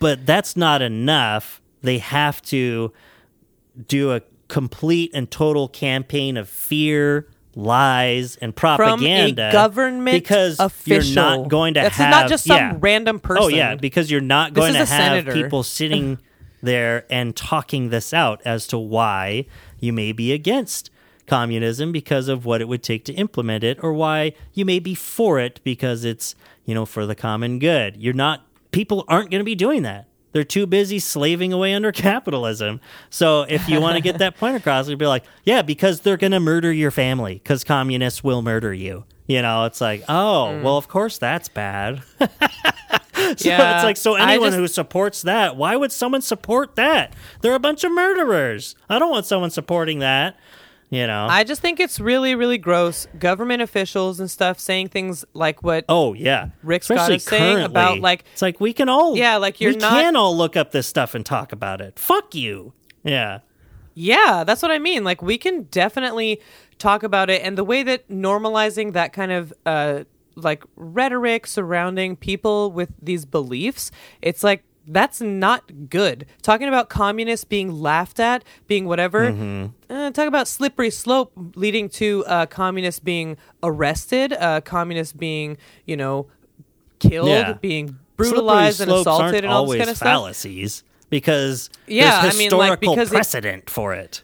but 0.00 0.26
that's 0.26 0.56
not 0.56 0.82
enough. 0.82 1.60
They 1.82 1.98
have 1.98 2.40
to 2.42 2.92
do 3.88 4.12
a 4.12 4.22
complete 4.48 5.10
and 5.14 5.30
total 5.30 5.68
campaign 5.68 6.36
of 6.36 6.48
fear, 6.48 7.26
lies, 7.56 8.36
and 8.36 8.54
propaganda 8.54 9.42
From 9.42 9.48
a 9.48 9.52
government 9.52 10.14
because 10.14 10.58
official. 10.58 11.12
you're 11.12 11.14
not 11.14 11.48
going 11.48 11.74
to 11.74 11.80
That's 11.80 11.96
have 11.96 12.10
not 12.10 12.28
just 12.28 12.44
some 12.44 12.56
yeah. 12.56 12.76
random 12.80 13.20
person. 13.20 13.44
Oh 13.44 13.48
yeah, 13.48 13.74
because 13.74 14.10
you're 14.10 14.20
not 14.20 14.54
going 14.54 14.72
to 14.72 14.78
have 14.78 14.88
senator. 14.88 15.32
people 15.32 15.62
sitting 15.62 16.18
there 16.62 17.04
and 17.10 17.36
talking 17.36 17.90
this 17.90 18.12
out 18.12 18.40
as 18.44 18.66
to 18.68 18.78
why 18.78 19.46
you 19.78 19.92
may 19.92 20.12
be 20.12 20.32
against 20.32 20.90
communism 21.26 21.92
because 21.92 22.28
of 22.28 22.44
what 22.44 22.60
it 22.60 22.68
would 22.68 22.82
take 22.82 23.04
to 23.04 23.12
implement 23.14 23.64
it 23.64 23.78
or 23.82 23.92
why 23.92 24.32
you 24.52 24.64
may 24.64 24.78
be 24.78 24.94
for 24.94 25.38
it 25.38 25.60
because 25.64 26.04
it's, 26.04 26.34
you 26.64 26.74
know, 26.74 26.84
for 26.84 27.06
the 27.06 27.14
common 27.14 27.58
good. 27.58 27.96
You're 27.96 28.14
not 28.14 28.46
people 28.72 29.04
aren't 29.08 29.30
going 29.30 29.40
to 29.40 29.44
be 29.44 29.54
doing 29.54 29.82
that. 29.82 30.06
They're 30.34 30.42
too 30.42 30.66
busy 30.66 30.98
slaving 30.98 31.52
away 31.52 31.74
under 31.74 31.92
capitalism. 31.92 32.80
So 33.08 33.42
if 33.42 33.68
you 33.68 33.80
want 33.80 33.94
to 33.94 34.00
get 34.02 34.18
that 34.18 34.36
point 34.36 34.56
across, 34.56 34.88
you'd 34.88 34.98
be 34.98 35.06
like, 35.06 35.22
yeah, 35.44 35.62
because 35.62 36.00
they're 36.00 36.16
going 36.16 36.32
to 36.32 36.40
murder 36.40 36.72
your 36.72 36.90
family 36.90 37.34
because 37.34 37.62
communists 37.62 38.24
will 38.24 38.42
murder 38.42 38.74
you. 38.74 39.04
You 39.28 39.42
know, 39.42 39.64
it's 39.64 39.80
like, 39.80 40.02
oh, 40.08 40.50
mm. 40.52 40.62
well, 40.64 40.76
of 40.76 40.88
course 40.88 41.18
that's 41.18 41.48
bad. 41.48 42.02
so 42.18 42.28
Yeah, 43.38 43.76
it's 43.76 43.84
like, 43.84 43.96
so 43.96 44.16
anyone 44.16 44.48
just- 44.48 44.58
who 44.58 44.66
supports 44.66 45.22
that, 45.22 45.56
why 45.56 45.76
would 45.76 45.92
someone 45.92 46.20
support 46.20 46.74
that? 46.74 47.14
They're 47.40 47.54
a 47.54 47.60
bunch 47.60 47.84
of 47.84 47.92
murderers. 47.92 48.74
I 48.90 48.98
don't 48.98 49.10
want 49.10 49.26
someone 49.26 49.50
supporting 49.50 50.00
that. 50.00 50.36
You 50.94 51.06
know? 51.06 51.26
I 51.28 51.44
just 51.44 51.60
think 51.60 51.80
it's 51.80 51.98
really, 51.98 52.34
really 52.34 52.58
gross. 52.58 53.06
Government 53.18 53.62
officials 53.62 54.20
and 54.20 54.30
stuff 54.30 54.58
saying 54.60 54.88
things 54.88 55.24
like 55.34 55.62
what 55.62 55.84
oh 55.88 56.14
yeah, 56.14 56.50
Rick 56.62 56.84
Scott 56.84 56.96
Especially 56.98 57.16
is 57.16 57.24
saying 57.24 57.42
currently. 57.56 57.64
about 57.64 57.98
like 58.00 58.24
it's 58.32 58.42
like 58.42 58.60
we 58.60 58.72
can 58.72 58.88
all 58.88 59.16
Yeah, 59.16 59.36
like, 59.38 59.60
you're 59.60 59.72
we 59.72 59.78
not- 59.78 59.92
can 60.02 60.16
all 60.16 60.36
look 60.36 60.56
up 60.56 60.70
this 60.72 60.86
stuff 60.86 61.14
and 61.14 61.24
talk 61.26 61.52
about 61.52 61.80
it. 61.80 61.98
Fuck 61.98 62.34
you. 62.34 62.72
Yeah. 63.02 63.40
Yeah, 63.94 64.44
that's 64.44 64.60
what 64.62 64.70
I 64.70 64.78
mean. 64.78 65.04
Like 65.04 65.22
we 65.22 65.38
can 65.38 65.62
definitely 65.64 66.40
talk 66.78 67.02
about 67.02 67.30
it 67.30 67.42
and 67.42 67.56
the 67.56 67.64
way 67.64 67.82
that 67.84 68.08
normalizing 68.08 68.92
that 68.94 69.12
kind 69.12 69.30
of 69.32 69.52
uh 69.64 70.04
like 70.36 70.64
rhetoric 70.74 71.46
surrounding 71.46 72.16
people 72.16 72.72
with 72.72 72.90
these 73.00 73.24
beliefs, 73.24 73.92
it's 74.20 74.42
like 74.42 74.64
that's 74.86 75.20
not 75.20 75.88
good. 75.90 76.26
Talking 76.42 76.68
about 76.68 76.88
communists 76.88 77.44
being 77.44 77.70
laughed 77.80 78.20
at, 78.20 78.44
being 78.66 78.84
whatever. 78.86 79.70
Uh, 79.90 80.10
talk 80.10 80.26
about 80.28 80.48
slippery 80.48 80.90
slope 80.90 81.32
leading 81.54 81.88
to 81.90 82.24
uh, 82.26 82.46
communists 82.46 83.00
being 83.00 83.36
arrested, 83.62 84.32
uh, 84.34 84.60
communists 84.60 85.12
being, 85.12 85.56
you 85.86 85.96
know, 85.96 86.26
killed, 86.98 87.28
Yeah. 87.28 87.52
being 87.54 87.98
brutalized 88.16 88.80
and 88.80 88.90
assaulted 88.90 89.44
and 89.44 89.52
all 89.52 89.66
this 89.66 89.78
kind 89.78 89.90
of 89.90 89.96
stuff. 89.96 90.06
fallacies 90.06 90.84
because 91.10 91.70
Yeah, 91.86 92.22
there's 92.22 92.34
I 92.34 92.38
mean, 92.38 92.50
like, 92.50 92.60
historical 92.80 92.94
because 92.94 93.08
it- 93.10 93.14
precedent 93.14 93.70
for 93.70 93.94
it. 93.94 94.22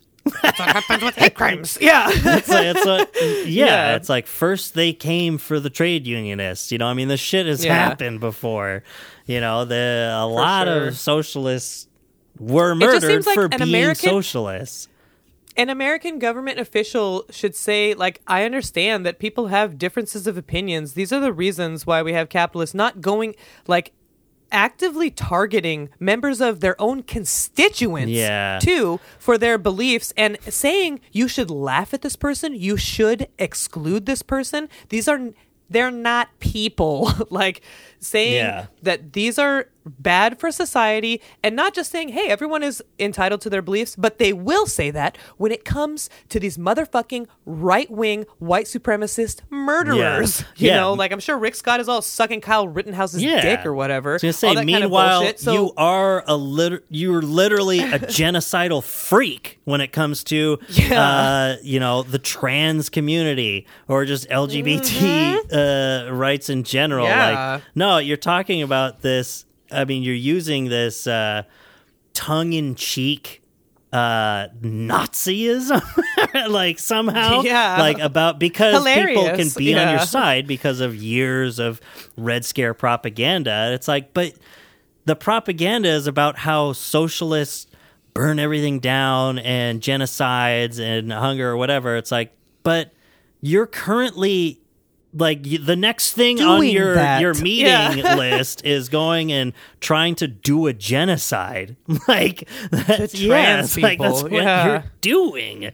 crimes. 1.34 1.78
Yeah. 1.80 2.08
It's 2.14 2.48
like, 2.48 2.66
it's 2.76 2.84
like 2.86 3.08
yeah, 3.20 3.42
Yeah. 3.46 3.96
it's 3.96 4.08
like 4.08 4.26
first 4.26 4.74
they 4.74 4.92
came 4.92 5.38
for 5.38 5.58
the 5.60 5.70
trade 5.70 6.06
unionists. 6.06 6.70
You 6.70 6.78
know, 6.78 6.86
I 6.86 6.94
mean, 6.94 7.08
the 7.08 7.16
shit 7.16 7.46
has 7.46 7.64
Yeah. 7.64 7.74
happened 7.74 8.20
before. 8.20 8.82
You 9.30 9.40
know, 9.40 9.64
the 9.64 10.10
a 10.12 10.26
lot 10.26 10.66
sure. 10.66 10.88
of 10.88 10.98
socialists 10.98 11.86
were 12.38 12.74
murdered 12.74 13.26
like 13.26 13.34
for 13.34 13.44
an 13.44 13.50
being 13.58 13.62
American- 13.68 14.10
socialists. 14.10 14.88
an 15.56 15.68
American 15.70 16.18
government 16.18 16.58
official 16.58 17.24
should 17.30 17.54
say, 17.54 17.94
like, 17.94 18.20
I 18.26 18.44
understand 18.44 19.04
that 19.06 19.18
people 19.18 19.48
have 19.48 19.78
differences 19.78 20.26
of 20.26 20.36
opinions. 20.36 20.94
These 20.94 21.12
are 21.12 21.20
the 21.20 21.32
reasons 21.32 21.86
why 21.86 22.02
we 22.02 22.12
have 22.12 22.28
capitalists 22.28 22.74
not 22.74 23.00
going, 23.00 23.34
like, 23.66 23.92
actively 24.52 25.10
targeting 25.12 25.90
members 26.00 26.40
of 26.40 26.58
their 26.60 26.80
own 26.80 27.02
constituents, 27.04 28.10
Yeah. 28.10 28.58
too, 28.60 28.98
for 29.18 29.38
their 29.38 29.58
beliefs 29.58 30.12
and 30.16 30.38
saying 30.48 30.98
you 31.12 31.28
should 31.28 31.50
laugh 31.50 31.94
at 31.94 32.02
this 32.02 32.16
person, 32.16 32.54
you 32.54 32.76
should 32.76 33.28
exclude 33.38 34.06
this 34.06 34.22
person. 34.22 34.68
These 34.88 35.06
are. 35.08 35.20
They're 35.70 35.90
not 35.90 36.28
people. 36.40 37.10
like 37.30 37.62
saying 38.00 38.34
Yeah. 38.34 38.66
that 38.82 39.12
these 39.12 39.38
are 39.38 39.68
bad 39.86 40.38
for 40.38 40.50
society 40.50 41.20
and 41.42 41.56
not 41.56 41.74
just 41.74 41.90
saying, 41.90 42.10
hey, 42.10 42.28
everyone 42.28 42.62
is 42.62 42.82
entitled 42.98 43.40
to 43.42 43.50
their 43.50 43.62
beliefs, 43.62 43.96
but 43.96 44.18
they 44.18 44.32
will 44.32 44.66
say 44.66 44.90
that 44.90 45.16
when 45.38 45.50
it 45.52 45.64
comes 45.64 46.10
to 46.28 46.38
these 46.40 46.58
motherfucking 46.58 47.26
right 47.46 47.90
wing 47.90 48.26
white 48.38 48.66
supremacist 48.66 49.40
murderers. 49.50 50.40
Yeah. 50.40 50.46
You 50.56 50.68
Yeah. 50.68 50.80
know, 50.80 50.92
like 50.92 51.12
I'm 51.12 51.20
sure 51.20 51.38
Rick 51.38 51.54
Scott 51.54 51.80
is 51.80 51.88
all 51.88 52.02
sucking 52.02 52.40
Kyle 52.40 52.68
Rittenhouse's 52.68 53.22
Yeah. 53.22 53.40
dick 53.40 53.64
or 53.66 53.74
whatever. 53.74 54.18
Gonna 54.18 54.32
say, 54.32 54.48
that 54.54 54.54
kind 54.56 54.70
of 54.70 54.80
meanwhile. 54.82 55.32
So, 55.36 55.52
you 55.52 55.72
are 55.76 56.24
a 56.26 56.36
lit- 56.36 56.84
you're 56.90 57.22
literally 57.22 57.80
a 57.80 57.98
genocidal 57.98 58.82
freak 58.82 59.58
when 59.64 59.80
it 59.80 59.92
comes 59.92 60.22
to, 60.24 60.58
uh, 60.92 61.56
you 61.62 61.80
know, 61.80 62.02
the 62.02 62.18
trans 62.18 62.88
community 62.88 63.66
or 63.88 64.04
just 64.04 64.28
LGBT 64.28 65.38
uh, 66.08 66.12
rights 66.12 66.48
in 66.48 66.64
general. 66.64 67.06
Mm-hmm. 67.06 67.18
Yeah. 67.18 67.52
Like, 67.54 67.62
no, 67.74 67.98
you're 67.98 68.16
talking 68.16 68.62
about 68.62 69.00
this. 69.02 69.46
I 69.72 69.84
mean, 69.84 70.02
you're 70.02 70.14
using 70.14 70.68
this 70.68 71.06
uh, 71.06 71.44
tongue 72.14 72.52
in 72.52 72.74
cheek 72.74 73.38
uh 73.92 74.46
nazism 74.62 75.82
like 76.48 76.78
somehow 76.78 77.40
Yeah. 77.44 77.76
like 77.80 77.98
about 77.98 78.38
because 78.38 78.84
people 78.84 79.24
can 79.24 79.30
Hilarious, 79.38 79.54
be 79.56 79.74
on 79.74 79.90
your 79.90 79.98
side 80.06 80.46
because 80.46 80.78
of 80.78 80.94
years 80.94 81.58
of 81.58 81.80
red 82.16 82.44
scare 82.44 82.72
propaganda 82.72 83.72
it's 83.74 83.88
like 83.88 84.14
but 84.14 84.34
the 85.06 85.16
propaganda 85.16 85.88
is 85.88 86.06
about 86.06 86.38
how 86.38 86.72
socialists 86.72 87.66
burn 88.14 88.38
everything 88.38 88.78
down 88.78 89.40
and 89.40 89.80
genocides 89.80 90.78
and 90.78 91.12
hunger 91.12 91.50
or 91.50 91.56
whatever. 91.56 91.96
It's 91.96 92.12
like, 92.12 92.32
but 92.62 92.92
you're 93.40 93.66
currently 93.66 94.59
like 95.12 95.42
the 95.42 95.76
next 95.76 96.12
thing 96.12 96.40
on 96.40 96.66
your 96.66 96.94
that. 96.94 97.20
your 97.20 97.34
meeting 97.34 97.66
Yeah. 97.66 98.14
list 98.16 98.64
is 98.64 98.88
going 98.88 99.32
and 99.32 99.52
trying 99.80 100.14
to 100.16 100.28
do 100.28 100.66
a 100.66 100.72
genocide. 100.72 101.76
Like 102.08 102.48
that's 102.70 103.20
trans 103.20 103.76
it's 103.76 103.82
like 103.82 103.98
that's 103.98 104.22
what 104.22 104.32
yeah. 104.32 104.66
you're 104.66 104.84
doing. 105.00 105.70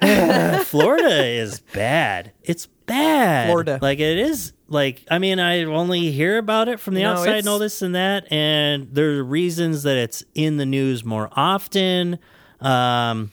Florida 0.64 1.24
is 1.24 1.60
bad. 1.72 2.32
It's 2.42 2.66
bad. 2.86 3.46
Florida. 3.48 3.78
Like 3.80 3.98
it 4.00 4.18
is 4.18 4.52
like 4.68 5.04
I 5.10 5.18
mean, 5.18 5.38
I 5.38 5.64
only 5.64 6.10
hear 6.10 6.38
about 6.38 6.68
it 6.68 6.80
from 6.80 6.94
the 6.94 7.02
No, 7.02 7.12
outside 7.12 7.38
and 7.38 7.48
all 7.48 7.58
this 7.58 7.82
and 7.82 7.94
that, 7.94 8.30
and 8.32 8.88
there 8.92 9.18
are 9.18 9.24
reasons 9.24 9.82
that 9.84 9.96
it's 9.96 10.24
in 10.34 10.56
the 10.56 10.66
news 10.66 11.04
more 11.04 11.28
often. 11.32 12.18
Um 12.60 13.32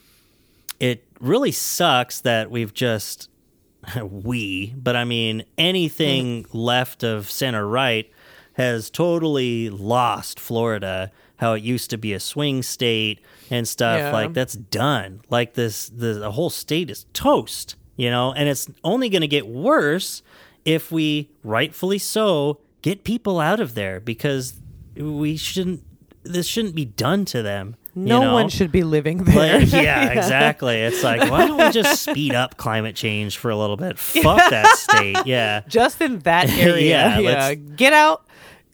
it 0.79 1.03
really 1.19 1.51
sucks 1.51 2.21
that 2.21 2.49
we've 2.51 2.73
just 2.73 3.29
we, 4.03 4.73
but 4.77 4.95
I 4.95 5.03
mean 5.05 5.43
anything 5.57 6.45
left 6.53 7.03
of 7.03 7.29
center 7.29 7.67
right 7.67 8.09
has 8.53 8.89
totally 8.89 9.69
lost 9.69 10.39
Florida. 10.39 11.11
How 11.37 11.53
it 11.53 11.63
used 11.63 11.89
to 11.89 11.97
be 11.97 12.13
a 12.13 12.19
swing 12.19 12.61
state 12.61 13.19
and 13.49 13.67
stuff 13.67 13.97
Yeah. 13.97 14.11
like 14.11 14.33
that's 14.33 14.53
done. 14.53 15.21
Like 15.29 15.55
this, 15.55 15.89
the, 15.89 16.13
the 16.13 16.31
whole 16.33 16.51
state 16.51 16.91
is 16.91 17.05
toast, 17.13 17.75
you 17.95 18.11
know, 18.11 18.31
and 18.33 18.47
it's 18.47 18.69
only 18.83 19.09
going 19.09 19.21
to 19.21 19.27
get 19.27 19.47
worse 19.47 20.21
if 20.65 20.91
we, 20.91 21.29
rightfully 21.43 21.97
so, 21.97 22.59
get 22.83 23.03
people 23.03 23.39
out 23.39 23.59
of 23.59 23.73
there 23.73 23.99
because 23.99 24.53
we 24.95 25.35
shouldn't. 25.37 25.83
This 26.23 26.45
shouldn't 26.45 26.75
be 26.75 26.85
done 26.85 27.25
to 27.25 27.41
them. 27.41 27.75
No 27.93 28.21
know? 28.21 28.33
one 28.33 28.49
should 28.49 28.71
be 28.71 28.83
living 28.83 29.23
there. 29.23 29.59
Like, 29.59 29.71
yeah, 29.71 30.09
exactly. 30.17 30.77
It's 30.77 31.03
like, 31.03 31.29
why 31.29 31.47
don't 31.47 31.57
we 31.57 31.71
just 31.71 32.01
speed 32.09 32.33
up 32.33 32.55
climate 32.57 32.95
change 32.95 33.37
for 33.37 33.51
a 33.51 33.55
little 33.55 33.75
bit? 33.75 33.99
Fuck 33.99 34.49
that 34.49 34.77
state. 34.77 35.17
Yeah. 35.25 35.61
Just 35.67 36.01
in 36.01 36.19
that 36.19 36.49
area. 36.49 36.89
Yeah, 36.89 37.19
yeah. 37.19 37.53
Get 37.53 37.93
out, 37.93 38.25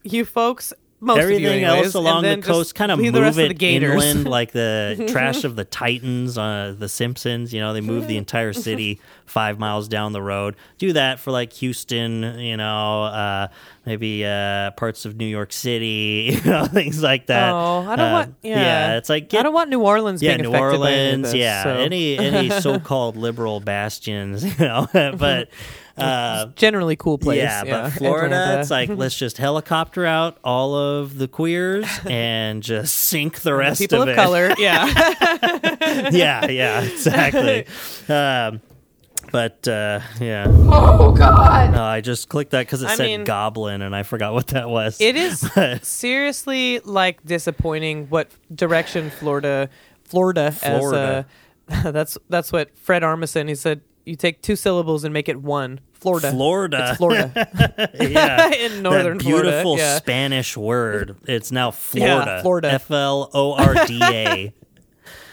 you 0.03 0.23
folks. 0.23 0.71
Most 0.99 1.19
Everything 1.19 1.45
of 1.45 1.51
you 1.53 1.67
anyways, 1.67 1.85
else 1.85 1.93
along 1.93 2.23
the 2.23 2.37
coast 2.37 2.73
kind 2.73 2.91
of 2.91 2.97
move 2.97 3.13
the 3.13 3.21
rest 3.21 3.37
it 3.37 3.43
of 3.43 3.47
the 3.49 3.53
gators. 3.53 4.03
inland, 4.03 4.27
like 4.27 4.51
the 4.51 5.05
trash 5.11 5.43
of 5.43 5.55
the 5.55 5.63
Titans, 5.63 6.39
uh, 6.39 6.73
the 6.77 6.89
Simpsons. 6.89 7.53
You 7.53 7.59
know, 7.61 7.71
they 7.73 7.81
move 7.81 8.07
the 8.07 8.17
entire 8.17 8.51
city 8.51 8.99
five 9.27 9.59
miles 9.59 9.87
down 9.87 10.11
the 10.13 10.23
road. 10.23 10.55
Do 10.79 10.93
that 10.93 11.19
for 11.19 11.29
like 11.29 11.53
Houston. 11.53 12.39
You 12.39 12.57
know, 12.57 13.03
uh, 13.03 13.47
maybe 13.85 14.25
uh, 14.25 14.71
parts 14.71 15.05
of 15.05 15.17
New 15.17 15.27
York 15.27 15.53
City. 15.53 16.39
You 16.47 16.51
know, 16.51 16.65
things 16.65 17.03
like 17.03 17.27
that. 17.27 17.51
Oh, 17.53 17.85
I 17.87 17.95
don't 17.95 17.99
Uh, 18.09 18.11
want. 18.13 18.35
Yeah. 18.41 18.97
it's 18.97 19.09
like 19.09 19.31
I 19.35 19.43
don't 19.43 19.53
want 19.53 19.69
New 19.69 19.81
Orleans 19.81 20.21
yeah, 20.23 20.37
being 20.37 20.49
New 20.51 20.55
affected 20.57 20.79
by 20.79 20.91
any 20.91 20.99
of 20.99 21.09
Orleans, 21.11 21.23
this, 21.27 21.35
yeah, 21.35 21.63
so. 21.63 21.69
any 21.71 22.17
any 22.17 22.49
so-called 22.61 23.17
liberal 23.17 23.59
bastions, 23.59 24.43
you 24.43 24.65
know. 24.65 24.87
but 24.93 25.49
uh, 25.97 26.45
generally 26.55 26.95
cool 26.95 27.17
place. 27.17 27.37
yeah, 27.37 27.63
but 27.63 27.89
Florida, 27.97 28.35
Atlanta. 28.35 28.61
it's 28.61 28.69
like 28.71 28.89
let's 28.89 29.17
just 29.17 29.37
helicopter 29.37 30.05
out 30.05 30.37
all 30.43 30.75
of 30.75 31.17
the 31.17 31.27
queers 31.27 31.85
and 32.09 32.61
just 32.63 32.95
sink 32.95 33.41
the 33.41 33.53
rest 33.53 33.81
people 33.81 34.01
of 34.03 34.07
of 34.09 34.13
it. 34.13 34.15
color. 34.15 34.53
Yeah. 34.59 34.85
yeah, 36.11 36.47
yeah, 36.49 36.81
exactly. 36.83 37.65
um, 38.09 38.61
but 39.31 39.67
uh, 39.67 39.99
yeah, 40.21 40.45
Oh 40.49 41.11
God. 41.11 41.73
no, 41.73 41.83
I 41.83 42.01
just 42.01 42.29
clicked 42.29 42.51
that 42.51 42.65
because 42.65 42.81
it 42.83 42.89
I 42.89 42.95
said 42.95 43.05
mean- 43.07 43.23
goblin, 43.23 43.81
and 43.81 43.95
I 43.95 44.03
forgot 44.03 44.33
what 44.33 44.47
that 44.47 44.69
was. 44.69 45.01
It 45.01 45.15
is 45.15 45.41
seriously 45.81 46.79
like 46.79 47.23
disappointing 47.25 48.07
what 48.09 48.29
direction 48.53 49.09
Florida, 49.09 49.69
Florida, 50.03 50.51
Florida. 50.51 51.25
as 51.69 51.85
uh, 51.85 51.91
that's 51.91 52.17
that's 52.29 52.51
what 52.51 52.77
Fred 52.77 53.01
Armisen 53.03 53.49
he 53.49 53.55
said. 53.55 53.81
You 54.05 54.15
take 54.15 54.41
two 54.41 54.55
syllables 54.55 55.03
and 55.03 55.13
make 55.13 55.27
it 55.27 55.41
one. 55.41 55.81
Florida. 55.99 56.31
Florida. 56.31 56.87
It's 56.89 56.97
Florida. 56.97 57.91
yeah, 58.11 58.53
in 58.53 58.81
northern 58.81 59.17
that 59.17 59.23
beautiful 59.23 59.61
Florida. 59.61 59.83
Yeah. 59.83 59.97
Spanish 59.97 60.55
word. 60.57 61.17
It's 61.25 61.51
now 61.51 61.71
Florida. 61.71 62.39
Florida. 62.41 62.71
F 62.71 62.91
L 62.91 63.29
O 63.33 63.53
R 63.53 63.85
D 63.85 63.99
A. 64.01 64.53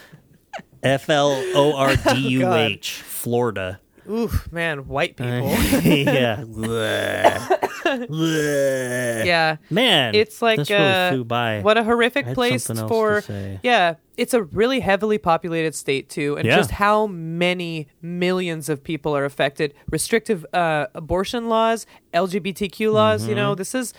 F 0.82 1.08
L 1.08 1.30
O 1.54 1.76
R 1.76 1.96
D 1.96 2.28
U 2.28 2.52
H. 2.52 3.00
Oh, 3.00 3.04
Florida. 3.06 3.80
Oof, 4.10 4.50
man, 4.52 4.86
white 4.88 5.16
people. 5.16 5.48
yeah. 5.82 6.42
Bleh. 6.44 7.60
Bleh. 8.08 9.24
yeah. 9.24 9.56
Man, 9.70 10.14
It's 10.14 10.40
like 10.42 10.58
this 10.58 10.70
really 10.70 10.82
uh, 10.84 11.10
flew 11.10 11.24
by. 11.24 11.60
what 11.60 11.76
a 11.78 11.84
horrific 11.84 12.26
place 12.34 12.66
for 12.66 13.22
yeah 13.62 13.94
it's 14.16 14.32
a 14.32 14.42
really 14.44 14.80
heavily 14.80 15.18
populated 15.18 15.74
state 15.74 16.08
too 16.08 16.36
and 16.36 16.46
Yeah. 16.46 16.56
just 16.56 16.70
how 16.72 17.06
many 17.08 17.88
millions 18.00 18.68
of 18.68 18.82
people 18.82 19.16
are 19.16 19.24
affected 19.24 19.74
restrictive 19.90 20.46
uh, 20.52 20.86
abortion 20.94 21.48
laws 21.48 21.86
lgbtq 22.12 22.92
laws 22.92 23.22
you 23.22 23.30
Mm-hmm. 23.30 23.36
know 23.36 23.54
this 23.54 23.74
is 23.74 23.92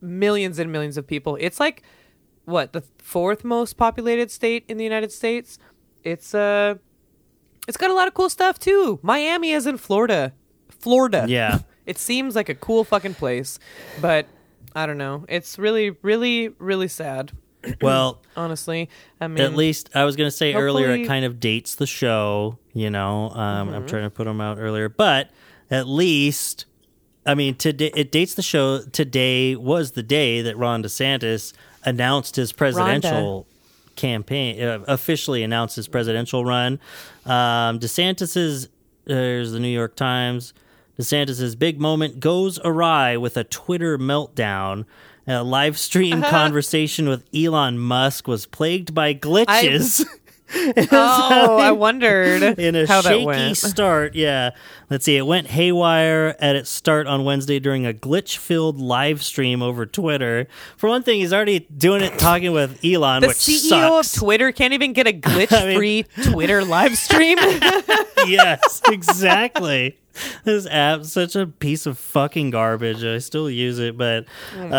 millions 0.00 0.58
and 0.58 0.70
millions 0.70 0.96
of 0.96 1.06
people 1.06 1.36
it's 1.40 1.58
like 1.60 1.82
what 2.44 2.72
the 2.72 2.82
fourth 2.98 3.44
most 3.44 3.76
populated 3.76 4.30
state 4.30 4.64
in 4.68 4.76
the 4.76 4.84
united 4.84 5.10
states 5.12 5.58
it's 6.04 6.34
uh 6.34 6.74
it's 7.68 7.76
got 7.76 7.90
a 7.90 7.94
lot 7.94 8.08
of 8.08 8.14
cool 8.14 8.28
stuff 8.28 8.58
too 8.58 8.98
miami 9.02 9.52
is 9.52 9.66
in 9.66 9.76
florida 9.76 10.32
florida 10.68 11.24
Yeah. 11.28 11.60
it 11.86 11.98
seems 11.98 12.34
like 12.36 12.48
a 12.48 12.54
cool 12.54 12.84
fucking 12.84 13.14
place, 13.14 13.58
but 14.00 14.26
I 14.74 14.86
don't 14.86 14.98
know. 14.98 15.24
It's 15.28 15.58
really, 15.58 15.90
really, 16.02 16.48
really 16.58 16.88
sad. 16.88 17.32
Well, 17.80 18.22
Honestly, 18.36 18.88
I 19.20 19.26
mean, 19.28 19.44
at 19.44 19.54
least 19.54 19.90
I 19.94 20.04
was 20.04 20.14
going 20.16 20.26
to 20.28 20.36
say 20.36 20.54
earlier, 20.54 20.90
it 20.92 21.06
kind 21.06 21.24
of 21.24 21.38
dates 21.40 21.74
the 21.76 21.86
show. 21.86 22.58
You 22.72 22.90
know, 22.90 23.30
um, 23.30 23.66
Mm-hmm. 23.68 23.76
I'm 23.76 23.86
trying 23.86 24.02
to 24.04 24.10
put 24.10 24.24
them 24.24 24.40
out 24.40 24.58
earlier, 24.58 24.88
but 24.88 25.30
at 25.70 25.86
least, 25.88 26.66
I 27.26 27.34
mean, 27.34 27.54
today 27.56 27.90
it 27.94 28.10
dates 28.12 28.34
the 28.34 28.42
show. 28.42 28.80
Today 28.82 29.54
was 29.56 29.92
the 29.92 30.02
day 30.02 30.40
that 30.42 30.56
Ron 30.56 30.82
DeSantis 30.82 31.52
announced 31.84 32.36
his 32.36 32.52
presidential 32.52 33.46
campaign, 33.96 34.62
uh, 34.62 34.84
officially 34.88 35.42
announced 35.42 35.76
his 35.76 35.88
presidential 35.88 36.44
run. 36.44 36.80
Um, 37.26 37.78
DeSantis's 37.78 38.68
there's 39.04 39.52
the 39.52 39.60
New 39.60 39.68
York 39.68 39.96
Times. 39.96 40.54
DeSantis's 40.98 41.56
big 41.56 41.80
moment 41.80 42.20
goes 42.20 42.58
awry 42.64 43.16
with 43.16 43.36
a 43.36 43.44
Twitter 43.44 43.98
meltdown. 43.98 44.84
A 45.26 45.42
live 45.42 45.78
stream 45.78 46.22
conversation 46.22 47.08
with 47.08 47.24
Elon 47.34 47.78
Musk 47.78 48.26
was 48.28 48.46
plagued 48.46 48.94
by 48.94 49.14
glitches. 49.14 50.04
oh, 50.92 51.58
I 51.58 51.72
wondered 51.72 52.42
in 52.58 52.74
a 52.74 52.86
shaky 52.86 53.54
start. 53.54 54.14
Yeah, 54.14 54.50
let's 54.90 55.04
see. 55.04 55.16
It 55.16 55.26
went 55.26 55.46
haywire 55.48 56.36
at 56.38 56.56
its 56.56 56.70
start 56.70 57.06
on 57.06 57.24
Wednesday 57.24 57.58
during 57.58 57.86
a 57.86 57.92
glitch-filled 57.92 58.78
live 58.80 59.22
stream 59.22 59.62
over 59.62 59.86
Twitter. 59.86 60.46
For 60.76 60.88
one 60.88 61.02
thing, 61.02 61.20
he's 61.20 61.32
already 61.32 61.60
doing 61.60 62.02
it 62.02 62.18
talking 62.18 62.52
with 62.52 62.84
Elon, 62.84 63.22
The 63.22 63.28
which 63.28 63.38
CEO 63.38 63.68
sucks. 63.68 64.14
of 64.14 64.20
Twitter 64.20 64.52
can't 64.52 64.74
even 64.74 64.92
get 64.92 65.06
a 65.06 65.12
glitch-free 65.18 66.04
Twitter 66.30 66.64
live 66.64 66.96
stream. 66.98 67.38
yes, 68.26 68.82
exactly. 68.88 69.98
This 70.44 70.66
app's 70.66 71.10
such 71.12 71.36
a 71.36 71.46
piece 71.46 71.86
of 71.86 71.96
fucking 71.98 72.50
garbage. 72.50 73.02
I 73.02 73.18
still 73.18 73.48
use 73.48 73.78
it, 73.78 73.96
but 73.96 74.26
um, 74.54 74.64
Oh 74.66 74.70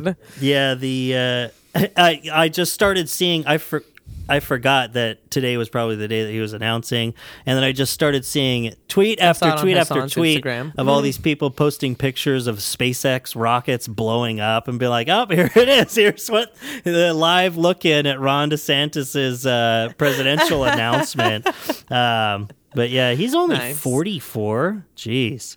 God. 0.00 0.16
yeah, 0.40 0.74
the 0.74 1.52
uh, 1.76 1.78
I 1.96 2.20
I 2.32 2.48
just 2.48 2.72
started 2.72 3.08
seeing. 3.08 3.46
I 3.46 3.58
for, 3.58 3.84
I 4.28 4.40
forgot 4.40 4.92
that 4.94 5.30
today 5.30 5.56
was 5.56 5.68
probably 5.68 5.96
the 5.96 6.08
day 6.08 6.24
that 6.24 6.30
he 6.30 6.40
was 6.40 6.52
announcing, 6.52 7.14
and 7.44 7.56
then 7.56 7.64
I 7.64 7.72
just 7.72 7.92
started 7.92 8.24
seeing 8.24 8.74
tweet 8.88 9.20
after 9.20 9.46
saw 9.46 9.48
it 9.48 9.58
on 9.58 9.62
tweet 9.62 9.76
after 9.76 10.06
tweet 10.08 10.42
Instagram. 10.44 10.72
of 10.78 10.88
all 10.88 11.00
these 11.02 11.18
people 11.18 11.50
posting 11.50 11.94
pictures 11.96 12.46
of 12.46 12.56
SpaceX 12.58 13.34
rockets 13.34 13.88
blowing 13.88 14.40
up, 14.40 14.68
and 14.68 14.78
be 14.78 14.86
like, 14.86 15.08
"Oh, 15.08 15.26
here 15.30 15.50
it 15.54 15.68
is. 15.68 15.94
Here's 15.94 16.28
what 16.30 16.54
the 16.84 17.12
live 17.12 17.56
look 17.56 17.84
in 17.84 18.06
at 18.06 18.20
Ron 18.20 18.50
DeSantis's 18.50 19.44
uh, 19.46 19.92
presidential 19.98 20.64
announcement." 20.64 21.46
Um, 21.90 22.48
but 22.74 22.90
yeah, 22.90 23.12
he's 23.14 23.34
only 23.34 23.56
Nice. 23.56 23.78
44. 23.78 24.86
Jeez. 24.96 25.56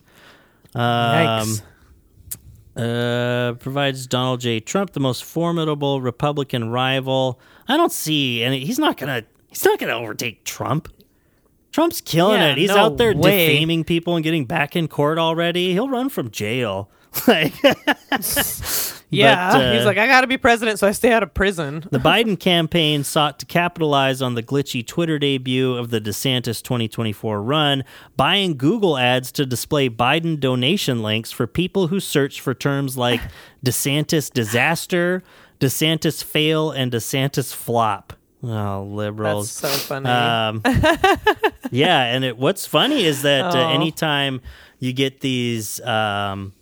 Um, 0.74 0.82
Yikes. 0.82 1.61
uh, 2.76 3.53
provides 3.53 4.07
Donald 4.07 4.41
J. 4.41 4.59
Trump 4.59 4.91
the 4.91 4.99
most 4.99 5.24
formidable 5.24 6.01
Republican 6.01 6.70
rival. 6.70 7.39
I 7.68 7.78
don't 7.78 7.91
see 7.91 8.43
any. 8.43 8.66
He's 8.66 8.80
not 8.80 8.97
gonna. 8.97 9.24
He's 9.47 9.63
not 9.66 9.80
gonna 9.80 9.93
overtake 9.93 10.43
Trump. 10.43 10.89
Trump's 11.72 11.99
killing 12.01 12.39
Yeah, 12.39 12.51
it. 12.53 12.57
He's 12.57 12.70
no 12.70 12.78
out 12.78 12.97
there 12.97 13.13
way. 13.16 13.47
defaming 13.47 13.84
people 13.84 14.16
and 14.16 14.24
getting 14.24 14.45
back 14.45 14.76
in 14.78 14.88
court 14.88 15.18
already. 15.18 15.74
He'll 15.74 15.89
run 15.89 16.09
from 16.09 16.32
jail. 16.32 16.89
Like, 17.30 17.53
yeah, 19.09 19.51
But, 19.53 19.61
uh, 19.61 19.74
he's 19.74 19.86
like, 19.86 19.97
I 19.97 20.05
got 20.07 20.22
to 20.22 20.28
be 20.28 20.38
president, 20.38 20.80
so 20.80 20.88
I 20.88 20.91
stay 20.91 21.13
out 21.13 21.24
of 21.24 21.34
prison. 21.34 21.86
The 21.91 21.97
Biden 21.99 22.38
campaign 22.38 23.05
sought 23.05 23.39
to 23.39 23.45
capitalize 23.45 24.22
on 24.22 24.36
the 24.36 24.43
glitchy 24.43 24.86
Twitter 24.86 25.18
debut 25.18 25.76
of 25.76 25.91
the 25.91 26.01
DeSantis 26.01 26.61
2024 26.61 27.41
run, 27.41 27.84
buying 28.18 28.57
Google 28.57 28.97
ads 28.97 29.32
to 29.34 29.45
display 29.45 29.89
Biden 29.89 30.39
donation 30.39 31.01
links 31.01 31.32
for 31.32 31.47
people 31.47 31.88
who 31.88 32.01
search 32.01 32.41
for 32.41 32.53
terms 32.53 32.97
like 32.97 33.22
DeSantis 33.66 34.30
disaster, 34.32 35.24
DeSantis 35.60 36.24
fail, 36.24 36.72
and 36.72 36.91
DeSantis 36.91 37.53
flop. 37.53 38.14
Oh, 38.43 38.84
liberals. 38.84 39.60
That's 39.60 39.82
so 39.82 39.88
funny. 39.88 40.08
Um, 40.10 40.62
yeah, 41.72 42.03
and 42.03 42.24
it, 42.24 42.38
what's 42.38 42.66
funny 42.68 43.03
is 43.06 43.24
that 43.24 43.56
uh, 43.56 43.58
Oh. 43.58 43.70
anytime 43.70 44.41
you 44.80 44.93
get 44.93 45.22
these 45.22 45.80
um, 45.82 46.53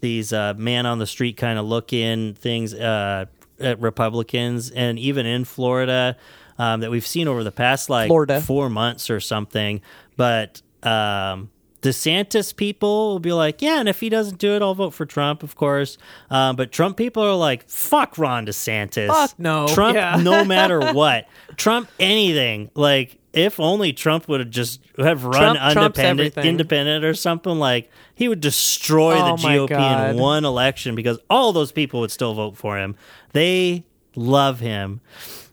these 0.00 0.32
uh, 0.32 0.52
man 0.56 0.84
on 0.86 0.98
the 0.98 1.06
street 1.06 1.36
kind 1.38 1.58
of 1.58 1.64
look 1.64 1.92
in 1.94 2.34
things 2.34 2.74
uh, 2.74 3.24
at 3.58 3.80
Republicans, 3.80 4.70
and 4.70 4.98
even 4.98 5.24
in 5.24 5.44
Florida, 5.44 6.16
um, 6.58 6.80
that 6.80 6.90
we've 6.90 7.06
seen 7.06 7.26
over 7.26 7.42
the 7.42 7.52
past 7.52 7.88
like 7.88 8.08
Florida. 8.08 8.40
four 8.42 8.68
months 8.68 9.08
or 9.08 9.20
something. 9.20 9.80
But 10.16 10.60
um, 10.82 11.50
DeSantis 11.84 12.56
people 12.56 13.10
will 13.12 13.18
be 13.20 13.32
like, 13.32 13.60
yeah, 13.60 13.78
and 13.78 13.88
if 13.88 14.00
he 14.00 14.08
doesn't 14.08 14.38
do 14.38 14.54
it, 14.56 14.62
I'll 14.62 14.74
vote 14.74 14.94
for 14.94 15.04
Trump, 15.04 15.42
of 15.42 15.54
course. 15.54 15.98
Um, 16.30 16.56
but 16.56 16.72
Trump 16.72 16.96
people 16.96 17.22
are 17.22 17.34
like, 17.36 17.68
fuck 17.68 18.16
Ron 18.16 18.46
DeSantis. 18.46 19.08
Fuck 19.08 19.38
no. 19.38 19.68
Trump, 19.68 19.94
Yeah. 19.94 20.16
no 20.16 20.44
matter 20.46 20.92
what. 20.92 21.28
Trump, 21.56 21.90
anything. 22.00 22.70
Like, 22.74 23.18
if 23.34 23.60
only 23.60 23.92
Trump 23.92 24.28
would 24.28 24.40
have 24.40 24.48
just 24.50 24.80
have 24.96 25.24
run 25.24 25.56
Trump 25.72 25.98
independent, 25.98 26.38
independent 26.38 27.04
or 27.04 27.12
something 27.14 27.58
like 27.58 27.90
he 28.14 28.28
would 28.28 28.40
destroy 28.40 29.14
Oh 29.20 29.36
the 29.36 29.42
GOP 29.42 29.68
God. 29.68 30.10
in 30.10 30.16
one 30.18 30.44
election 30.44 30.94
because 30.94 31.18
all 31.28 31.52
those 31.52 31.70
people 31.72 32.00
would 32.00 32.12
still 32.12 32.32
vote 32.34 32.56
for 32.56 32.78
him. 32.78 32.94
They 33.32 33.84
love 34.16 34.60
him. 34.60 35.00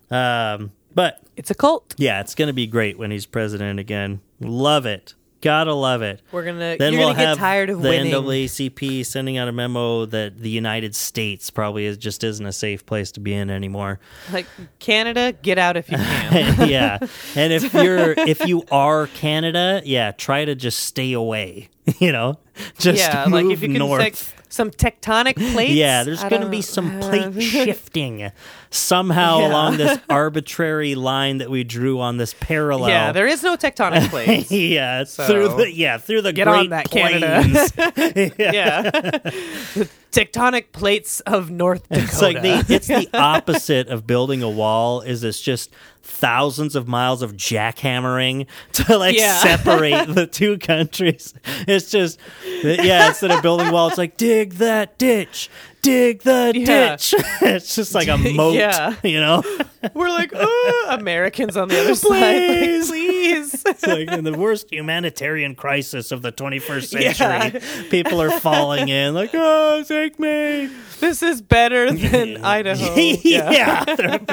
Um, 0.10 0.72
but 0.94 1.22
It's 1.36 1.50
a 1.52 1.56
cult. 1.56 1.96
yeah, 1.98 2.22
it's 2.22 2.36
going 2.36 2.48
to 2.48 2.54
be 2.54 2.68
great 2.68 2.98
when 3.00 3.12
he's 3.12 3.26
president 3.26 3.80
again. 3.80 4.22
Love 4.40 4.86
it. 4.86 5.16
Gotta 5.42 5.74
love 5.74 6.04
it. 6.04 6.22
We're 6.32 6.46
gonna. 6.46 6.78
Then 6.78 6.94
you're 6.94 7.02
we'll 7.02 7.14
gonna 7.14 7.34
get 7.36 7.38
tired 7.38 7.70
of 7.72 7.82
the 7.82 7.90
winning. 7.90 8.14
NAACP 8.14 9.04
sending 9.06 9.38
out 9.38 9.48
a 9.48 9.52
memo 9.52 10.06
that 10.06 10.38
the 10.38 10.50
United 10.50 10.96
States 10.96 11.50
probably 11.50 11.86
is, 11.86 11.98
just 11.98 12.24
isn't 12.24 12.46
a 12.46 12.52
safe 12.52 12.86
place 12.86 13.12
to 13.14 13.20
be 13.20 13.34
in 13.34 13.50
anymore. 13.50 14.00
Like 14.32 14.46
Canada, 14.80 15.34
get 15.42 15.58
out 15.58 15.78
if 15.78 15.90
you 15.90 15.98
can. 15.98 16.70
yeah, 16.70 17.00
and 17.36 17.52
if 17.52 17.74
you're 17.74 18.12
if 18.12 18.46
you 18.48 18.64
are 18.72 19.08
Canada, 19.08 19.82
yeah, 19.84 20.12
try 20.12 20.46
to 20.46 20.54
just 20.56 20.80
stay 20.80 21.14
away. 21.14 21.70
You 22.00 22.12
know, 22.12 22.40
just 22.78 23.00
yeah, 23.00 23.26
like 23.26 23.48
if 23.48 23.62
you 23.62 23.68
can 23.68 23.80
north. 23.80 24.00
like 24.00 24.16
some 24.52 24.70
tectonic 24.70 25.36
plates. 25.54 25.72
Yeah, 25.74 26.04
there's 26.04 26.24
going 26.26 26.42
to 26.44 26.50
be 26.50 26.62
some 26.62 27.00
plate 27.00 27.42
shifting 27.42 28.32
somehow 28.70 29.40
Yeah. 29.40 29.48
along 29.50 29.78
this 29.78 30.00
arbitrary 30.10 30.94
line 30.96 31.40
that 31.40 31.50
we 31.50 31.64
drew 31.64 32.00
on 32.00 32.18
this 32.18 32.36
parallel. 32.40 32.90
Yeah, 32.90 33.12
there 33.12 33.28
is 33.28 33.42
no 33.44 33.58
tectonic 33.58 34.10
plates. 34.10 34.52
yeah, 34.52 35.04
So- 35.06 35.26
through 35.26 35.48
the 35.58 35.72
yeah 35.74 35.98
through 35.98 36.22
the 36.22 36.34
Get 36.34 36.48
Great 36.48 36.60
on 36.60 36.70
that, 36.70 36.90
Canada. 36.92 37.42
Plains. 37.42 38.34
yeah, 38.38 38.82
the 38.92 39.90
tectonic 40.12 40.72
plates 40.72 41.20
of 41.22 41.50
North 41.50 41.88
Dakota. 41.90 42.04
It's 42.06 42.22
like 42.22 42.42
the 42.42 42.66
it's 42.76 42.88
the 42.88 43.10
opposite 43.14 43.88
of 43.88 44.06
building 44.06 44.44
a 44.44 44.50
wall. 44.50 45.02
Is 45.02 45.24
it's 45.24 45.42
just 45.42 45.72
thousands 46.04 46.76
of 46.76 46.88
miles 46.88 47.22
of 47.22 47.34
jackhammering 47.34 48.48
to 48.74 48.98
like 48.98 49.18
Yeah. 49.18 49.38
separate 49.44 50.14
the 50.14 50.28
two 50.28 50.58
countries. 50.58 51.34
It's 51.68 51.92
just 51.92 52.20
yeah. 52.64 53.08
Instead 53.10 53.32
of 53.32 53.42
building 53.42 53.72
walls, 53.72 53.94
it's 53.94 53.98
like 53.98 54.18
dig 54.18 54.54
that 54.54 54.98
ditch, 54.98 55.50
dig 55.82 56.22
the 56.24 56.52
Yeah. 56.56 56.96
ditch. 56.96 57.14
it's 57.42 57.76
just 57.76 57.94
like 57.96 58.08
a 58.08 58.18
moat. 58.36 58.56
Yeah. 58.56 58.96
you 59.04 59.20
know. 59.20 59.44
We're 59.96 60.10
like, 60.10 60.32
oh, 60.36 60.88
Americans 60.92 61.58
on 61.58 61.68
the 61.68 61.80
other 61.82 61.96
side. 61.96 62.10
Like, 62.10 62.88
please. 62.88 63.64
It's 63.66 63.86
like 63.88 64.12
in 64.12 64.24
the 64.24 64.38
worst 64.38 64.72
humanitarian 64.72 65.56
crisis 65.56 66.12
of 66.12 66.22
the 66.22 66.32
21st 66.32 67.02
Yeah. 67.02 67.14
century, 67.14 67.90
people 67.90 68.22
are 68.22 68.30
falling 68.40 68.90
in 68.90 69.14
like, 69.16 69.32
oh, 69.34 69.84
take 69.88 70.20
me. 70.20 70.70
this 71.00 71.24
is 71.24 71.42
better 71.42 71.92
than 71.92 72.44
Idaho. 72.44 72.94
yeah, 72.96 73.84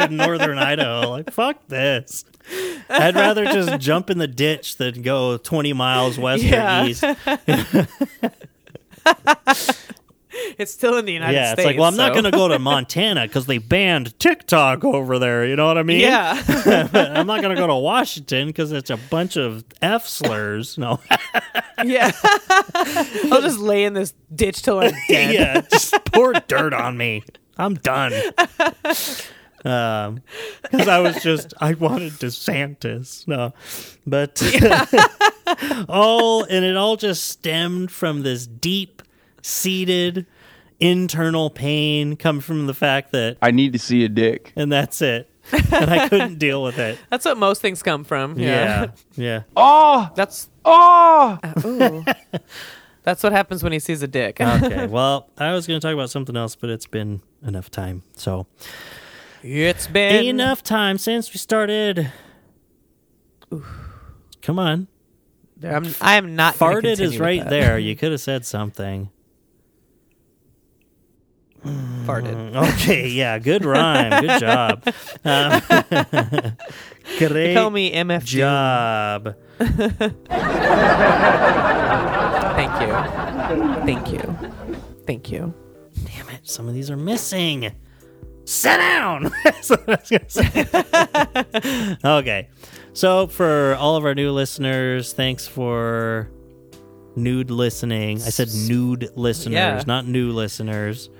in 0.05 0.16
northern 0.16 0.59
Idaho. 0.59 1.11
Like, 1.11 1.32
fuck 1.32 1.66
this. 1.68 2.24
I'd 2.90 3.14
rather 3.14 3.44
just 3.46 3.78
jump 3.78 4.11
in 4.11 4.18
the 4.18 4.26
ditch 4.26 4.76
than 4.76 5.01
go 5.03 5.36
20 5.38 5.72
miles 5.72 6.18
west 6.18 6.42
Yeah. 6.44 6.82
or 6.84 6.88
east. 6.88 7.05
It's 10.59 10.72
still 10.72 10.97
in 10.97 11.05
the 11.05 11.12
United 11.12 11.34
yeah, 11.34 11.53
States. 11.53 11.59
it's 11.61 11.66
like, 11.66 11.78
well, 11.78 11.89
I'm 11.89 11.97
not 11.97 12.12
going 12.12 12.24
to 12.24 12.30
go 12.30 12.49
to 12.49 12.59
Montana 12.59 13.22
because 13.22 13.47
they 13.47 13.59
banned 13.59 14.18
TikTok 14.18 14.84
over 14.84 15.18
there. 15.18 15.47
You 15.47 15.57
know 15.57 15.66
what 15.66 15.78
I 15.78 15.82
mean? 15.82 16.01
Yeah. 16.01 16.43
I'm 16.95 17.26
not 17.26 17.43
going 17.43 17.55
to 17.55 17.61
go 17.61 17.66
to 17.66 17.76
Washington 17.76 18.49
because 18.49 18.72
it's 18.72 18.91
a 18.91 18.97
bunch 18.97 19.36
of 19.36 19.64
F 19.82 20.07
slurs. 20.07 20.76
No. 20.76 21.01
yeah. 21.84 22.11
I'll 23.30 23.43
just 23.43 23.59
lay 23.59 23.84
in 23.84 23.95
this 23.95 24.14
ditch 24.34 24.62
till 24.62 24.80
I'm 24.80 24.95
dead. 25.09 25.34
yeah, 25.34 25.61
just 25.61 25.95
pour 26.07 26.32
dirt 26.32 26.72
on 26.72 26.97
me. 26.97 27.22
I'm 27.57 27.74
done. 27.74 28.12
Um, 29.64 30.22
because 30.62 30.86
I 30.86 31.01
was 31.01 31.20
just 31.22 31.53
I 31.61 31.74
wanted 31.74 32.12
DeSantis. 32.12 33.26
No, 33.26 33.53
but 34.07 34.41
all 35.89 36.45
and 36.45 36.64
it 36.64 36.76
all 36.76 36.97
just 36.97 37.28
stemmed 37.28 37.91
from 37.91 38.22
this 38.22 38.47
deep 38.47 38.97
seated 39.49 40.26
internal 40.80 41.51
pain 41.51 42.14
come 42.16 42.40
from 42.40 42.66
the 42.66 42.74
fact 42.74 43.11
that 43.12 43.36
I 43.42 43.51
need 43.51 43.72
to 43.72 43.78
see 43.78 44.05
a 44.05 44.09
dick. 44.09 44.53
and 44.55 44.70
that's 44.70 45.03
it. 45.03 45.28
And 45.51 45.90
I 45.90 46.09
couldn't 46.09 46.38
deal 46.38 46.62
with 46.62 46.78
it. 46.78 46.99
That's 47.11 47.24
what 47.24 47.38
most 47.38 47.62
things 47.62 47.82
come 47.82 48.05
from. 48.05 48.38
Yeah. 48.38 48.46
Yeah. 48.46 48.86
Yeah. 49.16 49.42
Oh, 49.57 50.09
That's 50.14 50.49
oh. 50.64 51.38
ooh. 51.64 52.05
That's 53.03 53.22
what 53.22 53.32
happens 53.32 53.62
when 53.62 53.72
he 53.72 53.78
sees 53.78 54.03
a 54.03 54.07
dick. 54.07 54.38
Okay. 54.40 54.86
Well, 54.86 55.30
I 55.38 55.53
was 55.55 55.66
going 55.66 55.80
to 55.80 55.86
talk 55.86 55.94
about 55.94 56.11
something 56.11 56.36
else, 56.36 56.55
but 56.55 56.68
it's 56.68 56.86
been 56.86 57.22
enough 57.42 57.70
time. 57.70 58.03
So, 58.14 58.46
it's 59.42 59.86
been 59.86 60.26
enough 60.26 60.62
time 60.62 60.99
since 60.99 61.32
we 61.32 61.38
started. 61.38 62.12
Come 64.42 64.59
on. 64.59 64.88
I'm, 65.62 65.86
I 66.01 66.16
am 66.16 66.36
not. 66.36 66.59
gonna 66.59 66.76
farted 66.82 67.01
is 67.01 67.18
right 67.18 67.40
that. 67.42 67.51
there. 67.51 67.78
You 67.78 67.96
could 67.96 68.12
have 68.12 68.20
said 68.20 68.44
something. 68.44 69.11
Farted. 72.06 72.54
Okay, 72.74 73.09
yeah, 73.09 73.38
good 73.38 73.64
rhyme. 73.64 74.20
Good 74.22 74.40
job. 74.40 74.82
Um, 75.24 75.61
great 77.18 77.54
call 77.54 77.70
me 77.70 77.92
MF. 77.92 78.24
job. 78.24 79.34
Thank 82.56 82.80
you. 82.80 82.92
Thank 83.84 84.12
you. 84.12 84.52
Thank 85.06 85.30
you. 85.30 85.54
Damn 86.04 86.28
it, 86.30 86.48
some 86.48 86.68
of 86.68 86.74
these 86.74 86.90
are 86.90 86.96
missing. 86.96 87.72
Sit 88.44 88.76
down. 88.78 89.30
That's 89.44 89.70
what 89.70 89.88
I 89.88 89.96
was 90.00 90.11
gonna 90.11 90.30
say. 90.30 91.96
okay, 92.04 92.48
so 92.92 93.26
for 93.26 93.74
all 93.78 93.96
of 93.96 94.04
our 94.04 94.14
new 94.14 94.30
listeners, 94.32 95.12
thanks 95.12 95.46
for 95.46 96.30
nude 97.16 97.50
listening. 97.50 98.16
I 98.18 98.30
said 98.30 98.48
nude 98.68 99.11
listeners, 99.16 99.52
Yeah. 99.54 99.82
not 99.86 100.06
new 100.06 100.30
listeners. 100.32 101.11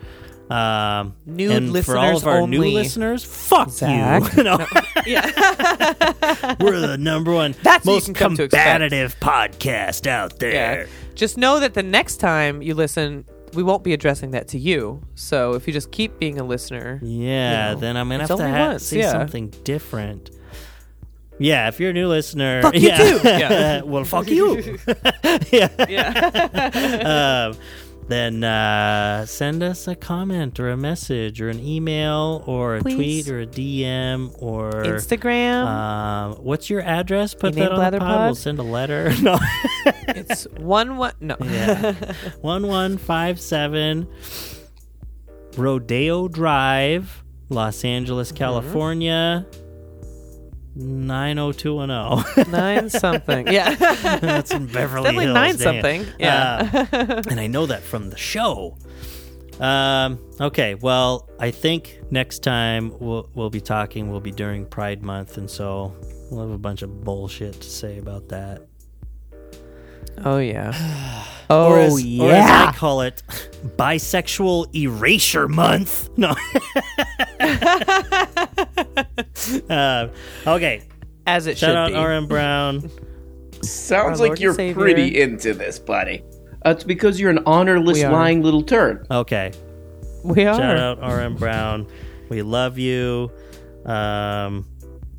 Um, 0.51 1.15
Nude 1.27 1.51
and 1.51 1.85
for 1.85 1.99
all 1.99 2.17
of 2.17 2.27
our 2.27 2.47
new 2.47 2.63
listeners, 2.65 3.23
fuck 3.25 3.71
Zach. 3.71 4.37
you. 4.37 4.43
No. 4.45 4.67
Yeah. 5.07 5.25
We're 6.61 6.81
the 6.81 6.97
number 6.99 7.33
one, 7.33 7.55
That's 7.63 7.85
most 7.87 8.05
can 8.07 8.15
come 8.15 8.37
to 8.37 8.43
expect. 8.45 8.65
combative 8.81 9.19
podcast 9.21 10.07
out 10.07 10.39
there. 10.39 10.83
yeah. 10.83 10.87
Just 11.15 11.37
know 11.39 11.61
that 11.61 11.75
the 11.75 11.83
next 11.83 12.17
time 12.17 12.61
you 12.63 12.75
listen, 12.75 13.25
we 13.55 13.63
won't 13.63 13.83
be 13.85 13.93
addressing 13.95 14.33
that 14.33 14.49
to 14.49 14.59
you. 14.59 15.01
So 15.15 15.55
if 15.55 15.67
you 15.67 15.73
just 15.73 15.91
keep 15.93 16.19
being 16.19 16.39
a 16.39 16.45
listener, 16.45 17.01
Yeah, 17.03 17.71
You 17.71 17.75
know, 17.75 17.81
then 17.81 17.97
I'm 17.97 18.09
gonna 18.09 18.21
have 18.21 18.29
to 18.29 18.35
only 18.35 18.51
ha- 18.51 18.69
once, 18.71 18.85
say 18.85 18.99
yeah. 18.99 19.13
something 19.13 19.49
different. 19.65 20.31
Yeah, 21.39 21.69
if 21.69 21.79
you're 21.79 21.91
a 21.91 21.95
new 21.95 22.09
listener, 22.09 22.63
Fuck 22.63 22.75
you 22.75 22.89
yeah. 22.89 22.97
too. 22.99 23.21
Yeah. 23.25 23.83
well, 23.83 24.05
fuck 24.05 24.29
you. 24.29 24.79
yeah. 25.53 25.69
yeah. 25.89 27.49
um, 27.53 27.57
then 28.09 28.43
uh, 28.43 29.27
send 29.27 29.63
us 29.63 29.87
a 29.87 29.95
comment 29.95 30.59
or 30.59 30.71
a 30.71 30.77
message 30.77 31.41
or 31.41 31.49
an 31.51 31.61
email 31.61 32.43
or 32.47 32.77
a 32.77 32.81
Please. 32.83 33.25
tweet 33.25 33.29
or 33.29 33.41
a 33.43 33.47
DM 33.47 34.35
or 34.43 34.71
Instagram. 34.73 35.65
Um, 35.67 36.33
what's 36.43 36.69
your 36.71 36.81
address? 36.83 37.35
Put 37.35 37.55
You 37.55 37.65
that 37.65 37.73
name 37.73 37.81
on 37.81 37.93
the 37.93 37.99
pod. 37.99 38.09
Blatherpod? 38.09 38.25
We'll 38.27 38.35
send 38.35 38.59
a 38.59 38.63
letter. 38.63 39.13
No. 39.23 39.39
it's 40.09 40.45
one 40.59 40.97
one. 40.97 41.13
No. 41.21 41.37
Yeah. 41.45 41.93
1157 42.41 44.09
Rodeo 45.57 46.29
Drive, 46.29 47.25
Los 47.49 47.85
Angeles, 47.85 48.33
California. 48.33 49.47
90210. 50.79 52.51
nine 52.53 52.89
something. 53.05 53.47
Yeah. 53.49 53.74
That's 53.74 54.51
in 54.53 54.66
Beverly 54.66 55.05
Definitely 55.05 55.24
Hills. 55.24 55.35
nine 55.35 55.55
it. 55.55 55.59
something. 55.59 56.07
Yeah. 56.18 56.87
Uh, 56.93 57.22
and 57.31 57.41
I 57.41 57.47
know 57.47 57.66
that 57.66 57.83
from 57.83 58.11
the 58.11 58.16
show. 58.16 58.79
Um, 59.61 60.20
okay, 60.41 60.76
well, 60.76 61.29
I 61.41 61.51
think 61.51 61.99
next 62.12 62.45
time 62.45 62.93
we'll 63.01 63.29
we'll 63.35 63.51
be 63.51 63.61
talking 63.61 64.09
we'll 64.09 64.20
be 64.20 64.31
during 64.31 64.64
Pride 64.64 65.03
Month, 65.03 65.37
and 65.37 65.51
so 65.51 65.93
we'll 66.31 66.43
have 66.43 66.51
a 66.55 66.59
bunch 66.59 66.83
of 66.83 67.03
bullshit 67.03 67.55
to 67.61 67.68
say 67.68 67.99
about 67.99 68.29
that. 68.29 68.68
Oh 70.25 70.39
yeah. 70.39 71.25
Oh 71.51 71.71
or 71.73 71.79
as, 71.79 71.95
or 71.95 71.97
as 71.97 72.05
yeah. 72.05 72.66
I 72.69 72.77
call 72.77 73.01
it, 73.01 73.23
bisexual 73.79 74.75
erasure 74.77 75.49
month. 75.49 76.11
No. 76.19 76.35
uh, 79.75 80.09
okay. 80.47 80.83
As 81.27 81.47
it 81.47 81.57
Shout 81.57 81.71
should 81.71 81.77
out 81.77 81.89
be. 81.89 81.95
RM 81.97 82.27
Brown. 82.27 82.91
Sounds 83.62 84.21
Our 84.21 84.29
like 84.29 84.29
Lord 84.29 84.41
you're 84.41 84.55
Savior. 84.55 84.75
pretty 84.83 85.19
into 85.21 85.55
this, 85.55 85.79
buddy. 85.79 86.23
That's 86.64 86.85
because 86.85 87.19
you're 87.19 87.31
an 87.31 87.41
honorless, 87.47 88.03
lying 88.03 88.43
little 88.43 88.62
turd. 88.62 89.07
Okay. 89.11 89.53
We 90.25 90.45
are. 90.45 90.55
Shout 90.55 90.77
out 90.77 90.99
RM 91.01 91.37
Brown. 91.37 91.87
We 92.29 92.43
love 92.43 92.77
you. 92.79 93.31
Um, 93.87 94.66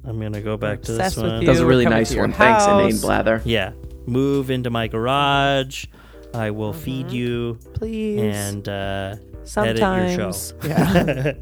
I'm 0.05 0.19
gonna 0.19 0.41
go 0.41 0.57
back 0.57 0.81
to 0.83 0.91
this 0.91 0.99
Obsessed 0.99 1.17
with 1.17 1.25
one. 1.31 1.41
you. 1.41 1.45
That 1.47 1.51
was 1.53 1.59
a 1.61 1.65
really 1.65 1.85
coming 1.85 1.99
nice 1.99 2.09
to 2.09 2.15
your 2.15 2.23
one. 2.23 2.33
Thanks, 2.33 2.65
inane 2.65 2.91
house. 2.91 3.01
blather. 3.01 3.41
Yeah, 3.45 3.71
move 4.09 4.49
into 4.51 4.69
my 4.69 4.87
garage. 4.87 5.85
I 6.33 6.51
will 6.51 6.73
feed 6.73 7.11
you 7.11 7.57
Please. 7.73 8.19
and 8.21 8.67
uh, 8.67 9.15
Sometimes. 9.45 9.79
edit 9.81 10.17
your 10.17 10.33
show. 10.33 10.57
Yeah. 10.67 11.33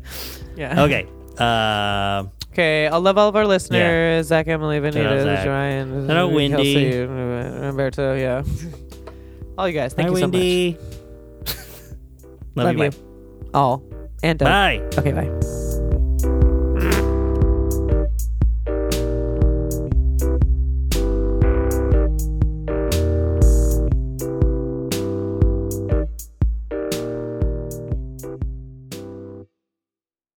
yeah. 0.55 0.83
okay. 0.83 1.07
Um 1.37 2.31
Okay. 2.57 2.87
I 2.87 2.97
love 2.97 3.19
all 3.19 3.29
of 3.29 3.35
our 3.35 3.45
listeners. 3.45 4.25
Zach, 4.25 4.47
Emily, 4.47 4.77
Shout 4.77 4.95
out 4.97 5.03
Vanita, 5.03 5.23
Zach. 5.23 5.47
Ryan, 5.47 6.09
out 6.09 6.31
Wendy. 6.31 6.73
Kelsey, 6.73 7.01
uh, 7.03 7.69
Umberto. 7.69 8.15
Yeah. 8.15 8.41
all 9.59 9.67
you 9.67 9.75
guys. 9.75 9.93
Thank 9.93 10.09
hi, 10.09 10.13
you 10.15 10.19
so 10.19 10.27
much. 10.27 11.55
Love, 12.55 12.65
Love 12.65 12.77
you. 12.77 12.83
you. 12.85 13.49
All. 13.53 13.83
And 14.23 14.39
Doug. 14.39 14.47
Bye. 14.47 14.81
Okay. 14.97 15.11
Bye. 15.11 15.63